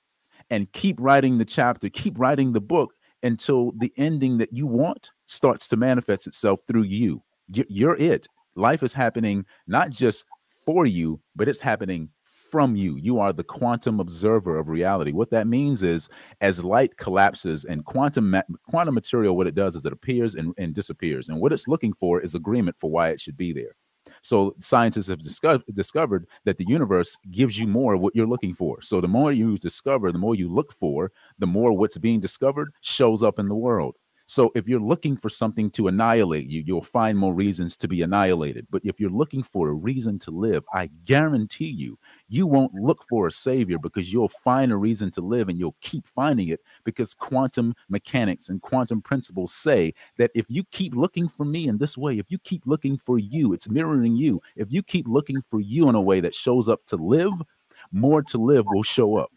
and 0.51 0.71
keep 0.73 0.97
writing 1.01 1.39
the 1.39 1.45
chapter. 1.45 1.89
Keep 1.89 2.19
writing 2.19 2.53
the 2.53 2.61
book 2.61 2.95
until 3.23 3.73
the 3.79 3.93
ending 3.97 4.39
that 4.39 4.53
you 4.53 4.67
want 4.67 5.13
starts 5.27 5.69
to 5.69 5.77
manifest 5.77 6.27
itself 6.27 6.61
through 6.67 6.83
you. 6.83 7.23
You- 7.55 7.65
You're 7.69 7.97
it. 7.97 8.27
Life 8.55 8.83
is 8.83 8.95
happening 8.95 9.47
not 9.67 9.91
just 9.91 10.25
for 10.67 10.85
you, 10.87 11.21
but 11.35 11.49
it's 11.49 11.61
happening 11.61 12.11
from 12.51 12.77
you. 12.77 12.97
You 12.97 13.19
are 13.19 13.33
the 13.33 13.45
quantum 13.45 13.99
observer 13.99 14.59
of 14.59 14.69
reality. 14.69 15.13
What 15.13 15.31
that 15.31 15.47
means 15.47 15.83
is, 15.83 16.11
as 16.43 16.63
light 16.63 16.99
collapses 16.99 17.65
and 17.65 17.83
quantum 17.85 18.31
ma- 18.31 18.43
quantum 18.69 18.95
material, 18.95 19.37
what 19.37 19.47
it 19.47 19.55
does 19.55 19.75
is 19.75 19.87
it 19.87 19.93
appears 19.93 20.35
and, 20.35 20.53
and 20.59 20.75
disappears, 20.75 21.31
and 21.31 21.41
what 21.41 21.53
it's 21.55 21.67
looking 21.67 21.95
for 21.95 22.21
is 22.21 22.35
agreement 22.35 22.77
for 22.79 22.91
why 22.91 23.09
it 23.09 23.21
should 23.23 23.39
be 23.39 23.55
there. 23.55 23.75
So 24.23 24.55
scientists 24.61 25.09
have 25.09 25.19
discovered 25.21 25.63
discovered 25.75 26.27
that 26.45 26.59
the 26.59 26.67
universe 26.69 27.19
gives 27.31 27.59
you 27.59 27.67
more 27.67 27.95
of 27.95 28.01
what 28.01 28.15
you're 28.17 28.27
looking 28.27 28.55
for. 28.55 28.81
So 28.83 29.01
the 29.01 29.09
more 29.09 29.33
you 29.33 29.57
discover, 29.59 30.13
the 30.13 30.19
more 30.19 30.35
you 30.35 30.49
look 30.49 30.73
for, 30.73 31.13
the 31.39 31.47
more 31.47 31.77
what's 31.77 31.99
being 31.99 32.21
discovered 32.21 32.73
shows 32.81 33.23
up 33.23 33.39
in 33.39 33.49
the 33.49 33.55
world. 33.57 33.97
So 34.33 34.51
if 34.55 34.67
you're 34.67 34.81
looking 34.81 35.15
for 35.19 35.29
something 35.29 35.71
to 35.73 35.89
annihilate 35.89 36.49
you, 36.49 36.63
you'll 36.67 36.81
find 36.81 37.19
more 37.19 37.35
reasons 37.35 37.77
to 37.77 37.87
be 37.87 38.01
annihilated. 38.01 38.67
But 38.71 38.81
if 38.83 38.99
you're 38.99 39.11
looking 39.11 39.43
for 39.43 39.69
a 39.69 39.75
reason 39.75 40.19
to 40.21 40.31
live, 40.31 40.65
I 40.73 40.89
guarantee 41.05 41.69
you, 41.69 41.99
you 42.31 42.47
won't 42.47 42.73
look 42.73 43.05
for 43.11 43.27
a 43.27 43.31
savior 43.31 43.77
because 43.79 44.11
you'll 44.11 44.31
find 44.31 44.73
a 44.73 44.77
reason 44.79 45.11
to 45.11 45.21
live 45.21 45.51
and 45.51 45.59
you'll 45.59 45.77
keep 45.83 46.07
finding 46.07 46.49
it 46.49 46.61
because 46.83 47.13
quantum 47.13 47.75
mechanics 47.91 48.49
and 48.49 48.63
quantum 48.63 49.03
principles 49.03 49.53
say 49.53 49.93
that 50.17 50.31
if 50.35 50.47
you 50.49 50.65
keep 50.71 50.95
looking 50.95 51.29
for 51.29 51.45
me 51.45 51.69
in 51.69 51.77
this 51.77 51.99
way, 51.99 52.19
if 52.19 52.31
you 52.31 52.39
keep 52.39 52.63
looking 52.65 52.97
for 52.97 53.19
you, 53.19 53.53
it's 53.53 53.69
mirroring 53.69 54.17
you. 54.17 54.41
If 54.57 54.73
you 54.73 54.83
keep 54.83 55.07
looking 55.07 55.43
for 55.43 55.61
you 55.61 55.91
in 55.91 55.95
a 55.95 56.01
way 56.01 56.21
that 56.21 56.35
shows 56.35 56.71
up 56.71 56.87
to 56.87 56.97
live, 56.97 57.35
more 57.93 58.23
to 58.23 58.39
live 58.39 58.65
will 58.67 58.83
show 58.83 59.17
up. 59.19 59.33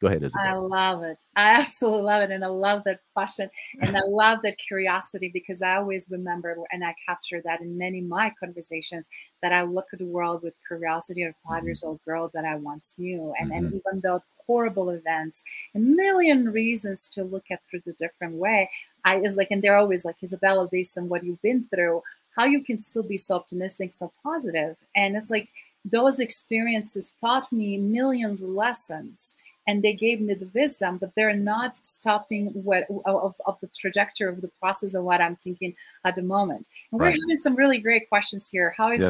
Go 0.00 0.08
ahead, 0.08 0.22
Isabel. 0.22 0.44
I 0.44 0.54
love 0.54 1.02
it. 1.02 1.24
I 1.36 1.54
absolutely 1.60 2.02
love 2.02 2.22
it. 2.22 2.30
And 2.30 2.44
I 2.44 2.48
love 2.48 2.82
that 2.84 3.00
passion 3.16 3.50
and 3.80 3.96
I 3.96 4.00
love 4.06 4.40
that 4.42 4.58
curiosity 4.58 5.30
because 5.32 5.62
I 5.62 5.76
always 5.76 6.08
remember 6.10 6.56
and 6.70 6.84
I 6.84 6.94
capture 7.06 7.40
that 7.44 7.60
in 7.60 7.76
many 7.78 8.00
of 8.00 8.06
my 8.06 8.32
conversations 8.38 9.08
that 9.42 9.52
I 9.52 9.62
look 9.62 9.86
at 9.92 9.98
the 9.98 10.04
world 10.06 10.42
with 10.42 10.56
curiosity 10.66 11.22
of 11.22 11.34
a 11.34 11.48
5 11.48 11.62
Mhm. 11.62 11.66
years 11.66 11.82
old 11.82 12.00
girl 12.04 12.30
that 12.34 12.44
I 12.44 12.56
once 12.56 12.96
knew. 12.98 13.34
And, 13.38 13.50
and 13.52 13.66
Mhm. 13.66 13.74
even 13.74 14.00
though 14.02 14.22
horrible 14.46 14.90
events, 14.90 15.42
a 15.74 15.78
million 15.78 16.50
reasons 16.52 17.08
to 17.10 17.24
look 17.24 17.44
at 17.50 17.60
through 17.70 17.80
the 17.84 17.92
different 17.94 18.34
way. 18.34 18.70
I 19.04 19.20
is 19.20 19.36
like, 19.36 19.48
and 19.50 19.62
they're 19.62 19.76
always 19.76 20.04
like, 20.04 20.16
Isabella, 20.22 20.68
based 20.70 20.96
on 20.98 21.08
what 21.08 21.24
you've 21.24 21.42
been 21.42 21.66
through, 21.74 22.02
how 22.36 22.44
you 22.44 22.62
can 22.62 22.76
still 22.76 23.02
be 23.02 23.18
so 23.18 23.36
optimistic, 23.36 23.90
so 23.90 24.12
positive. 24.22 24.76
And 24.96 25.16
it's 25.16 25.30
like 25.30 25.48
those 25.84 26.20
experiences 26.20 27.12
taught 27.20 27.50
me 27.52 27.78
millions 27.78 28.42
of 28.42 28.50
lessons 28.50 29.34
and 29.68 29.82
they 29.82 29.92
gave 29.92 30.20
me 30.20 30.32
the 30.32 30.48
wisdom, 30.54 30.96
but 30.96 31.12
they're 31.14 31.36
not 31.36 31.76
stopping 31.76 32.46
what 32.54 32.86
of, 33.04 33.34
of 33.44 33.60
the 33.60 33.68
trajectory 33.68 34.26
of 34.26 34.40
the 34.40 34.48
process 34.48 34.94
of 34.94 35.04
what 35.04 35.20
I'm 35.20 35.36
thinking 35.36 35.74
at 36.06 36.14
the 36.14 36.22
moment. 36.22 36.68
And 36.90 36.98
we're 36.98 37.10
having 37.10 37.36
some 37.36 37.54
really 37.54 37.78
great 37.78 38.08
questions 38.08 38.48
here. 38.48 38.74
How 38.74 38.90
is 38.92 39.02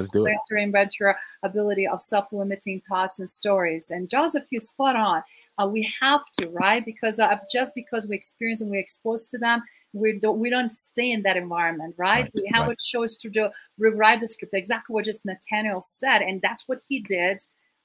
into 0.83 0.97
your 0.99 1.17
ability 1.45 1.87
of 1.87 2.03
self-limiting 2.03 2.83
thoughts 2.89 3.21
and 3.21 3.31
stories? 3.31 3.91
And 3.91 4.11
Joseph, 4.11 4.47
you 4.51 4.59
spot 4.59 4.97
on. 4.97 5.23
Uh, 5.59 5.69
we 5.69 5.89
have 6.01 6.23
to, 6.41 6.49
right? 6.51 6.85
Because 6.85 7.21
uh, 7.21 7.37
just 7.53 7.73
because 7.77 8.09
we 8.09 8.17
experience 8.17 8.61
and 8.61 8.71
we're 8.71 8.81
exposed 8.81 9.31
to 9.31 9.39
them, 9.39 9.63
we 9.93 10.19
don't 10.19 10.39
we 10.39 10.51
don't 10.51 10.71
stay 10.71 11.13
in 11.13 11.23
that 11.23 11.37
environment, 11.37 11.95
right? 11.97 12.25
right 12.25 12.33
we 12.35 12.51
have 12.53 12.67
right. 12.67 12.77
a 12.77 12.85
choice 12.85 13.15
to 13.17 13.31
do 13.31 13.49
rewrite 13.79 14.21
the 14.21 14.27
script, 14.27 14.55
exactly 14.55 14.93
what 14.93 15.05
just 15.05 15.25
Nathaniel 15.25 15.81
said, 15.81 16.21
and 16.21 16.43
that's 16.43 16.67
what 16.67 16.81
he 16.89 17.01
did 17.01 17.41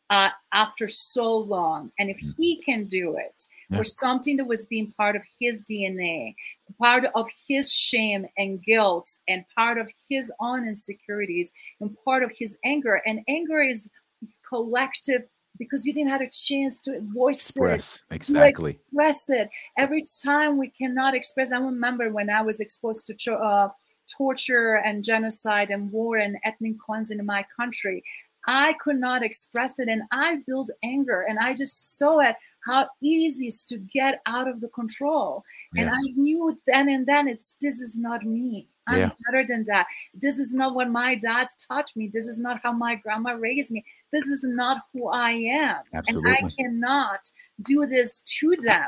uh, 0.10 0.30
after 0.54 0.88
so 0.88 1.38
long. 1.38 1.92
And 2.00 2.10
if 2.10 2.20
mm. 2.22 2.34
he 2.38 2.62
can 2.62 2.86
do 2.86 3.16
it 3.18 3.48
yeah. 3.70 3.78
for 3.78 3.84
something 3.84 4.38
that 4.38 4.46
was 4.46 4.66
being 4.66 4.94
part 4.98 5.16
of 5.16 5.24
his 5.40 5.64
DNA, 5.64 6.36
part 6.80 7.06
of 7.16 7.28
his 7.48 7.72
shame 7.72 8.26
and 8.38 8.64
guilt, 8.64 9.10
and 9.28 9.46
part 9.56 9.78
of 9.78 9.90
his 10.10 10.32
own 10.40 10.68
insecurities, 10.68 11.54
and 11.80 11.96
part 12.06 12.24
of 12.24 12.32
his 12.38 12.58
anger, 12.64 13.02
and 13.06 13.22
anger 13.28 13.62
is 13.62 13.90
collective 14.48 15.24
because 15.60 15.86
you 15.86 15.94
didn't 15.94 16.10
have 16.10 16.22
a 16.22 16.30
chance 16.30 16.82
to 16.82 17.00
voice 17.14 17.38
express, 17.38 18.04
it, 18.10 18.16
exactly. 18.16 18.72
express 18.72 19.30
it. 19.30 19.50
Every 19.78 20.04
time 20.24 20.58
we 20.58 20.70
cannot 20.70 21.14
express, 21.16 21.52
I 21.52 21.58
remember 21.58 22.10
when 22.10 22.30
I 22.30 22.42
was 22.42 22.60
exposed 22.60 23.06
to 23.08 23.34
uh, 23.36 23.70
torture 24.18 24.76
and 24.76 25.04
genocide 25.04 25.70
and 25.70 25.92
war 25.92 26.18
and 26.18 26.38
ethnic 26.44 26.80
cleansing 26.80 27.20
in 27.20 27.26
my 27.26 27.46
country. 27.56 28.04
I 28.46 28.74
could 28.74 29.00
not 29.00 29.24
express 29.24 29.80
it 29.80 29.88
and 29.88 30.04
I 30.12 30.38
built 30.46 30.70
anger 30.84 31.26
and 31.28 31.40
I 31.40 31.54
just 31.54 31.98
saw 31.98 32.20
it 32.20 32.36
how 32.66 32.88
easy 33.02 33.48
it's 33.48 33.64
to 33.66 33.78
get 33.78 34.22
out 34.26 34.48
of 34.48 34.62
the 34.62 34.68
control. 34.70 35.44
Yeah. 35.74 35.84
And 35.84 35.90
I 35.92 36.00
knew 36.16 36.58
then 36.68 36.90
and 36.90 37.06
then 37.06 37.28
it's 37.28 37.56
this 37.62 37.80
is 37.80 37.98
not 37.98 38.24
me. 38.24 38.68
I'm 38.88 39.00
yeah. 39.00 39.10
better 39.26 39.46
than 39.48 39.64
that. 39.66 39.88
This 40.14 40.40
is 40.40 40.54
not 40.54 40.76
what 40.76 40.90
my 40.90 41.16
dad 41.16 41.48
taught 41.68 41.90
me. 41.96 42.10
This 42.12 42.28
is 42.28 42.40
not 42.40 42.60
how 42.62 42.74
my 42.74 42.96
grandma 42.96 43.32
raised 43.32 43.72
me. 43.72 43.86
This 44.12 44.26
is 44.26 44.44
not 44.44 44.84
who 44.92 45.08
I 45.08 45.32
am. 45.32 45.78
Absolutely. 45.94 46.32
And 46.32 46.46
I 46.46 46.50
cannot 46.62 47.32
do 47.62 47.86
this 47.86 48.22
to 48.40 48.56
them. 48.60 48.88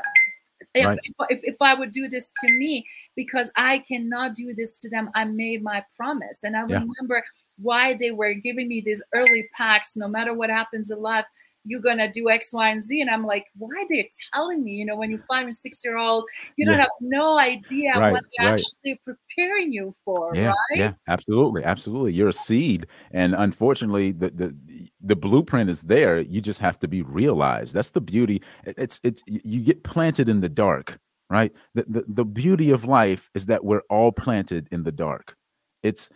If, 0.74 0.84
right. 0.84 0.98
if, 1.30 1.40
if, 1.42 1.56
I 1.60 1.72
would 1.72 1.92
do 1.92 2.08
this 2.08 2.32
to 2.44 2.52
me, 2.52 2.86
because 3.14 3.50
I 3.56 3.78
cannot 3.78 4.34
do 4.34 4.52
this 4.54 4.76
to 4.78 4.90
them, 4.90 5.10
I 5.14 5.24
made 5.24 5.62
my 5.62 5.82
promise. 5.96 6.44
And 6.44 6.54
I 6.54 6.66
yeah. 6.66 6.80
remember 6.80 7.24
why 7.58 7.94
they 7.94 8.10
were 8.10 8.34
giving 8.34 8.68
me 8.68 8.80
these 8.80 9.02
early 9.14 9.48
packs 9.54 9.96
no 9.96 10.08
matter 10.08 10.34
what 10.34 10.50
happens 10.50 10.90
in 10.90 11.00
life 11.00 11.26
you're 11.66 11.80
gonna 11.80 12.10
do 12.10 12.30
X, 12.30 12.52
Y, 12.52 12.70
and 12.70 12.80
Z. 12.80 13.00
And 13.00 13.10
I'm 13.10 13.26
like, 13.26 13.46
why 13.58 13.68
are 13.68 13.88
they 13.88 14.08
telling 14.32 14.62
me? 14.62 14.72
You 14.72 14.86
know, 14.86 14.96
when 14.96 15.10
you're 15.10 15.24
five 15.28 15.44
and 15.44 15.54
six 15.54 15.84
year 15.84 15.98
old, 15.98 16.24
you 16.56 16.64
don't 16.64 16.78
have 16.78 16.88
no 17.00 17.38
idea 17.38 17.98
right, 17.98 18.12
what 18.12 18.22
they're 18.38 18.52
right. 18.52 18.60
actually 18.60 19.00
preparing 19.04 19.72
you 19.72 19.92
for, 20.04 20.34
yeah, 20.34 20.48
right? 20.48 20.56
Yeah, 20.76 20.92
absolutely, 21.08 21.64
absolutely. 21.64 22.12
You're 22.12 22.28
a 22.28 22.32
seed, 22.32 22.86
and 23.10 23.34
unfortunately, 23.34 24.12
the 24.12 24.30
the 24.30 24.88
the 25.00 25.16
blueprint 25.16 25.68
is 25.68 25.82
there. 25.82 26.20
You 26.20 26.40
just 26.40 26.60
have 26.60 26.78
to 26.80 26.88
be 26.88 27.02
realized. 27.02 27.74
That's 27.74 27.90
the 27.90 28.00
beauty. 28.00 28.42
It's 28.64 29.00
it's 29.02 29.22
you 29.26 29.60
get 29.60 29.82
planted 29.82 30.28
in 30.28 30.40
the 30.40 30.48
dark, 30.48 30.98
right? 31.28 31.52
The 31.74 31.84
the, 31.88 32.04
the 32.06 32.24
beauty 32.24 32.70
of 32.70 32.84
life 32.84 33.28
is 33.34 33.46
that 33.46 33.64
we're 33.64 33.82
all 33.90 34.12
planted 34.12 34.68
in 34.70 34.84
the 34.84 34.92
dark. 34.92 35.36
It's 35.82 36.10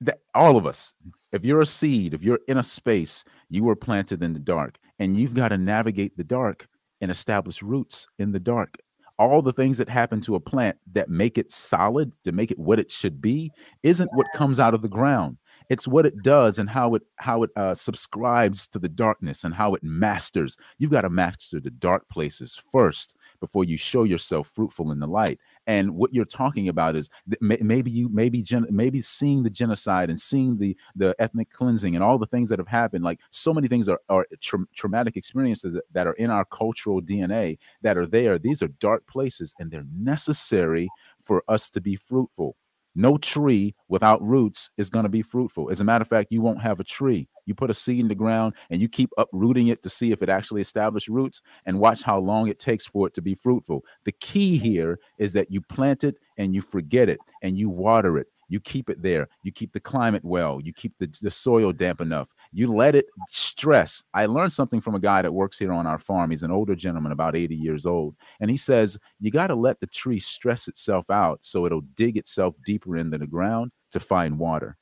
that 0.00 0.20
all 0.34 0.56
of 0.56 0.66
us 0.66 0.94
if 1.32 1.44
you're 1.44 1.60
a 1.60 1.66
seed 1.66 2.14
if 2.14 2.22
you're 2.22 2.40
in 2.48 2.58
a 2.58 2.64
space 2.64 3.24
you 3.48 3.64
were 3.64 3.76
planted 3.76 4.22
in 4.22 4.32
the 4.32 4.38
dark 4.38 4.78
and 4.98 5.16
you've 5.16 5.34
got 5.34 5.48
to 5.48 5.58
navigate 5.58 6.16
the 6.16 6.24
dark 6.24 6.68
and 7.00 7.10
establish 7.10 7.62
roots 7.62 8.08
in 8.18 8.32
the 8.32 8.40
dark. 8.40 8.78
All 9.18 9.42
the 9.42 9.52
things 9.52 9.78
that 9.78 9.88
happen 9.88 10.20
to 10.22 10.34
a 10.34 10.40
plant 10.40 10.76
that 10.92 11.08
make 11.08 11.38
it 11.38 11.52
solid 11.52 12.12
to 12.24 12.32
make 12.32 12.50
it 12.50 12.58
what 12.58 12.80
it 12.80 12.90
should 12.90 13.22
be 13.22 13.52
isn't 13.82 14.10
what 14.12 14.26
comes 14.34 14.58
out 14.58 14.74
of 14.74 14.82
the 14.82 14.88
ground. 14.88 15.38
It's 15.70 15.86
what 15.86 16.04
it 16.04 16.22
does 16.22 16.58
and 16.58 16.68
how 16.68 16.94
it 16.94 17.02
how 17.16 17.44
it 17.44 17.50
uh, 17.56 17.74
subscribes 17.74 18.66
to 18.68 18.78
the 18.78 18.88
darkness 18.88 19.44
and 19.44 19.54
how 19.54 19.74
it 19.74 19.84
masters. 19.84 20.56
You've 20.78 20.90
got 20.90 21.02
to 21.02 21.10
master 21.10 21.60
the 21.60 21.70
dark 21.70 22.08
places 22.08 22.60
first 22.72 23.16
before 23.40 23.64
you 23.64 23.76
show 23.76 24.04
yourself 24.04 24.50
fruitful 24.54 24.90
in 24.92 24.98
the 24.98 25.06
light. 25.06 25.38
And 25.66 25.94
what 25.94 26.14
you're 26.14 26.24
talking 26.24 26.68
about 26.68 26.96
is 26.96 27.10
maybe 27.40 27.90
you 27.90 28.08
maybe 28.08 28.42
gen- 28.42 28.66
maybe 28.70 29.00
seeing 29.00 29.42
the 29.42 29.50
genocide 29.50 30.10
and 30.10 30.20
seeing 30.20 30.58
the 30.58 30.76
the 30.94 31.14
ethnic 31.18 31.50
cleansing 31.50 31.94
and 31.94 32.04
all 32.04 32.18
the 32.18 32.26
things 32.26 32.48
that 32.48 32.58
have 32.58 32.68
happened 32.68 33.04
like 33.04 33.20
so 33.30 33.52
many 33.52 33.68
things 33.68 33.88
are, 33.88 34.00
are 34.08 34.26
tra- 34.40 34.66
traumatic 34.74 35.16
experiences 35.16 35.74
that, 35.74 35.84
that 35.92 36.06
are 36.06 36.14
in 36.14 36.30
our 36.30 36.44
cultural 36.44 37.00
dna 37.00 37.58
that 37.82 37.96
are 37.96 38.06
there. 38.06 38.38
These 38.38 38.62
are 38.62 38.68
dark 38.68 39.06
places 39.06 39.54
and 39.58 39.70
they're 39.70 39.86
necessary 39.96 40.88
for 41.22 41.42
us 41.48 41.70
to 41.70 41.80
be 41.80 41.96
fruitful 41.96 42.56
no 42.94 43.16
tree 43.16 43.74
without 43.88 44.22
roots 44.22 44.70
is 44.76 44.90
going 44.90 45.04
to 45.04 45.08
be 45.08 45.22
fruitful. 45.22 45.70
As 45.70 45.80
a 45.80 45.84
matter 45.84 46.02
of 46.02 46.08
fact, 46.08 46.30
you 46.30 46.40
won't 46.40 46.60
have 46.60 46.80
a 46.80 46.84
tree. 46.84 47.28
You 47.46 47.54
put 47.54 47.70
a 47.70 47.74
seed 47.74 48.00
in 48.00 48.08
the 48.08 48.14
ground 48.14 48.54
and 48.70 48.80
you 48.80 48.88
keep 48.88 49.10
uprooting 49.18 49.68
it 49.68 49.82
to 49.82 49.90
see 49.90 50.12
if 50.12 50.22
it 50.22 50.28
actually 50.28 50.62
establishes 50.62 51.08
roots 51.08 51.42
and 51.66 51.78
watch 51.78 52.02
how 52.02 52.18
long 52.18 52.48
it 52.48 52.58
takes 52.58 52.86
for 52.86 53.06
it 53.06 53.14
to 53.14 53.22
be 53.22 53.34
fruitful. 53.34 53.84
The 54.04 54.12
key 54.12 54.56
here 54.56 54.98
is 55.18 55.32
that 55.34 55.50
you 55.50 55.60
plant 55.60 56.04
it 56.04 56.16
and 56.38 56.54
you 56.54 56.62
forget 56.62 57.08
it 57.08 57.18
and 57.42 57.58
you 57.58 57.68
water 57.68 58.18
it 58.18 58.28
you 58.48 58.60
keep 58.60 58.90
it 58.90 59.02
there. 59.02 59.28
You 59.42 59.52
keep 59.52 59.72
the 59.72 59.80
climate 59.80 60.24
well. 60.24 60.60
You 60.62 60.72
keep 60.72 60.94
the, 60.98 61.12
the 61.22 61.30
soil 61.30 61.72
damp 61.72 62.00
enough. 62.00 62.28
You 62.52 62.72
let 62.72 62.94
it 62.94 63.06
stress. 63.28 64.02
I 64.12 64.26
learned 64.26 64.52
something 64.52 64.80
from 64.80 64.94
a 64.94 65.00
guy 65.00 65.22
that 65.22 65.32
works 65.32 65.58
here 65.58 65.72
on 65.72 65.86
our 65.86 65.98
farm. 65.98 66.30
He's 66.30 66.42
an 66.42 66.50
older 66.50 66.74
gentleman 66.74 67.12
about 67.12 67.36
80 67.36 67.54
years 67.54 67.86
old 67.86 68.14
and 68.40 68.50
he 68.50 68.56
says 68.56 68.98
you 69.20 69.30
got 69.30 69.48
to 69.48 69.54
let 69.54 69.80
the 69.80 69.86
tree 69.86 70.20
stress 70.20 70.68
itself 70.68 71.10
out 71.10 71.38
so 71.42 71.66
it'll 71.66 71.82
dig 71.94 72.16
itself 72.16 72.54
deeper 72.64 72.96
into 72.96 73.18
the 73.18 73.26
ground 73.26 73.70
to 73.92 74.00
find 74.00 74.38
water. 74.38 74.76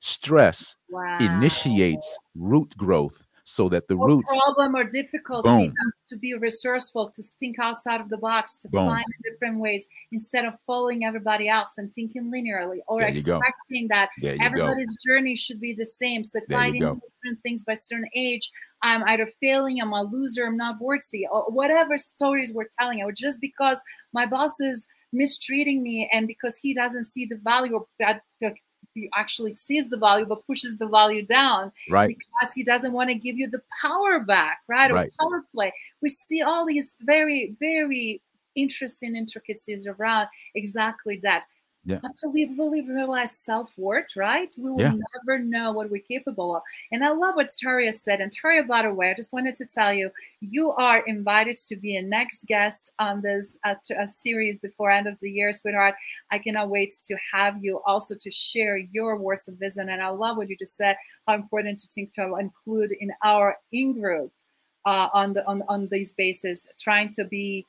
Stress 0.00 0.76
wow. 0.90 1.18
initiates 1.20 2.18
root 2.34 2.76
growth 2.76 3.24
so 3.48 3.66
that 3.66 3.88
the 3.88 3.96
or 3.96 4.08
roots 4.08 4.38
problem 4.38 4.76
or 4.76 4.84
difficulty 4.84 5.72
to 6.06 6.16
be 6.18 6.34
resourceful 6.34 7.08
to 7.08 7.22
think 7.22 7.58
outside 7.58 7.98
of 7.98 8.10
the 8.10 8.18
box 8.18 8.58
to 8.58 8.68
Boom. 8.68 8.86
find 8.86 9.04
different 9.24 9.58
ways 9.58 9.88
instead 10.12 10.44
of 10.44 10.52
following 10.66 11.06
everybody 11.06 11.48
else 11.48 11.70
and 11.78 11.90
thinking 11.94 12.30
linearly 12.30 12.80
or 12.88 13.00
expecting 13.00 13.88
that 13.88 14.10
everybody's 14.22 14.94
go. 14.96 15.14
journey 15.14 15.34
should 15.34 15.60
be 15.60 15.72
the 15.72 15.84
same 15.84 16.24
so 16.24 16.38
finding 16.50 16.82
different 16.82 17.42
things 17.42 17.64
by 17.64 17.72
certain 17.72 18.08
age 18.14 18.50
i'm 18.82 19.02
either 19.04 19.26
failing 19.40 19.80
i'm 19.80 19.92
a 19.94 20.02
loser 20.02 20.44
i'm 20.44 20.56
not 20.56 20.78
worthy 20.78 21.26
or 21.32 21.44
whatever 21.50 21.96
stories 21.96 22.52
we're 22.52 22.68
telling 22.78 23.02
or 23.02 23.12
just 23.12 23.40
because 23.40 23.80
my 24.12 24.26
boss 24.26 24.60
is 24.60 24.86
mistreating 25.14 25.82
me 25.82 26.06
and 26.12 26.26
because 26.26 26.58
he 26.58 26.74
doesn't 26.74 27.04
see 27.04 27.24
the 27.24 27.38
value 27.42 27.80
or 29.04 29.08
actually 29.16 29.54
sees 29.54 29.88
the 29.88 29.96
value 29.96 30.24
but 30.26 30.46
pushes 30.46 30.76
the 30.76 30.86
value 30.86 31.24
down 31.24 31.72
right. 31.90 32.08
because 32.08 32.54
he 32.54 32.64
doesn't 32.64 32.92
want 32.92 33.08
to 33.08 33.14
give 33.14 33.36
you 33.36 33.48
the 33.48 33.62
power 33.80 34.20
back 34.20 34.60
right, 34.68 34.92
right. 34.92 35.12
or 35.20 35.28
power 35.28 35.44
play. 35.54 35.72
We 36.02 36.08
see 36.08 36.42
all 36.42 36.66
these 36.66 36.96
very 37.00 37.54
very 37.58 38.22
interesting 38.56 39.14
intricacies 39.14 39.86
around 39.86 40.28
exactly 40.54 41.18
that 41.22 41.44
yeah. 41.88 42.00
Until 42.02 42.32
we 42.32 42.54
really 42.58 42.82
realize 42.82 43.32
self 43.32 43.72
worth, 43.78 44.14
right? 44.14 44.54
We 44.58 44.70
will 44.70 44.78
yeah. 44.78 44.92
never 45.16 45.42
know 45.42 45.72
what 45.72 45.90
we're 45.90 46.02
capable 46.02 46.54
of. 46.54 46.62
And 46.92 47.02
I 47.02 47.08
love 47.08 47.34
what 47.34 47.48
Tarja 47.48 47.94
said. 47.94 48.20
And 48.20 48.30
Tarja, 48.30 48.68
by 48.68 48.82
the 48.82 48.92
way, 48.92 49.10
I 49.10 49.14
just 49.14 49.32
wanted 49.32 49.54
to 49.54 49.64
tell 49.64 49.94
you, 49.94 50.10
you 50.42 50.70
are 50.72 51.02
invited 51.06 51.56
to 51.56 51.76
be 51.76 51.96
a 51.96 52.02
next 52.02 52.44
guest 52.44 52.92
on 52.98 53.22
this 53.22 53.58
uh, 53.64 53.74
a 53.98 54.06
series 54.06 54.58
before 54.58 54.90
end 54.90 55.06
of 55.06 55.18
the 55.20 55.30
year, 55.30 55.50
sweetheart. 55.50 55.94
I 56.30 56.38
cannot 56.38 56.68
wait 56.68 56.92
to 57.06 57.16
have 57.32 57.64
you 57.64 57.80
also 57.86 58.14
to 58.20 58.30
share 58.30 58.76
your 58.76 59.16
words 59.16 59.48
of 59.48 59.58
wisdom. 59.58 59.88
And 59.88 60.02
I 60.02 60.08
love 60.08 60.36
what 60.36 60.50
you 60.50 60.58
just 60.58 60.76
said. 60.76 60.98
How 61.26 61.36
important 61.36 61.78
to 61.78 61.88
think 61.88 62.12
to 62.16 62.36
include 62.36 62.92
in 63.00 63.12
our 63.24 63.56
in 63.72 63.98
group 63.98 64.30
uh, 64.84 65.08
on 65.14 65.32
the 65.32 65.42
on 65.46 65.62
on 65.68 65.88
these 65.90 66.12
bases, 66.12 66.66
trying 66.78 67.08
to 67.12 67.24
be 67.24 67.64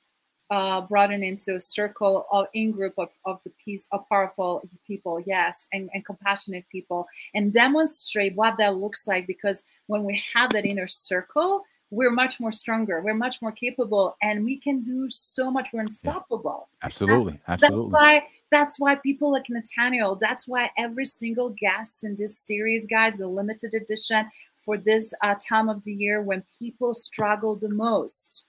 uh, 0.50 0.82
broaden 0.82 1.24
into 1.24 1.56
a 1.56 1.60
circle 1.60 2.26
of 2.32 2.47
in 2.54 2.72
group 2.72 2.93
of, 2.97 3.10
of 3.26 3.39
the 3.43 3.52
peace 3.64 3.88
of 3.91 4.08
powerful 4.10 4.68
people 4.86 5.20
yes 5.26 5.68
and, 5.74 5.89
and 5.93 6.06
compassionate 6.06 6.66
people 6.72 7.08
and 7.36 7.54
demonstrate 7.54 8.36
what 8.36 8.58
that 8.58 8.76
looks 8.76 9.08
like 9.08 9.28
because 9.28 9.64
when 9.88 10.04
we 10.04 10.22
have 10.34 10.50
that 10.52 10.66
inner 10.66 10.88
circle 10.88 11.64
we're 11.91 12.12
much 12.12 12.39
more 12.39 12.52
stronger 12.52 13.02
we're 13.02 13.14
much 13.14 13.41
more 13.41 13.52
capable 13.52 14.16
and 14.22 14.43
we 14.43 14.58
can 14.58 14.82
do 14.82 15.10
so 15.10 15.50
much 15.50 15.70
we're 15.74 15.82
unstoppable. 15.82 16.68
Absolutely 16.84 17.34
that's, 17.47 17.64
absolutely. 17.64 17.91
that's 17.91 17.91
why 17.91 18.28
that's 18.52 18.80
why 18.80 18.95
people 18.95 19.32
like 19.32 19.45
nathaniel 19.50 20.16
that's 20.16 20.47
why 20.47 20.70
every 20.78 21.06
single 21.06 21.50
guest 21.52 22.04
in 22.04 22.16
this 22.16 22.38
series 22.38 22.88
guys 22.88 23.18
the 23.18 23.28
limited 23.28 23.74
edition 23.74 24.30
for 24.58 24.78
this 24.78 25.14
uh, 25.24 25.36
time 25.39 25.70
of 25.70 25.84
the 25.84 25.93
year 25.93 26.22
when 26.22 26.43
people 26.58 26.93
struggle 26.93 27.56
the 27.56 27.70
most 27.70 28.45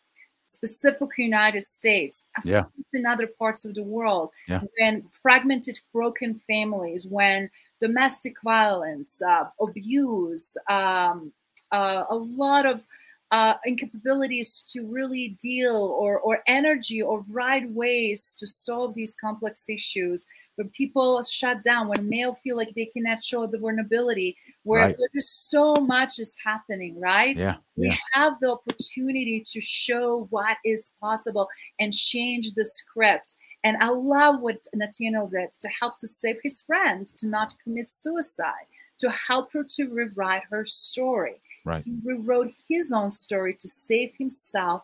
specific 0.51 1.11
United 1.17 1.67
States, 1.67 2.25
yeah. 2.45 2.65
in 2.93 3.07
other 3.07 3.27
parts 3.27 3.65
of 3.65 3.75
the 3.75 3.83
world, 3.83 4.31
yeah. 4.49 4.61
when 4.79 5.05
fragmented, 5.23 5.79
broken 5.93 6.41
families, 6.47 7.07
when 7.07 7.49
domestic 7.79 8.35
violence, 8.43 9.23
uh, 9.23 9.45
abuse, 9.61 10.57
um, 10.69 11.33
uh, 11.73 12.05
a 12.11 12.17
lot 12.17 12.67
of 12.67 12.83
uh, 13.31 13.55
incapabilities 13.66 14.70
to 14.72 14.87
really 14.87 15.37
deal 15.41 15.76
or, 15.99 16.18
or 16.20 16.43
energy 16.49 17.01
or 17.01 17.24
right 17.28 17.70
ways 17.70 18.35
to 18.37 18.47
solve 18.47 18.95
these 18.95 19.14
complex 19.14 19.68
issues 19.68 20.26
when 20.57 20.68
people 20.70 21.22
shut 21.22 21.62
down 21.62 21.89
when 21.89 22.09
male 22.09 22.35
feel 22.35 22.57
like 22.57 22.74
they 22.74 22.87
cannot 22.87 23.22
show 23.22 23.47
the 23.47 23.59
vulnerability 23.59 24.37
where 24.64 24.87
Right. 24.87 24.97
there's 25.12 25.28
so 25.31 25.74
much 25.74 26.18
is 26.18 26.35
happening 26.45 26.99
right 26.99 27.39
Yeah. 27.39 27.57
we 27.76 27.87
Yeah. 27.87 27.97
have 28.14 28.35
the 28.41 28.51
opportunity 28.53 29.43
to 29.53 29.61
show 29.61 30.26
what 30.31 30.57
is 30.64 30.91
possible 31.01 31.49
and 31.78 31.95
change 31.95 32.53
the 32.55 32.64
script 32.64 33.37
and 33.62 33.76
i 33.78 33.89
love 33.89 34.41
what 34.41 34.66
nathaniel 34.74 35.28
did 35.28 35.51
to 35.61 35.68
help 35.68 35.99
to 35.99 36.09
save 36.09 36.39
his 36.43 36.61
friend 36.62 37.07
to 37.18 37.28
not 37.28 37.55
commit 37.62 37.89
suicide 37.89 38.66
to 38.99 39.09
help 39.11 39.53
her 39.53 39.64
to 39.64 39.89
rewrite 39.89 40.43
her 40.51 40.66
story 40.66 41.41
Right. 41.65 41.85
he 41.85 41.99
rewrote 42.03 42.53
his 42.69 42.93
own 42.93 43.11
story 43.11 43.55
to 43.61 43.69
save 43.69 44.13
himself 44.19 44.83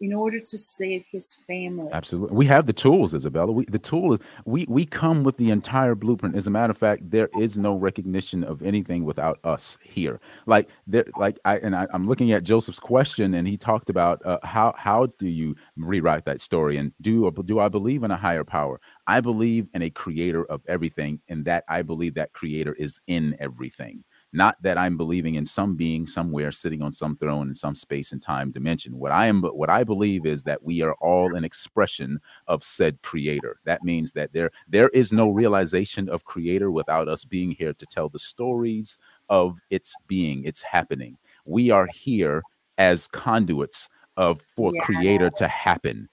in 0.00 0.12
order 0.12 0.40
to 0.40 0.58
save 0.58 1.04
his 1.10 1.36
family. 1.46 1.88
Absolutely. 1.92 2.36
We 2.36 2.46
have 2.46 2.66
the 2.66 2.72
tools, 2.72 3.14
Isabella. 3.14 3.52
We 3.52 3.64
the 3.66 3.78
tool 3.78 4.14
is 4.14 4.20
we 4.44 4.66
we 4.68 4.84
come 4.84 5.22
with 5.22 5.36
the 5.36 5.50
entire 5.50 5.94
blueprint. 5.94 6.36
As 6.36 6.46
a 6.46 6.50
matter 6.50 6.72
of 6.72 6.76
fact, 6.76 7.10
there 7.10 7.28
is 7.38 7.58
no 7.58 7.76
recognition 7.76 8.44
of 8.44 8.62
anything 8.62 9.04
without 9.04 9.38
us 9.44 9.78
here. 9.82 10.20
Like 10.46 10.68
there, 10.86 11.04
like 11.16 11.38
I 11.44 11.58
and 11.58 11.74
I, 11.74 11.86
I'm 11.92 12.06
looking 12.06 12.32
at 12.32 12.42
Joseph's 12.42 12.80
question, 12.80 13.34
and 13.34 13.46
he 13.46 13.56
talked 13.56 13.88
about 13.88 14.24
uh, 14.26 14.38
how 14.42 14.74
how 14.76 15.06
do 15.18 15.28
you 15.28 15.54
rewrite 15.76 16.24
that 16.24 16.40
story, 16.40 16.76
and 16.76 16.92
do 17.00 17.30
do 17.44 17.60
I 17.60 17.68
believe 17.68 18.02
in 18.02 18.10
a 18.10 18.16
higher 18.16 18.44
power? 18.44 18.80
I 19.06 19.20
believe 19.20 19.68
in 19.74 19.82
a 19.82 19.90
creator 19.90 20.44
of 20.46 20.62
everything, 20.66 21.20
and 21.28 21.44
that 21.44 21.64
I 21.68 21.82
believe 21.82 22.14
that 22.14 22.32
creator 22.32 22.74
is 22.74 23.00
in 23.06 23.36
everything. 23.38 24.04
Not 24.34 24.60
that 24.62 24.76
I'm 24.76 24.96
believing 24.96 25.36
in 25.36 25.46
some 25.46 25.76
being 25.76 26.08
somewhere 26.08 26.50
sitting 26.50 26.82
on 26.82 26.90
some 26.90 27.16
throne 27.16 27.46
in 27.46 27.54
some 27.54 27.76
space 27.76 28.10
and 28.10 28.20
time 28.20 28.50
dimension. 28.50 28.98
What 28.98 29.12
I 29.12 29.26
am, 29.26 29.40
but 29.40 29.56
what 29.56 29.70
I 29.70 29.84
believe 29.84 30.26
is 30.26 30.42
that 30.42 30.64
we 30.64 30.82
are 30.82 30.94
all 31.00 31.36
an 31.36 31.44
expression 31.44 32.18
of 32.48 32.64
said 32.64 33.00
creator. 33.02 33.60
That 33.64 33.84
means 33.84 34.12
that 34.14 34.32
there 34.32 34.50
there 34.66 34.88
is 34.88 35.12
no 35.12 35.30
realization 35.30 36.08
of 36.08 36.24
creator 36.24 36.72
without 36.72 37.06
us 37.08 37.24
being 37.24 37.52
here 37.52 37.72
to 37.74 37.86
tell 37.86 38.08
the 38.08 38.18
stories 38.18 38.98
of 39.28 39.60
its 39.70 39.94
being, 40.08 40.42
its 40.44 40.62
happening. 40.62 41.16
We 41.44 41.70
are 41.70 41.86
here 41.86 42.42
as 42.76 43.06
conduits 43.06 43.88
of 44.16 44.42
for 44.42 44.72
Yeah. 44.74 44.80
creator 44.82 45.30
to 45.30 45.46
happen. 45.46 46.08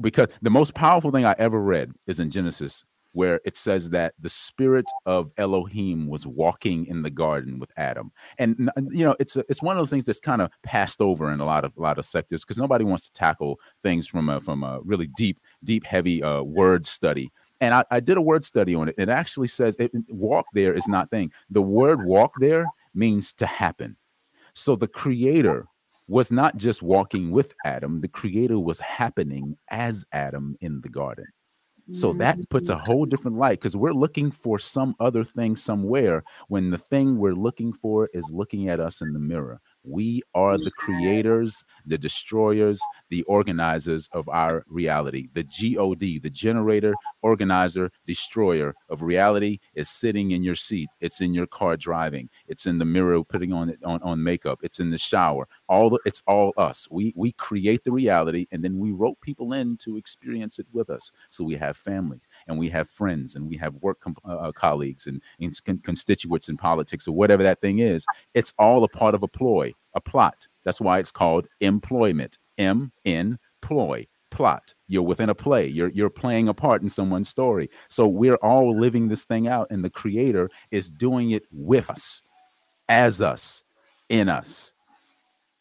Because 0.00 0.28
the 0.42 0.50
most 0.50 0.74
powerful 0.74 1.12
thing 1.12 1.24
I 1.24 1.36
ever 1.38 1.60
read 1.60 1.92
is 2.08 2.18
in 2.18 2.30
Genesis 2.30 2.84
where 3.12 3.40
it 3.44 3.56
says 3.56 3.90
that 3.90 4.14
the 4.20 4.28
spirit 4.28 4.86
of 5.06 5.32
Elohim 5.36 6.06
was 6.06 6.26
walking 6.26 6.86
in 6.86 7.02
the 7.02 7.10
garden 7.10 7.58
with 7.58 7.72
Adam. 7.76 8.12
And 8.38 8.70
you 8.90 9.04
know, 9.04 9.16
it's 9.18 9.36
a, 9.36 9.44
it's 9.48 9.62
one 9.62 9.76
of 9.76 9.80
those 9.82 9.90
things 9.90 10.04
that's 10.04 10.20
kind 10.20 10.42
of 10.42 10.50
passed 10.62 11.00
over 11.00 11.30
in 11.30 11.40
a 11.40 11.44
lot 11.44 11.64
of 11.64 11.76
a 11.76 11.80
lot 11.80 11.98
of 11.98 12.06
sectors 12.06 12.44
because 12.44 12.58
nobody 12.58 12.84
wants 12.84 13.06
to 13.06 13.12
tackle 13.12 13.58
things 13.82 14.06
from 14.06 14.28
a 14.28 14.40
from 14.40 14.62
a 14.62 14.80
really 14.84 15.08
deep, 15.08 15.40
deep, 15.64 15.84
heavy 15.84 16.22
uh, 16.22 16.42
word 16.42 16.86
study. 16.86 17.32
And 17.60 17.74
I, 17.74 17.84
I 17.90 18.00
did 18.00 18.16
a 18.16 18.22
word 18.22 18.44
study 18.44 18.74
on 18.74 18.88
it. 18.88 18.94
It 18.96 19.08
actually 19.08 19.48
says 19.48 19.76
it- 19.78 19.92
walk 20.08 20.46
there 20.54 20.72
is 20.72 20.88
not 20.88 21.10
thing. 21.10 21.30
The 21.50 21.62
word 21.62 22.02
walk 22.04 22.34
there 22.38 22.66
means 22.94 23.32
to 23.34 23.46
happen. 23.46 23.96
So 24.54 24.76
the 24.76 24.88
creator 24.88 25.66
was 26.08 26.32
not 26.32 26.56
just 26.56 26.82
walking 26.82 27.30
with 27.30 27.54
Adam, 27.64 27.98
the 27.98 28.08
creator 28.08 28.58
was 28.58 28.80
happening 28.80 29.56
as 29.68 30.04
Adam 30.12 30.56
in 30.60 30.80
the 30.80 30.88
garden. 30.88 31.26
So 31.92 32.12
that 32.14 32.38
puts 32.50 32.68
a 32.68 32.76
whole 32.76 33.06
mm. 33.06 33.10
different 33.10 33.36
light 33.36 33.58
because 33.58 33.76
we're 33.76 33.92
looking 33.92 34.30
for 34.30 34.58
some 34.58 34.94
other 35.00 35.24
thing 35.24 35.56
somewhere 35.56 36.22
when 36.48 36.70
the 36.70 36.78
thing 36.78 37.18
we're 37.18 37.34
looking 37.34 37.72
for 37.72 38.08
is 38.12 38.30
looking 38.32 38.68
at 38.68 38.80
us 38.80 39.00
in 39.00 39.12
the 39.12 39.18
mirror. 39.18 39.60
We 39.82 40.22
are 40.34 40.58
the 40.58 40.70
creators, 40.72 41.64
the 41.86 41.96
destroyers, 41.96 42.80
the 43.08 43.22
organizers 43.22 44.08
of 44.12 44.28
our 44.28 44.64
reality. 44.68 45.28
The 45.32 45.44
God, 45.44 45.98
the 46.00 46.30
generator, 46.30 46.94
organizer, 47.22 47.90
destroyer 48.06 48.74
of 48.88 49.02
reality 49.02 49.58
is 49.74 49.88
sitting 49.88 50.32
in 50.32 50.42
your 50.42 50.54
seat. 50.54 50.88
It's 51.00 51.20
in 51.20 51.32
your 51.32 51.46
car 51.46 51.76
driving. 51.76 52.28
It's 52.46 52.66
in 52.66 52.78
the 52.78 52.84
mirror 52.84 53.22
putting 53.24 53.52
on 53.52 53.70
it 53.70 53.78
on, 53.84 54.02
on 54.02 54.22
makeup. 54.22 54.60
It's 54.62 54.80
in 54.80 54.90
the 54.90 54.98
shower. 54.98 55.48
All 55.70 55.88
the, 55.88 56.00
it's 56.04 56.20
all 56.26 56.52
us. 56.56 56.88
We 56.90 57.14
we 57.16 57.30
create 57.32 57.84
the 57.84 57.92
reality 57.92 58.46
and 58.50 58.60
then 58.64 58.80
we 58.80 58.90
rope 58.90 59.18
people 59.20 59.52
in 59.52 59.76
to 59.84 59.96
experience 59.96 60.58
it 60.58 60.66
with 60.72 60.90
us. 60.90 61.12
So 61.28 61.44
we 61.44 61.54
have 61.54 61.76
families 61.76 62.26
and 62.48 62.58
we 62.58 62.68
have 62.70 62.90
friends 62.90 63.36
and 63.36 63.48
we 63.48 63.56
have 63.58 63.74
work 63.76 64.00
com- 64.00 64.16
uh, 64.24 64.50
colleagues 64.50 65.06
and, 65.06 65.22
and 65.38 65.52
con- 65.64 65.78
constituents 65.78 66.48
in 66.48 66.56
politics 66.56 67.06
or 67.06 67.14
whatever 67.14 67.44
that 67.44 67.60
thing 67.60 67.78
is. 67.78 68.04
It's 68.34 68.52
all 68.58 68.82
a 68.82 68.88
part 68.88 69.14
of 69.14 69.22
a 69.22 69.28
ploy, 69.28 69.72
a 69.94 70.00
plot. 70.00 70.48
That's 70.64 70.80
why 70.80 70.98
it's 70.98 71.12
called 71.12 71.46
employment. 71.60 72.36
M 72.58 72.90
N 73.04 73.38
ploy 73.62 74.08
plot. 74.30 74.74
You're 74.88 75.02
within 75.02 75.30
a 75.30 75.34
play. 75.36 75.68
You're 75.68 75.90
you're 75.90 76.10
playing 76.10 76.48
a 76.48 76.54
part 76.54 76.82
in 76.82 76.90
someone's 76.90 77.28
story. 77.28 77.70
So 77.88 78.08
we're 78.08 78.42
all 78.42 78.76
living 78.76 79.06
this 79.06 79.24
thing 79.24 79.46
out, 79.46 79.68
and 79.70 79.84
the 79.84 79.90
creator 79.90 80.50
is 80.72 80.90
doing 80.90 81.30
it 81.30 81.44
with 81.52 81.88
us, 81.90 82.24
as 82.88 83.20
us, 83.20 83.62
in 84.08 84.28
us, 84.28 84.72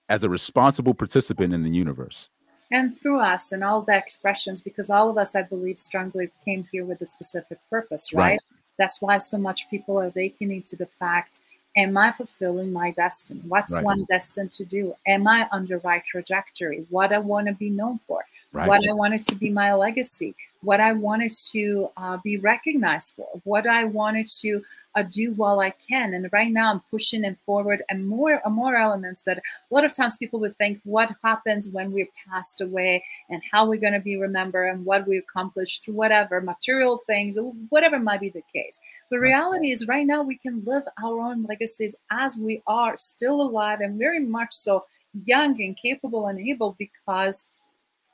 as 0.09 0.23
a 0.23 0.29
responsible 0.29 0.93
participant 0.93 1.53
in 1.53 1.63
the 1.63 1.69
universe. 1.69 2.29
and 2.71 2.99
through 2.99 3.19
us 3.19 3.51
and 3.53 3.63
all 3.63 3.81
the 3.81 3.95
expressions 3.95 4.59
because 4.61 4.89
all 4.95 5.09
of 5.09 5.17
us 5.17 5.35
i 5.35 5.41
believe 5.41 5.77
strongly 5.77 6.29
came 6.45 6.63
here 6.71 6.85
with 6.85 6.99
a 7.01 7.05
specific 7.05 7.57
purpose 7.69 8.03
right, 8.13 8.23
Right. 8.31 8.39
that's 8.77 9.01
why 9.01 9.17
so 9.17 9.37
much 9.37 9.69
people 9.73 9.99
are 10.01 10.05
awakening 10.13 10.61
to 10.69 10.75
the 10.75 10.85
fact 11.01 11.39
am 11.83 11.97
i 11.97 12.11
fulfilling 12.11 12.71
my 12.81 12.91
destiny 12.91 13.41
what's 13.53 13.73
Right. 13.73 13.83
one 13.91 14.05
destined 14.15 14.51
to 14.59 14.65
do 14.65 14.81
am 15.07 15.27
i 15.27 15.39
on 15.55 15.65
the 15.71 15.77
right 15.89 16.03
trajectory 16.13 16.85
what 16.95 17.09
i 17.11 17.19
want 17.31 17.47
to 17.47 17.53
be 17.65 17.69
known 17.79 17.99
for 18.07 18.19
Right. 18.51 18.67
what 18.67 18.81
i 18.89 18.93
wanted 18.93 19.21
to 19.23 19.35
be 19.35 19.49
my 19.49 19.73
legacy 19.73 20.35
what 20.61 20.79
i 20.79 20.91
wanted 20.91 21.31
to 21.51 21.89
uh, 21.97 22.17
be 22.23 22.37
recognized 22.37 23.13
for 23.15 23.27
what 23.43 23.67
i 23.67 23.83
wanted 23.83 24.27
to 24.41 24.63
uh, 24.95 25.03
do 25.03 25.33
while 25.33 25.59
i 25.59 25.73
can. 25.89 26.13
And 26.13 26.27
right 26.31 26.51
now 26.51 26.71
i'm 26.71 26.81
pushing 26.91 27.23
it 27.23 27.37
forward 27.45 27.83
and 27.89 28.07
more 28.07 28.41
and 28.43 28.53
more 28.53 28.75
elements 28.75 29.21
that 29.21 29.37
a 29.37 29.73
lot 29.73 29.85
of 29.85 29.93
times 29.93 30.17
people 30.17 30.39
would 30.39 30.57
think 30.57 30.79
what 30.83 31.15
happens 31.23 31.69
when 31.69 31.91
we're 31.91 32.07
passed 32.27 32.61
away 32.61 33.03
and 33.29 33.41
how 33.51 33.67
we're 33.67 33.79
going 33.79 33.93
to 33.93 33.99
be 33.99 34.17
remembered 34.17 34.69
and 34.69 34.85
what 34.85 35.07
we 35.07 35.17
accomplished 35.17 35.87
whatever 35.87 36.41
material 36.41 37.01
things 37.07 37.37
or 37.37 37.51
whatever 37.69 37.99
might 37.99 38.21
be 38.21 38.29
the 38.29 38.43
case. 38.53 38.79
The 39.09 39.19
reality 39.19 39.71
is 39.71 39.87
right 39.87 40.05
now 40.05 40.21
we 40.21 40.37
can 40.37 40.63
live 40.65 40.83
our 41.03 41.19
own 41.19 41.45
legacies 41.47 41.95
as 42.11 42.37
we 42.37 42.61
are 42.67 42.97
still 42.97 43.41
alive 43.41 43.81
and 43.81 43.97
very 43.97 44.19
much 44.19 44.53
so 44.53 44.85
young 45.25 45.61
and 45.61 45.77
capable 45.77 46.27
and 46.27 46.39
able 46.39 46.75
because 46.77 47.45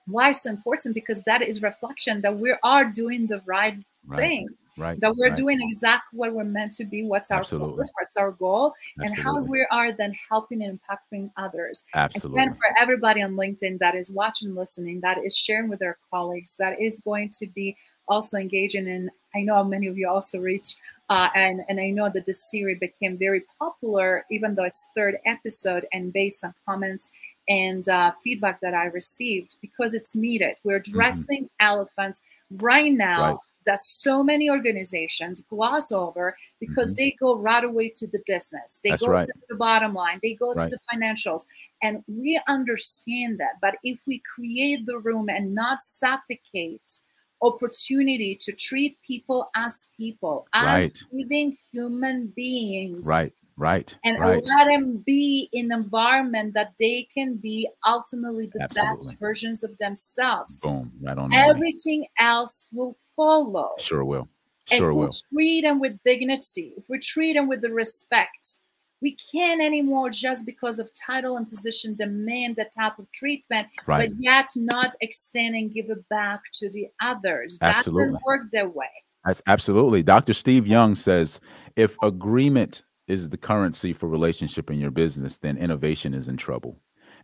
why 0.08 0.32
so 0.32 0.49
important 0.49 0.93
because 0.93 1.24
that 1.24 1.41
is 1.41 1.62
reflection 1.62 2.22
that 2.22 2.38
we 2.38 2.56
are 2.64 2.86
doing 2.86 3.28
the 3.28 3.41
right, 3.45 3.78
Right. 4.08 4.20
thing 4.20 4.49
Right. 4.78 4.99
that 4.99 5.16
we're 5.16 5.30
right. 5.30 5.38
doing 5.38 5.60
exactly 5.62 6.20
what 6.20 6.34
we're 6.34 6.43
meant 6.43 6.74
to 6.74 6.84
be 6.86 7.03
what's 7.03 7.32
our 7.32 7.39
Absolutely. 7.39 7.72
purpose 7.78 7.91
what's 7.97 8.18
our 8.18 8.32
goal 8.32 8.74
and 8.99 9.16
how 9.18 9.41
we 9.41 9.66
are 9.72 9.93
then 9.93 10.14
helping 10.30 10.62
and 10.64 10.80
impacting 10.82 11.32
others 11.38 11.86
Absolutely. 11.93 12.41
and 12.41 12.58
for 12.58 12.66
everybody 12.78 13.22
on 13.22 13.36
LinkedIn 13.36 13.80
that 13.80 13.95
is 13.95 14.12
watching, 14.12 14.53
listening, 14.53 14.99
that 15.01 15.18
is 15.24 15.36
sharing 15.36 15.70
with 15.70 15.80
their 15.80 15.97
colleagues, 16.12 16.56
that 16.60 16.80
is 16.80 16.99
going 16.99 17.30
to 17.30 17.47
be 17.47 17.76
also 18.08 18.38
engaging 18.38 18.88
in. 18.88 19.10
I 19.34 19.41
know 19.41 19.64
many 19.64 19.88
of 19.88 19.97
you 19.97 20.08
also 20.10 20.39
reach, 20.39 20.76
uh, 21.10 21.30
and 21.36 21.62
and 21.70 21.80
I 21.80 21.89
know 21.89 22.10
that 22.10 22.26
this 22.26 22.49
series 22.49 22.80
became 22.80 23.18
very 23.18 23.43
popular, 23.60 24.26
even 24.30 24.56
though 24.56 24.64
it's 24.64 24.88
third 24.95 25.18
episode, 25.26 25.88
and 25.93 26.12
based 26.14 26.43
on 26.43 26.53
comments 26.66 27.12
and 27.48 27.88
uh, 27.89 28.12
feedback 28.24 28.60
that 28.62 28.74
I 28.74 28.86
received, 28.86 29.58
because 29.62 29.93
it's 29.93 30.16
needed. 30.16 30.56
We're 30.64 30.78
addressing 30.78 31.50
elephants 31.60 32.22
right 32.52 32.91
now. 32.91 33.20
Mm-hmm. 33.20 33.32
Right. 33.32 33.39
That 33.66 33.80
so 33.80 34.22
many 34.24 34.48
organizations 34.48 35.41
gloss 35.41 35.91
over 35.91 36.38
because 36.60 36.93
Mhm. 36.93 36.98
they 36.98 37.12
go 37.20 37.36
right 37.36 37.64
away 37.64 37.89
to 37.96 38.06
the 38.06 38.22
business. 38.28 38.80
They 38.84 38.91
That's 38.91 39.02
go 39.04 39.12
right. 39.12 39.28
to 39.28 39.34
the 39.50 39.56
bottom 39.56 39.96
line. 39.96 40.20
They 40.22 40.36
go 40.36 40.54
Right. 40.54 40.70
to 40.70 40.78
the 40.78 40.82
financials. 40.96 41.46
And 41.82 42.04
we 42.08 42.39
understand 42.48 43.39
that. 43.39 43.60
But 43.62 43.78
if 43.84 43.98
we 44.06 44.22
create 44.36 44.86
the 44.86 45.00
room 45.00 45.30
and 45.30 45.56
not 45.56 45.82
suffocate 45.82 47.02
opportunity 47.41 48.36
to 48.41 48.52
treat 48.52 49.02
people 49.02 49.50
as 49.56 49.88
people, 49.98 50.48
as 50.54 51.04
living 51.12 51.58
human 51.72 52.28
beings, 52.28 53.06
Right. 53.08 53.34
Right. 53.58 53.95
and 54.03 54.20
right. 54.20 54.43
let 54.43 54.66
them 54.68 54.97
be 55.06 55.49
in 55.53 55.72
an 55.72 55.80
environment 55.84 56.53
that 56.56 56.74
they 56.78 57.08
can 57.14 57.36
be 57.38 57.70
ultimately 57.86 58.47
the 58.53 58.64
Absolutely. 58.64 59.08
best 59.08 59.20
versions 59.20 59.64
of 59.64 59.78
themselves, 59.78 60.60
Boom. 60.62 60.91
Right 61.01 61.18
on. 61.18 61.30
the 61.30 61.38
money. 61.38 61.49
everything 61.49 62.06
else 62.20 62.68
will 62.74 62.97
follow. 63.16 63.70
Sure 63.80 64.03
will. 64.03 64.28
if 64.70 64.78
Sure 64.80 64.93
we 64.93 65.06
will. 65.06 65.12
treat 65.32 65.62
them 65.62 65.80
with 65.80 65.97
dignity, 66.03 66.74
if 66.76 66.84
we 66.89 66.99
treat 66.99 67.34
them 67.34 67.47
with 67.47 67.62
the 67.62 67.70
respect, 67.72 68.60
we 69.01 69.16
can't 69.32 69.62
anymore 69.62 70.10
just 70.10 70.45
because 70.45 70.80
of 70.80 70.89
title 70.93 71.38
and 71.38 71.47
position 71.47 71.95
demand 71.95 72.56
that 72.56 72.74
type 72.74 72.97
of 72.99 73.10
treatment, 73.12 73.66
Right. 73.86 74.10
but 74.10 74.20
yet 74.22 74.49
not 74.56 74.95
extend 75.01 75.56
and 75.56 75.72
give 75.74 75.89
it 75.89 76.08
back 76.10 76.41
to 76.53 76.70
the 76.70 76.88
others. 77.01 77.58
Absolutely. 77.62 78.06
Doesn't 78.14 78.26
work 78.26 78.41
that 78.51 78.74
way. 78.76 78.89
That's 79.24 79.41
absolutely. 79.47 80.01
Dr. 80.03 80.34
Steve 80.34 80.68
Young 80.68 80.95
says 80.95 81.39
if 81.76 81.95
agreement 82.01 82.84
is 83.08 83.30
the 83.30 83.38
currency 83.38 83.93
for 83.93 84.08
relationship 84.08 84.70
in 84.72 84.80
your 84.80 84.91
business, 84.91 85.38
then 85.38 85.58
innovation 85.58 86.14
is 86.14 86.28
in 86.28 86.38
trouble. 86.38 86.80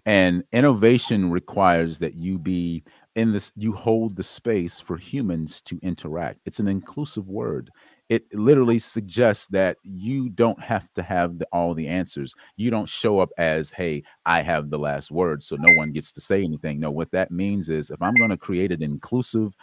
And 0.05 0.43
innovation 0.51 1.29
requires 1.29 1.99
that 1.99 2.15
you 2.15 2.39
be 2.39 2.83
in 3.15 3.33
this, 3.33 3.51
you 3.55 3.73
hold 3.73 4.15
the 4.15 4.23
space 4.23 4.79
for 4.79 4.97
humans 4.97 5.61
to 5.63 5.77
interact. 5.83 6.39
It's 6.45 6.59
an 6.59 6.67
inclusive 6.67 7.27
word. 7.27 7.69
It 8.09 8.23
literally 8.33 8.79
suggests 8.79 9.47
that 9.47 9.77
you 9.83 10.29
don't 10.29 10.59
have 10.61 10.91
to 10.93 11.01
have 11.01 11.39
the, 11.39 11.47
all 11.51 11.73
the 11.73 11.87
answers. 11.87 12.33
You 12.57 12.71
don't 12.71 12.89
show 12.89 13.19
up 13.19 13.29
as, 13.37 13.71
hey, 13.71 14.03
I 14.25 14.41
have 14.41 14.69
the 14.69 14.79
last 14.79 15.11
word, 15.11 15.43
so 15.43 15.55
no 15.57 15.71
one 15.73 15.91
gets 15.91 16.11
to 16.13 16.21
say 16.21 16.43
anything. 16.43 16.79
No, 16.79 16.89
what 16.89 17.11
that 17.11 17.31
means 17.31 17.69
is 17.69 17.89
if 17.89 18.01
I'm 18.01 18.15
going 18.15 18.31
to 18.31 18.37
create 18.37 18.71
an 18.71 18.83
inclusive 18.83 19.53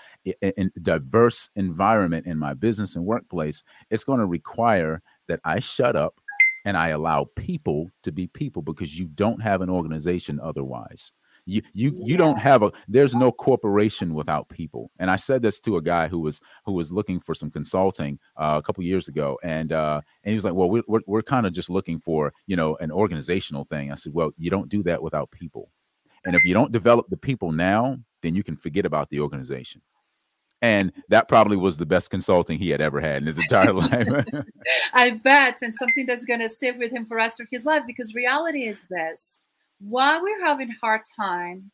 and 0.40 0.70
diverse 0.82 1.50
environment 1.56 2.26
in 2.26 2.38
my 2.38 2.54
business 2.54 2.96
and 2.96 3.04
workplace, 3.04 3.64
it's 3.90 4.04
going 4.04 4.20
to 4.20 4.26
require 4.26 5.02
that 5.28 5.40
I 5.44 5.60
shut 5.60 5.96
up 5.96 6.20
and 6.64 6.76
I 6.76 6.88
allow 6.88 7.24
people 7.36 7.90
to 8.02 8.12
be 8.12 8.26
people 8.26 8.62
because 8.62 8.98
you 8.98 9.06
don't 9.06 9.40
have 9.42 9.62
an 9.62 9.70
organization 9.70 10.40
otherwise. 10.42 11.12
You 11.46 11.62
you 11.72 11.98
you 12.04 12.18
don't 12.18 12.38
have 12.38 12.62
a 12.62 12.72
there's 12.88 13.14
no 13.14 13.32
corporation 13.32 14.12
without 14.12 14.50
people. 14.50 14.90
And 14.98 15.10
I 15.10 15.16
said 15.16 15.40
this 15.40 15.60
to 15.60 15.78
a 15.78 15.82
guy 15.82 16.08
who 16.08 16.20
was 16.20 16.40
who 16.66 16.74
was 16.74 16.92
looking 16.92 17.20
for 17.20 17.34
some 17.34 17.50
consulting 17.50 18.18
uh, 18.36 18.56
a 18.58 18.62
couple 18.62 18.84
years 18.84 19.08
ago, 19.08 19.38
and 19.42 19.72
uh, 19.72 20.02
and 20.24 20.30
he 20.30 20.34
was 20.34 20.44
like, 20.44 20.52
"Well, 20.52 20.68
we're 20.68 20.82
we're, 20.86 21.00
we're 21.06 21.22
kind 21.22 21.46
of 21.46 21.54
just 21.54 21.70
looking 21.70 22.00
for 22.00 22.34
you 22.46 22.56
know 22.56 22.76
an 22.80 22.92
organizational 22.92 23.64
thing." 23.64 23.90
I 23.90 23.94
said, 23.94 24.12
"Well, 24.12 24.32
you 24.36 24.50
don't 24.50 24.68
do 24.68 24.82
that 24.82 25.02
without 25.02 25.30
people, 25.30 25.70
and 26.26 26.34
if 26.36 26.44
you 26.44 26.52
don't 26.52 26.70
develop 26.70 27.06
the 27.08 27.16
people 27.16 27.50
now, 27.50 27.96
then 28.20 28.34
you 28.34 28.42
can 28.42 28.56
forget 28.56 28.84
about 28.84 29.08
the 29.08 29.20
organization." 29.20 29.80
And 30.60 30.92
that 31.08 31.28
probably 31.28 31.56
was 31.56 31.78
the 31.78 31.86
best 31.86 32.10
consulting 32.10 32.58
he 32.58 32.70
had 32.70 32.80
ever 32.80 33.00
had 33.00 33.22
in 33.22 33.26
his 33.26 33.38
entire 33.38 33.72
life. 33.84 34.08
I 34.92 35.10
bet, 35.10 35.58
and 35.62 35.74
something 35.74 36.04
that's 36.04 36.24
going 36.24 36.40
to 36.40 36.48
stay 36.48 36.72
with 36.72 36.90
him 36.90 37.04
for 37.04 37.10
the 37.10 37.16
rest 37.16 37.40
of 37.40 37.46
his 37.50 37.64
life. 37.64 37.82
Because 37.86 38.14
reality 38.14 38.64
is 38.66 38.84
this: 38.90 39.40
why 39.80 40.20
we're 40.20 40.44
having 40.44 40.70
hard 40.70 41.02
time 41.16 41.70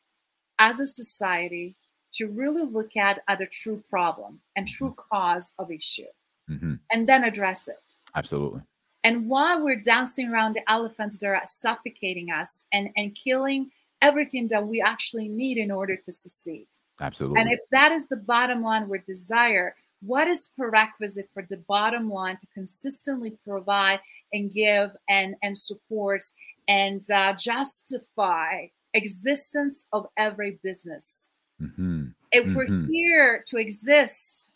as 0.59 0.81
a 0.81 0.87
society 0.87 1.77
to 2.13 2.27
really 2.29 2.63
look 2.65 2.97
at 2.97 3.23
at 3.27 3.39
the 3.39 3.47
true 3.47 3.83
problem 3.89 4.41
and 4.55 4.69
true 4.69 4.95
cause 5.11 5.53
of 5.59 5.71
issue, 5.71 6.05
Mhm. 6.51 6.79
and 6.93 7.09
then 7.09 7.25
address 7.25 7.67
it. 7.69 7.83
Absolutely. 8.15 8.61
And 9.03 9.29
why 9.29 9.57
we're 9.57 9.81
dancing 9.81 10.29
around 10.29 10.55
the 10.55 10.71
elephants 10.71 11.19
that 11.19 11.27
are 11.27 11.43
suffocating 11.47 12.31
us 12.31 12.67
and 12.73 12.91
and 12.97 13.17
killing 13.17 13.71
everything 14.03 14.49
that 14.49 14.67
we 14.67 14.83
actually 14.83 15.29
need 15.29 15.57
in 15.57 15.71
order 15.71 15.97
to 15.97 16.13
succeed. 16.13 16.69
Absolutely. 17.01 17.41
And 17.41 17.53
if 17.53 17.61
that 17.71 17.93
is 17.93 18.07
the 18.07 18.17
bottom 18.17 18.63
line 18.63 18.89
we 18.89 18.99
desire, 19.01 19.75
what 20.01 20.29
is 20.29 20.51
prerequisite 20.57 21.29
for 21.33 21.45
the 21.49 21.57
bottom 21.69 22.11
line 22.11 22.37
to 22.39 22.47
consistently 22.49 23.33
provide 23.45 24.01
and 24.33 24.53
give 24.53 24.95
and 25.09 25.35
and 25.43 25.57
support 25.59 26.25
and 26.69 27.03
uh, 27.11 27.35
justify 27.35 28.67
existence 28.95 29.87
of 29.93 30.07
every 30.17 30.59
business? 30.63 31.31
hmm 31.59 32.09
If 32.33 32.55
we're 32.55 32.67
Mhm. 32.67 32.89
here 32.89 33.43
to 33.47 33.57
exist 33.59 34.51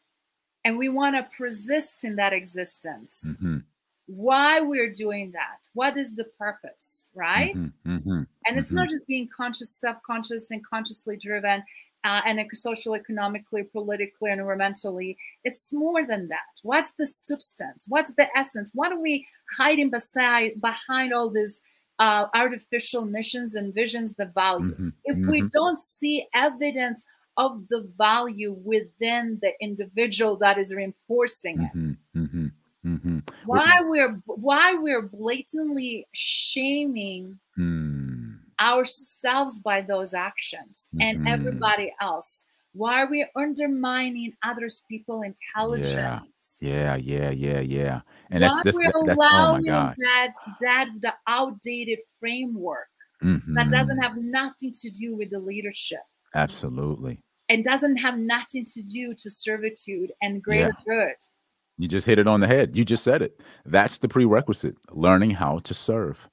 and 0.64 0.76
we 0.76 0.88
want 0.88 1.16
to 1.16 1.36
persist 1.36 2.04
in 2.04 2.16
that 2.16 2.32
existence, 2.32 3.36
hmm 3.40 3.58
why 4.06 4.58
we're 4.60 4.90
doing 4.90 5.30
that? 5.32 5.68
What 5.74 5.98
is 5.98 6.14
the 6.14 6.24
purpose, 6.38 7.12
right? 7.14 7.54
hmm 7.84 8.22
and 8.46 8.56
it's 8.58 8.72
not 8.72 8.88
just 8.88 9.06
being 9.06 9.28
conscious 9.36 9.70
self-conscious 9.70 10.50
and 10.50 10.64
consciously 10.64 11.16
driven 11.16 11.62
uh, 12.04 12.20
and 12.24 12.40
social 12.52 12.94
economically 12.94 13.64
politically 13.64 14.30
environmentally 14.30 15.16
it's 15.44 15.72
more 15.72 16.06
than 16.06 16.28
that. 16.28 16.52
What's 16.62 16.92
the 16.92 17.06
substance? 17.06 17.86
What's 17.88 18.14
the 18.14 18.28
essence? 18.36 18.70
What 18.74 18.92
are 18.92 19.00
we 19.00 19.26
hiding 19.56 19.90
beside 19.90 20.60
behind 20.60 21.12
all 21.12 21.30
these 21.30 21.60
uh, 21.98 22.26
artificial 22.34 23.04
missions 23.04 23.54
and 23.54 23.74
visions 23.74 24.14
the 24.14 24.26
values? 24.26 24.92
Mhm, 24.92 24.96
if 25.04 25.16
we 25.26 25.42
mhm. 25.42 25.50
don't 25.50 25.78
see 25.78 26.26
evidence 26.34 27.04
of 27.36 27.68
the 27.68 27.88
value 27.96 28.52
within 28.64 29.38
the 29.40 29.52
individual 29.60 30.36
that 30.36 30.58
is 30.58 30.74
reinforcing 30.74 31.62
it 31.62 31.72
hmm 31.72 31.92
hmm 32.14 32.46
hmm 32.82 33.18
why 33.44 33.80
we're 33.82 34.20
why 34.26 34.74
we're 34.74 35.02
blatantly 35.02 36.04
shaming 36.12 37.38
Mm. 37.58 37.87
Ourselves 38.72 39.58
by 39.60 39.80
those 39.80 40.12
actions 40.14 40.88
and 41.00 41.14
Mhm. 41.20 41.28
everybody 41.34 41.88
else 42.00 42.46
why 42.74 43.00
are 43.02 43.10
we 43.10 43.26
undermining 43.34 44.30
others 44.44 44.82
people 44.90 45.22
intelligence 45.22 46.58
Yeah, 46.60 46.94
yeah, 46.96 46.96
yeah, 46.96 47.30
yeah. 47.30 47.60
yeah. 47.60 48.00
And 48.30 48.40
why 48.42 48.48
that's 48.48 48.62
that's 48.62 48.76
we're 48.76 48.92
that's 48.92 48.96
oh 48.96 49.04
my 49.06 49.12
allowing 49.14 49.64
god. 49.64 49.94
that 49.98 50.32
that 50.60 50.86
the 51.00 51.14
outdated 51.26 51.98
framework 52.20 52.88
that 53.20 53.26
Mhm. 53.66 53.70
doesn't 53.70 53.98
have 53.98 54.16
nothing 54.16 54.72
to 54.82 54.90
do 54.90 55.16
with 55.16 55.30
the 55.30 55.40
leadership 55.40 56.04
Absolutely. 56.34 57.22
and 57.48 57.64
doesn't 57.64 57.96
have 57.96 58.16
nothing 58.18 58.64
to 58.74 58.82
do 58.82 59.14
to 59.14 59.28
servitude 59.30 60.12
and 60.22 60.42
greater 60.42 60.72
good 60.86 61.16
You 61.80 61.86
just 61.88 62.06
hit 62.06 62.18
it 62.18 62.26
on 62.26 62.40
the 62.40 62.48
head. 62.48 62.76
You 62.76 62.84
just 62.84 63.04
said 63.04 63.22
it. 63.22 63.40
That's 63.64 63.98
the 63.98 64.08
prerequisite. 64.08 64.76
Learning 64.90 65.30
how 65.30 65.60
to 65.60 65.74
serve. 65.74 66.28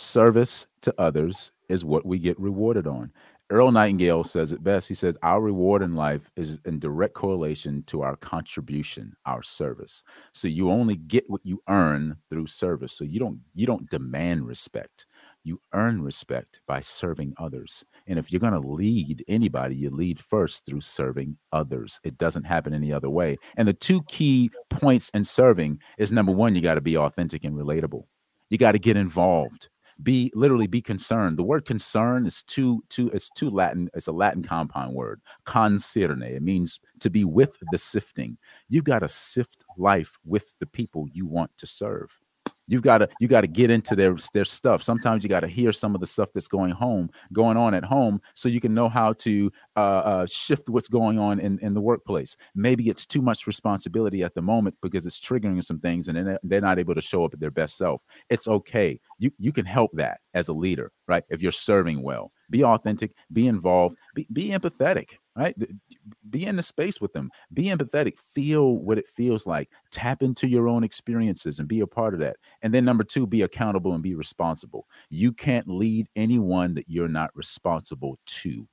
Service 0.00 0.68
to 0.82 0.94
others 0.96 1.50
is 1.68 1.84
what 1.84 2.06
we 2.06 2.20
get 2.20 2.38
rewarded 2.38 2.86
on. 2.86 3.10
Earl 3.50 3.72
Nightingale 3.72 4.22
says 4.22 4.52
it 4.52 4.62
best. 4.62 4.86
He 4.86 4.94
says, 4.94 5.16
Our 5.24 5.40
reward 5.40 5.82
in 5.82 5.96
life 5.96 6.30
is 6.36 6.60
in 6.66 6.78
direct 6.78 7.14
correlation 7.14 7.82
to 7.88 8.02
our 8.02 8.14
contribution, 8.14 9.16
our 9.26 9.42
service. 9.42 10.04
So 10.32 10.46
you 10.46 10.70
only 10.70 10.94
get 10.94 11.28
what 11.28 11.44
you 11.44 11.60
earn 11.68 12.16
through 12.30 12.46
service. 12.46 12.92
So 12.92 13.02
you 13.02 13.18
don't 13.18 13.40
you 13.54 13.66
don't 13.66 13.90
demand 13.90 14.46
respect. 14.46 15.04
You 15.42 15.60
earn 15.74 16.00
respect 16.00 16.60
by 16.68 16.78
serving 16.78 17.34
others. 17.36 17.84
And 18.06 18.20
if 18.20 18.30
you're 18.30 18.38
going 18.38 18.52
to 18.52 18.60
lead 18.60 19.24
anybody, 19.26 19.74
you 19.74 19.90
lead 19.90 20.20
first 20.20 20.64
through 20.64 20.82
serving 20.82 21.38
others. 21.52 22.00
It 22.04 22.18
doesn't 22.18 22.44
happen 22.44 22.72
any 22.72 22.92
other 22.92 23.10
way. 23.10 23.36
And 23.56 23.66
the 23.66 23.72
two 23.72 24.02
key 24.02 24.52
points 24.70 25.10
in 25.10 25.24
serving 25.24 25.80
is 25.98 26.12
number 26.12 26.30
one, 26.30 26.54
you 26.54 26.62
got 26.62 26.76
to 26.76 26.80
be 26.80 26.96
authentic 26.96 27.42
and 27.42 27.56
relatable. 27.56 28.04
You 28.48 28.58
got 28.58 28.72
to 28.72 28.78
get 28.78 28.96
involved. 28.96 29.68
Be 30.02 30.30
literally 30.34 30.68
be 30.68 30.80
concerned. 30.80 31.36
The 31.36 31.42
word 31.42 31.64
concern 31.64 32.26
is 32.26 32.42
too 32.44 32.84
too 32.88 33.10
it's 33.12 33.30
too 33.30 33.50
Latin. 33.50 33.90
It's 33.94 34.06
a 34.06 34.12
Latin 34.12 34.42
compound 34.42 34.94
word. 34.94 35.20
Concerne. 35.44 36.22
It 36.22 36.42
means 36.42 36.80
to 37.00 37.10
be 37.10 37.24
with 37.24 37.58
the 37.72 37.78
sifting. 37.78 38.38
You've 38.68 38.84
got 38.84 39.00
to 39.00 39.08
sift 39.08 39.64
life 39.76 40.16
with 40.24 40.54
the 40.60 40.66
people 40.66 41.08
you 41.12 41.26
want 41.26 41.50
to 41.58 41.66
serve. 41.66 42.20
You've 42.68 42.82
got 42.82 42.98
to 42.98 43.08
you 43.18 43.28
got 43.28 43.40
to 43.40 43.46
get 43.46 43.70
into 43.70 43.96
their 43.96 44.16
their 44.34 44.44
stuff. 44.44 44.82
Sometimes 44.82 45.24
you 45.24 45.28
got 45.28 45.40
to 45.40 45.48
hear 45.48 45.72
some 45.72 45.94
of 45.94 46.00
the 46.00 46.06
stuff 46.06 46.28
that's 46.34 46.48
going 46.48 46.70
home, 46.70 47.10
going 47.32 47.56
on 47.56 47.74
at 47.74 47.84
home, 47.84 48.20
so 48.34 48.48
you 48.48 48.60
can 48.60 48.74
know 48.74 48.88
how 48.88 49.14
to 49.14 49.50
uh, 49.76 49.80
uh, 49.80 50.26
shift 50.26 50.68
what's 50.68 50.88
going 50.88 51.18
on 51.18 51.40
in, 51.40 51.58
in 51.60 51.74
the 51.74 51.80
workplace. 51.80 52.36
Maybe 52.54 52.88
it's 52.88 53.06
too 53.06 53.22
much 53.22 53.46
responsibility 53.46 54.22
at 54.22 54.34
the 54.34 54.42
moment 54.42 54.76
because 54.82 55.06
it's 55.06 55.20
triggering 55.20 55.64
some 55.64 55.80
things, 55.80 56.08
and 56.08 56.16
they're, 56.16 56.38
they're 56.42 56.60
not 56.60 56.78
able 56.78 56.94
to 56.94 57.00
show 57.00 57.24
up 57.24 57.32
at 57.34 57.40
their 57.40 57.50
best 57.50 57.78
self. 57.78 58.02
It's 58.28 58.46
okay. 58.46 59.00
You 59.18 59.30
you 59.38 59.52
can 59.52 59.64
help 59.64 59.90
that 59.94 60.20
as 60.34 60.48
a 60.48 60.52
leader, 60.52 60.92
right? 61.08 61.24
If 61.30 61.42
you're 61.42 61.52
serving 61.52 62.02
well, 62.02 62.30
be 62.50 62.64
authentic, 62.64 63.12
be 63.32 63.46
involved, 63.46 63.96
be, 64.14 64.26
be 64.32 64.50
empathetic, 64.50 65.14
right? 65.38 65.54
Be 66.30 66.44
in 66.44 66.56
the 66.56 66.62
space 66.62 67.00
with 67.00 67.12
them. 67.12 67.30
Be 67.54 67.66
empathetic. 67.66 68.18
Feel 68.18 68.78
what 68.78 68.98
it 68.98 69.06
feels 69.06 69.46
like. 69.46 69.70
Tap 69.92 70.22
into 70.22 70.48
your 70.48 70.68
own 70.68 70.82
experiences 70.82 71.60
and 71.60 71.68
be 71.68 71.80
a 71.80 71.86
part 71.86 72.12
of 72.12 72.20
that. 72.20 72.36
And 72.62 72.74
then 72.74 72.84
number 72.84 73.04
two, 73.04 73.26
be 73.26 73.42
accountable 73.42 73.94
and 73.94 74.02
be 74.02 74.14
responsible. 74.14 74.86
You 75.10 75.32
can't 75.32 75.68
lead 75.68 76.08
anyone 76.16 76.74
that 76.74 76.88
you're 76.88 77.08
not 77.08 77.30
responsible 77.34 78.18
to. 78.26 78.66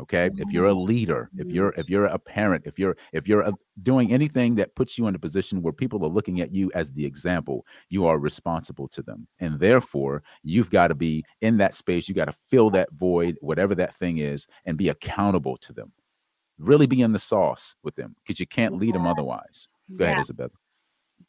Okay. 0.00 0.30
If 0.36 0.52
you're 0.52 0.66
a 0.66 0.74
leader, 0.74 1.28
if 1.36 1.48
you're 1.48 1.74
if 1.76 1.90
you're 1.90 2.04
a 2.06 2.18
parent, 2.20 2.62
if 2.66 2.78
you're 2.78 2.96
if 3.12 3.26
you're 3.26 3.44
uh 3.44 3.52
doing 3.82 4.12
anything 4.12 4.54
that 4.56 4.74
puts 4.76 4.96
you 4.96 5.08
in 5.08 5.14
a 5.14 5.18
position 5.18 5.60
where 5.60 5.72
people 5.72 6.04
are 6.04 6.08
looking 6.08 6.40
at 6.40 6.52
you 6.52 6.70
as 6.74 6.92
the 6.92 7.04
example, 7.04 7.66
you 7.88 8.06
are 8.06 8.18
responsible 8.18 8.86
to 8.88 9.02
them. 9.02 9.26
And 9.40 9.58
therefore, 9.58 10.22
you've 10.44 10.70
got 10.70 10.88
to 10.88 10.94
be 10.94 11.24
in 11.40 11.56
that 11.58 11.74
space. 11.74 12.08
You 12.08 12.14
got 12.14 12.26
to 12.26 12.36
fill 12.48 12.70
that 12.70 12.92
void, 12.92 13.38
whatever 13.40 13.74
that 13.74 13.94
thing 13.96 14.18
is, 14.18 14.46
and 14.66 14.78
be 14.78 14.88
accountable 14.88 15.56
to 15.58 15.72
them. 15.72 15.92
Really 16.58 16.86
be 16.86 17.02
in 17.02 17.12
the 17.12 17.18
sauce 17.18 17.74
with 17.82 17.96
them 17.96 18.14
because 18.22 18.38
you 18.38 18.46
can't 18.46 18.76
lead 18.76 18.94
them 18.94 19.06
otherwise. 19.06 19.68
Go 19.96 20.04
ahead, 20.04 20.18
Yes. 20.18 20.30
Isabella. 20.30 20.50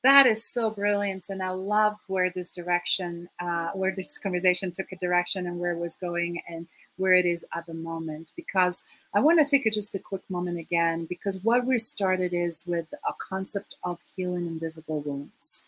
that 0.04 0.28
is 0.28 0.44
so 0.44 0.70
brilliant 0.70 1.26
and 1.30 1.42
i 1.42 1.50
loved 1.50 2.02
where 2.08 2.32
this 2.36 2.52
direction 2.52 3.28
uh, 3.42 3.70
where 3.74 3.94
this 3.96 4.18
conversation 4.20 4.72
took 4.72 4.86
a 4.92 4.96
direction 4.98 5.48
and 5.48 5.58
where 5.60 5.72
it 5.72 5.80
was 5.80 5.96
going 5.96 6.40
and 6.48 6.68
where 7.00 7.14
it 7.14 7.26
is 7.26 7.46
at 7.56 7.66
the 7.66 7.74
moment 7.74 8.32
because 8.36 8.84
i 9.14 9.20
want 9.20 9.40
to 9.40 9.50
take 9.50 9.66
a, 9.66 9.72
just 9.72 9.96
a 9.96 10.00
quick 10.00 10.22
moment 10.30 10.58
again 10.58 11.06
because 11.06 11.44
what 11.44 11.66
we 11.66 11.78
started 11.78 12.34
is 12.34 12.66
with 12.68 12.94
a 13.08 13.14
concept 13.18 13.76
of 13.84 13.98
healing 14.16 14.46
invisible 14.46 15.02
wounds 15.02 15.64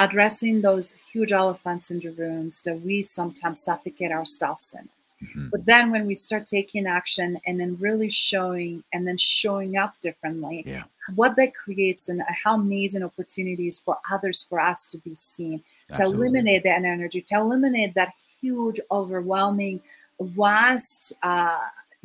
addressing 0.00 0.62
those 0.62 0.94
huge 1.12 1.30
elephants 1.30 1.90
in 1.90 2.00
the 2.00 2.10
rooms 2.12 2.62
that 2.62 2.80
we 2.80 3.02
sometimes 3.02 3.60
suffocate 3.60 4.10
ourselves 4.10 4.74
in. 4.76 4.88
Mm-hmm. 5.22 5.48
But 5.50 5.66
then 5.66 5.90
when 5.90 6.06
we 6.06 6.14
start 6.14 6.46
taking 6.46 6.86
action 6.86 7.38
and 7.46 7.60
then 7.60 7.76
really 7.78 8.08
showing 8.08 8.82
and 8.94 9.06
then 9.06 9.18
showing 9.18 9.76
up 9.76 10.00
differently, 10.00 10.64
yeah. 10.66 10.84
what 11.14 11.36
that 11.36 11.54
creates 11.54 12.08
and 12.08 12.22
how 12.42 12.54
amazing 12.54 13.02
opportunities 13.02 13.78
for 13.78 13.98
others 14.10 14.46
for 14.48 14.58
us 14.58 14.86
to 14.86 14.98
be 14.98 15.14
seen, 15.14 15.62
Absolutely. 15.90 16.12
to 16.12 16.18
eliminate 16.18 16.62
that 16.62 16.82
energy, 16.84 17.20
to 17.20 17.34
eliminate 17.34 17.92
that 17.94 18.14
huge, 18.40 18.80
overwhelming, 18.90 19.82
vast, 20.20 21.12
uh, 21.22 21.58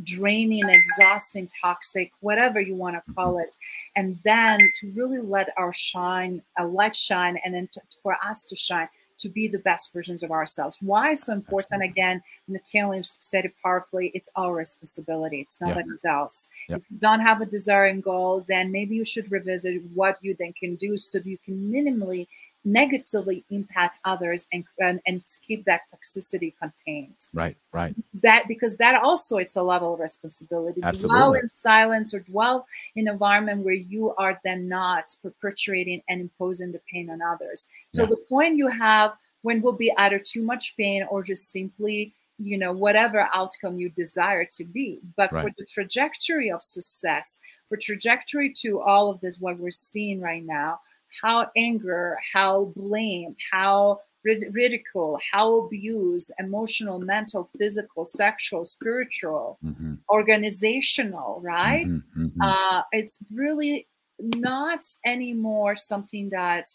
draining, 0.04 0.68
exhausting, 0.68 1.50
toxic, 1.62 2.12
whatever 2.20 2.60
you 2.60 2.76
want 2.76 2.96
to 2.96 3.14
call 3.14 3.38
it, 3.38 3.58
and 3.96 4.20
then 4.24 4.60
to 4.80 4.92
really 4.92 5.20
let 5.20 5.50
our 5.58 5.72
shine, 5.74 6.42
a 6.58 6.66
light 6.66 6.96
shine, 6.96 7.40
and 7.46 7.54
then 7.54 7.70
to, 7.72 7.82
for 8.04 8.18
us 8.24 8.44
to 8.46 8.56
shine 8.56 8.90
to 9.18 9.30
be 9.30 9.48
the 9.48 9.60
best 9.60 9.94
versions 9.94 10.24
of 10.24 10.32
ourselves. 10.32 10.78
Why 10.82 11.12
is 11.12 11.24
so 11.24 11.34
important? 11.34 11.84
Again, 11.84 12.22
Natalia 12.48 13.04
said 13.04 13.46
it 13.46 13.54
powerfully. 13.64 14.12
It's 14.14 14.30
our 14.36 14.54
responsibility. 14.54 15.42
It's 15.42 15.62
nobody 15.62 15.90
yeah. 16.04 16.20
else. 16.20 16.50
If 16.68 16.84
you 16.90 16.98
don't 16.98 17.22
have 17.22 17.42
a 17.42 17.46
desire 17.46 17.86
and 17.86 18.04
goal, 18.04 18.44
then 18.48 18.72
maybe 18.72 18.96
you 18.96 19.06
should 19.06 19.32
revisit 19.32 19.82
what 19.94 20.18
you 20.22 20.36
then 20.38 20.54
can 20.54 20.76
do 20.76 20.98
so 20.98 21.20
you 21.24 21.38
can 21.38 21.72
minimally 21.72 22.28
negatively 22.66 23.46
impact 23.52 24.00
others 24.06 24.48
and, 24.52 24.64
and 24.80 25.00
and 25.06 25.22
keep 25.48 25.64
that 25.66 25.82
toxicity 25.94 26.54
contained. 26.60 27.16
Right 27.34 27.56
right. 27.72 27.96
That 28.22 28.48
because 28.48 28.76
that 28.78 29.02
also 29.02 29.38
it's 29.38 29.56
a 29.56 29.62
level 29.62 29.94
of 29.94 30.00
responsibility. 30.00 30.82
Absolutely. 30.84 31.16
dwell 31.20 31.34
in 31.34 31.48
silence 31.48 32.14
or 32.14 32.20
dwell 32.22 32.68
in 32.96 33.08
an 33.08 33.14
environment 33.14 33.64
where 33.64 33.76
you 33.76 34.16
are 34.16 34.40
then 34.44 34.68
not 34.68 35.16
perpetuating 35.22 36.02
and 36.10 36.22
imposing 36.22 36.72
the 36.72 36.82
pain 36.92 37.10
on 37.10 37.22
others. 37.22 37.68
So 37.94 38.02
Yeah. 38.02 38.10
the 38.10 38.18
point 38.28 38.58
you 38.58 38.68
have 38.68 39.16
when 39.44 39.62
will 39.62 39.74
be 39.74 39.94
either 39.98 40.18
too 40.20 40.42
much 40.44 40.76
pain 40.76 41.06
or 41.10 41.22
just 41.22 41.52
simply 41.52 42.14
you 42.40 42.58
know 42.58 42.74
whatever 42.74 43.30
outcome 43.34 43.78
you 43.78 43.90
desire 43.90 44.46
to 44.54 44.64
be. 44.66 45.00
But 45.16 45.30
for 45.30 45.52
the 45.58 45.66
trajectory 45.66 46.50
of 46.52 46.64
success 46.64 47.40
for 47.70 47.78
trajectory 47.78 48.52
to 48.62 48.82
all 48.82 49.10
of 49.10 49.22
this 49.22 49.40
what 49.40 49.58
we're 49.60 49.72
seeing 49.72 50.20
right 50.20 50.44
now 50.44 50.80
how 51.22 51.50
anger, 51.56 52.20
how 52.34 52.66
blame, 52.76 53.36
how 53.52 54.02
rid- 54.24 54.54
ridicule, 54.54 55.20
how 55.32 55.56
abuse, 55.60 56.32
emotional, 56.40 57.00
mental, 57.00 57.50
physical, 57.58 58.06
sexual, 58.06 58.66
spiritual, 58.66 59.58
Mhm, 59.64 60.00
organizational, 60.10 61.40
right? 61.42 61.88
mhm, 61.88 62.04
mhm. 62.36 62.42
Uh, 62.42 62.84
it's 62.92 63.20
really 63.34 63.88
not 64.20 64.86
anymore 65.06 65.76
something 65.76 66.30
that 66.30 66.68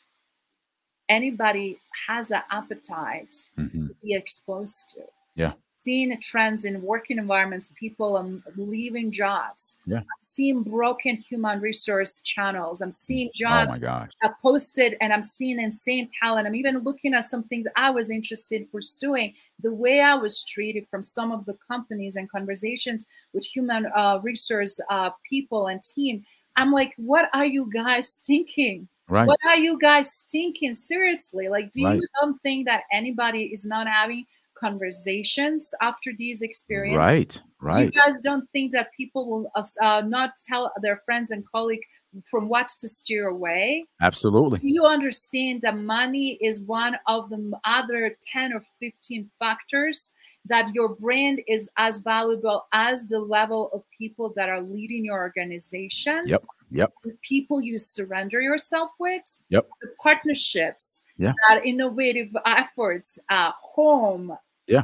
anybody 1.08 1.78
has 2.06 2.30
an 2.30 2.42
appetite 2.50 3.50
Mhm. 3.58 3.88
to 3.88 3.94
be 4.02 4.14
exposed 4.14 4.90
to. 4.90 5.02
Yeah. 5.34 5.54
Seeing 5.80 6.20
trends 6.20 6.66
in 6.66 6.82
working 6.82 7.16
environments, 7.16 7.70
people 7.74 8.18
um, 8.18 8.42
leaving 8.54 9.10
jobs. 9.10 9.78
Yeah. 9.86 10.00
I'm 10.00 10.04
seeing 10.20 10.62
broken 10.62 11.16
human 11.16 11.58
resource 11.58 12.20
channels. 12.20 12.82
I'm 12.82 12.90
seeing 12.90 13.28
oh 13.28 13.32
jobs 13.34 13.78
I 14.22 14.28
posted 14.42 14.96
and 15.00 15.10
I'm 15.10 15.22
seeing 15.22 15.58
insane 15.58 16.06
talent. 16.20 16.46
I'm 16.46 16.54
even 16.54 16.80
looking 16.80 17.14
at 17.14 17.30
some 17.30 17.44
things 17.44 17.66
I 17.76 17.88
was 17.88 18.10
interested 18.10 18.60
in 18.60 18.66
pursuing. 18.68 19.32
The 19.62 19.72
way 19.72 20.02
I 20.02 20.14
was 20.14 20.44
treated 20.44 20.86
from 20.90 21.02
some 21.02 21.32
of 21.32 21.46
the 21.46 21.56
companies 21.66 22.16
and 22.16 22.30
conversations 22.30 23.06
with 23.32 23.46
human 23.46 23.86
uh, 23.96 24.20
resource 24.22 24.78
uh, 24.90 25.10
people 25.28 25.68
and 25.68 25.80
team. 25.80 26.24
I'm 26.56 26.72
like, 26.72 26.92
what 26.98 27.30
are 27.32 27.46
you 27.46 27.70
guys 27.72 28.22
thinking? 28.26 28.86
right 29.08 29.26
What 29.26 29.38
are 29.46 29.56
you 29.56 29.78
guys 29.78 30.24
thinking? 30.30 30.74
Seriously, 30.74 31.48
like, 31.48 31.72
do 31.72 31.84
Right. 31.84 31.96
you 31.96 32.06
don't 32.20 32.38
think 32.42 32.66
that 32.66 32.82
anybody 32.92 33.44
is 33.44 33.64
not 33.64 33.86
having 33.88 34.26
conversations 34.60 35.72
after 35.80 36.10
these 36.18 36.42
experiences? 36.42 36.98
right 36.98 37.42
right. 37.60 37.76
Do 37.78 37.84
you 37.84 37.90
guys 37.90 38.20
don't 38.22 38.48
think 38.52 38.72
that 38.72 38.92
people 38.96 39.28
will 39.30 39.50
uh, 39.54 39.64
uh, 39.82 40.02
not 40.06 40.30
tell 40.46 40.72
their 40.82 40.98
friends 41.04 41.30
and 41.30 41.44
colleagues 41.46 41.86
from 42.24 42.48
what 42.48 42.68
to 42.80 42.88
steer 42.88 43.28
away? 43.28 43.84
absolutely 44.00 44.58
Do 44.58 44.68
you 44.68 44.84
understand 44.84 45.62
that 45.62 45.76
money 45.76 46.38
is 46.40 46.60
one 46.60 46.96
of 47.06 47.30
the 47.30 47.52
other 47.64 48.16
10 48.22 48.52
or 48.52 48.62
15 48.80 49.30
factors 49.38 50.12
that 50.46 50.74
your 50.74 50.88
brand 50.96 51.40
is 51.46 51.70
as 51.76 51.98
valuable 51.98 52.66
as 52.72 53.06
the 53.06 53.18
level 53.20 53.70
of 53.72 53.84
people 53.96 54.32
that 54.36 54.48
are 54.48 54.60
leading 54.62 55.04
your 55.04 55.18
organization? 55.18 56.22
Yep, 56.26 56.44
yep. 56.70 56.90
The 57.04 57.16
people 57.20 57.60
you 57.60 57.78
surrender 57.78 58.40
yourself 58.40 58.90
with? 58.98 59.22
Yep. 59.50 59.68
The 59.82 59.88
partnerships, 60.02 61.04
Yeah. 61.18 61.32
that 61.48 61.64
innovative 61.66 62.34
efforts, 62.46 63.18
uh, 63.28 63.52
home, 63.54 64.36
Yeah. 64.66 64.82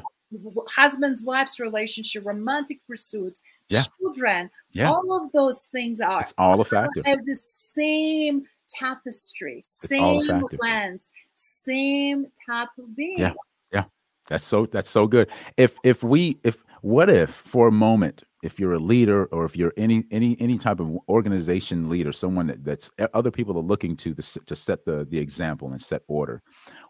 husbands, 0.68 1.22
wives 1.22 1.61
relationship, 1.61 2.24
romantic 2.27 2.81
pursuits, 2.87 3.43
Yeah. 3.68 3.83
children, 4.01 4.51
yeah 4.72 4.91
all 4.91 5.24
of 5.24 5.33
those 5.33 5.64
things 5.66 6.01
are 6.01 6.20
it's 6.20 6.35
all 6.39 6.61
a 6.61 6.64
factor 6.64 7.03
have 7.05 7.24
the 7.24 7.37
same 7.37 8.45
tapestry, 8.68 9.61
same 9.64 10.43
lens, 10.61 11.12
same 11.35 12.27
type 12.47 12.68
of 12.79 12.95
being. 12.97 13.18
Yeah. 13.18 13.33
yeah 13.72 13.85
That's 14.29 14.45
so 14.45 14.66
that's 14.66 14.91
so 14.91 15.07
good. 15.07 15.31
If 15.57 15.77
if 15.85 16.03
we 16.03 16.39
if 16.45 16.64
what 16.83 17.09
if 17.09 17.31
for 17.31 17.68
a 17.68 17.72
moment 17.72 18.24
if 18.43 18.61
you're 18.61 18.74
a 18.74 18.79
leader 18.79 19.27
or 19.27 19.45
if 19.45 19.57
you're 19.57 19.72
any 19.77 20.05
any 20.11 20.37
any 20.41 20.59
type 20.59 20.81
of 20.81 20.97
organization 21.09 21.89
leader, 21.89 22.12
someone 22.12 22.47
that, 22.47 22.64
that's 22.64 22.91
other 23.14 23.31
people 23.31 23.57
are 23.57 23.62
looking 23.62 23.97
to 23.97 24.14
the, 24.14 24.22
to 24.47 24.55
set 24.57 24.85
the 24.85 25.07
the 25.11 25.18
example 25.18 25.70
and 25.70 25.81
set 25.81 26.03
order. 26.09 26.43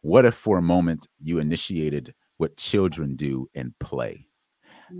What 0.02 0.24
if 0.26 0.34
for 0.34 0.58
a 0.58 0.62
moment 0.62 1.06
you 1.22 1.38
initiated 1.38 2.14
what 2.36 2.56
children 2.56 3.16
do 3.16 3.48
and 3.54 3.78
play? 3.78 4.25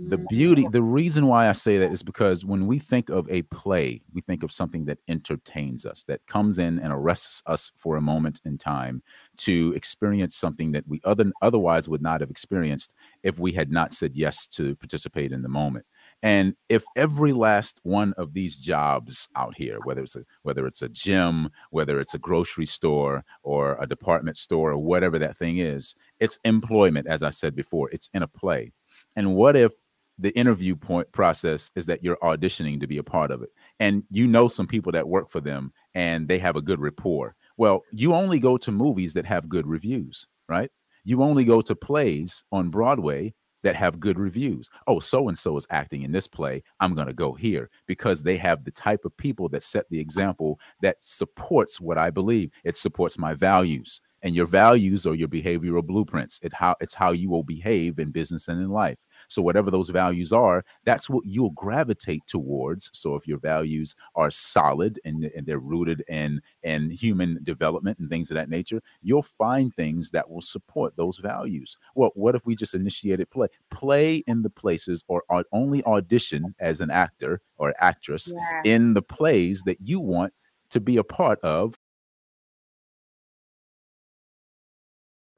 The 0.03 0.17
Mm, 0.17 0.27
beauty 0.27 0.67
the 0.67 0.81
reason 0.81 1.27
why 1.27 1.47
i 1.49 1.53
say 1.53 1.77
that 1.77 1.91
is 1.91 2.03
because 2.03 2.45
when 2.45 2.67
we 2.67 2.77
think 2.79 3.09
of 3.09 3.29
a 3.29 3.41
play 3.43 4.01
we 4.13 4.21
think 4.21 4.43
of 4.43 4.51
something 4.51 4.85
that 4.85 4.99
entertains 5.07 5.85
us 5.85 6.03
that 6.03 6.25
comes 6.27 6.59
in 6.59 6.79
and 6.79 6.93
arrests 6.93 7.41
us 7.45 7.71
for 7.77 7.95
a 7.95 8.01
moment 8.01 8.41
in 8.45 8.57
time 8.57 9.01
to 9.37 9.73
experience 9.75 10.35
something 10.35 10.71
that 10.71 10.87
we 10.87 10.99
other, 11.03 11.31
otherwise 11.41 11.87
would 11.87 12.01
not 12.01 12.21
have 12.21 12.29
experienced 12.29 12.93
if 13.23 13.39
we 13.39 13.51
had 13.51 13.71
not 13.71 13.93
said 13.93 14.15
yes 14.15 14.45
to 14.47 14.75
participate 14.75 15.31
in 15.31 15.41
the 15.41 15.49
moment. 15.49 15.85
And 16.23 16.55
if 16.69 16.83
every 16.95 17.33
last 17.33 17.79
one 17.83 18.13
of 18.13 18.33
these 18.33 18.55
jobs 18.55 19.27
out 19.35 19.55
here 19.55 19.79
whether 19.83 20.03
it's 20.03 20.15
a 20.15 20.23
whether 20.43 20.65
it's 20.67 20.81
a 20.81 20.89
gym 20.89 21.49
whether 21.71 21.99
it's 21.99 22.13
a 22.13 22.19
grocery 22.19 22.65
store 22.65 23.23
or 23.43 23.77
a 23.81 23.87
department 23.87 24.37
store 24.37 24.71
or 24.71 24.77
whatever 24.77 25.19
that 25.19 25.37
thing 25.37 25.57
is 25.57 25.95
it's 26.19 26.39
employment 26.43 27.07
as 27.07 27.23
i 27.23 27.29
said 27.29 27.55
before 27.55 27.89
it's 27.91 28.09
in 28.13 28.23
a 28.23 28.27
play 28.27 28.71
and 29.17 29.35
what 29.35 29.57
if 29.57 29.73
the 30.19 30.29
interview 30.37 30.75
point 30.75 31.11
process 31.11 31.71
is 31.75 31.87
that 31.87 32.03
you're 32.03 32.17
auditioning 32.17 32.79
to 32.79 32.87
be 32.87 32.97
a 32.97 33.03
part 33.03 33.31
of 33.31 33.41
it 33.41 33.49
and 33.79 34.03
you 34.09 34.25
know 34.25 34.47
some 34.47 34.65
people 34.65 34.91
that 34.91 35.07
work 35.07 35.29
for 35.29 35.41
them 35.41 35.73
and 35.93 36.27
they 36.27 36.37
have 36.37 36.55
a 36.55 36.61
good 36.61 36.79
rapport? 36.79 37.35
Well, 37.57 37.83
you 37.91 38.13
only 38.13 38.39
go 38.39 38.57
to 38.57 38.71
movies 38.71 39.15
that 39.15 39.25
have 39.25 39.49
good 39.49 39.67
reviews, 39.67 40.27
right? 40.47 40.71
You 41.03 41.23
only 41.23 41.43
go 41.43 41.61
to 41.61 41.75
plays 41.75 42.43
on 42.51 42.69
Broadway 42.69 43.33
that 43.63 43.75
have 43.75 43.99
good 43.99 44.19
reviews. 44.19 44.69
Oh, 44.85 44.99
so 44.99 45.27
and 45.27 45.37
so 45.37 45.57
is 45.57 45.65
acting 45.71 46.03
in 46.03 46.11
this 46.11 46.27
play. 46.27 46.63
I'm 46.79 46.93
going 46.93 47.07
to 47.07 47.13
go 47.13 47.33
here 47.33 47.69
because 47.87 48.21
they 48.21 48.37
have 48.37 48.63
the 48.63 48.71
type 48.71 49.03
of 49.03 49.17
people 49.17 49.49
that 49.49 49.63
set 49.63 49.85
the 49.89 49.99
example 49.99 50.59
that 50.81 50.97
supports 50.99 51.81
what 51.81 51.97
I 51.97 52.11
believe. 52.11 52.51
It 52.63 52.77
supports 52.77 53.17
my 53.17 53.33
values 53.33 53.99
and 54.27 54.35
your 54.35 54.45
values 54.45 55.05
or 55.05 55.15
your 55.15 55.29
behavioral 55.29 55.85
blueprints. 55.85 56.37
It 56.43 56.51
how 56.53 56.75
it's 56.81 56.93
how 56.93 57.11
you 57.13 57.29
will 57.29 57.43
behave 57.43 57.97
in 57.97 58.11
business 58.11 58.49
and 58.49 58.61
in 58.61 58.69
life. 58.69 58.97
So 59.29 59.41
whatever 59.41 59.71
those 59.71 59.87
values 59.87 60.33
are, 60.33 60.65
that's 60.83 61.09
what 61.09 61.25
you'll 61.25 61.51
gravitate 61.51 62.23
towards. 62.27 62.91
So 62.93 63.15
if 63.15 63.25
your 63.25 63.39
values 63.39 63.95
are 64.15 64.29
solid 64.29 64.99
and, 65.05 65.23
and 65.35 65.47
they're 65.47 65.59
rooted 65.59 66.03
in 66.09 66.41
in 66.63 66.89
human 66.89 67.39
development 67.43 67.99
and 67.99 68.09
things 68.09 68.29
of 68.29 68.35
that 68.35 68.49
nature, 68.49 68.81
you'll 69.01 69.23
find 69.23 69.73
things 69.73 70.11
that 70.11 70.29
will 70.29 70.41
support 70.41 70.97
those 70.97 71.17
values. 71.17 71.77
Well, 71.95 72.11
what 72.15 72.35
if 72.35 72.45
we 72.45 72.53
just 72.55 72.75
initiated 72.75 73.29
play? 73.29 73.47
Play 73.71 74.17
in 74.27 74.41
the 74.41 74.49
places 74.49 75.05
or, 75.07 75.23
or 75.29 75.45
only 75.53 75.85
audition 75.85 76.53
as 76.59 76.81
an 76.81 76.91
actor 76.91 77.41
or 77.57 77.73
actress 77.79 78.33
Yes. 78.35 78.61
in 78.65 78.93
the 78.93 79.01
plays 79.01 79.63
that 79.63 79.79
you 79.79 80.01
want 80.01 80.33
to 80.71 80.81
be 80.81 80.97
a 80.97 81.03
part 81.03 81.39
of 81.43 81.75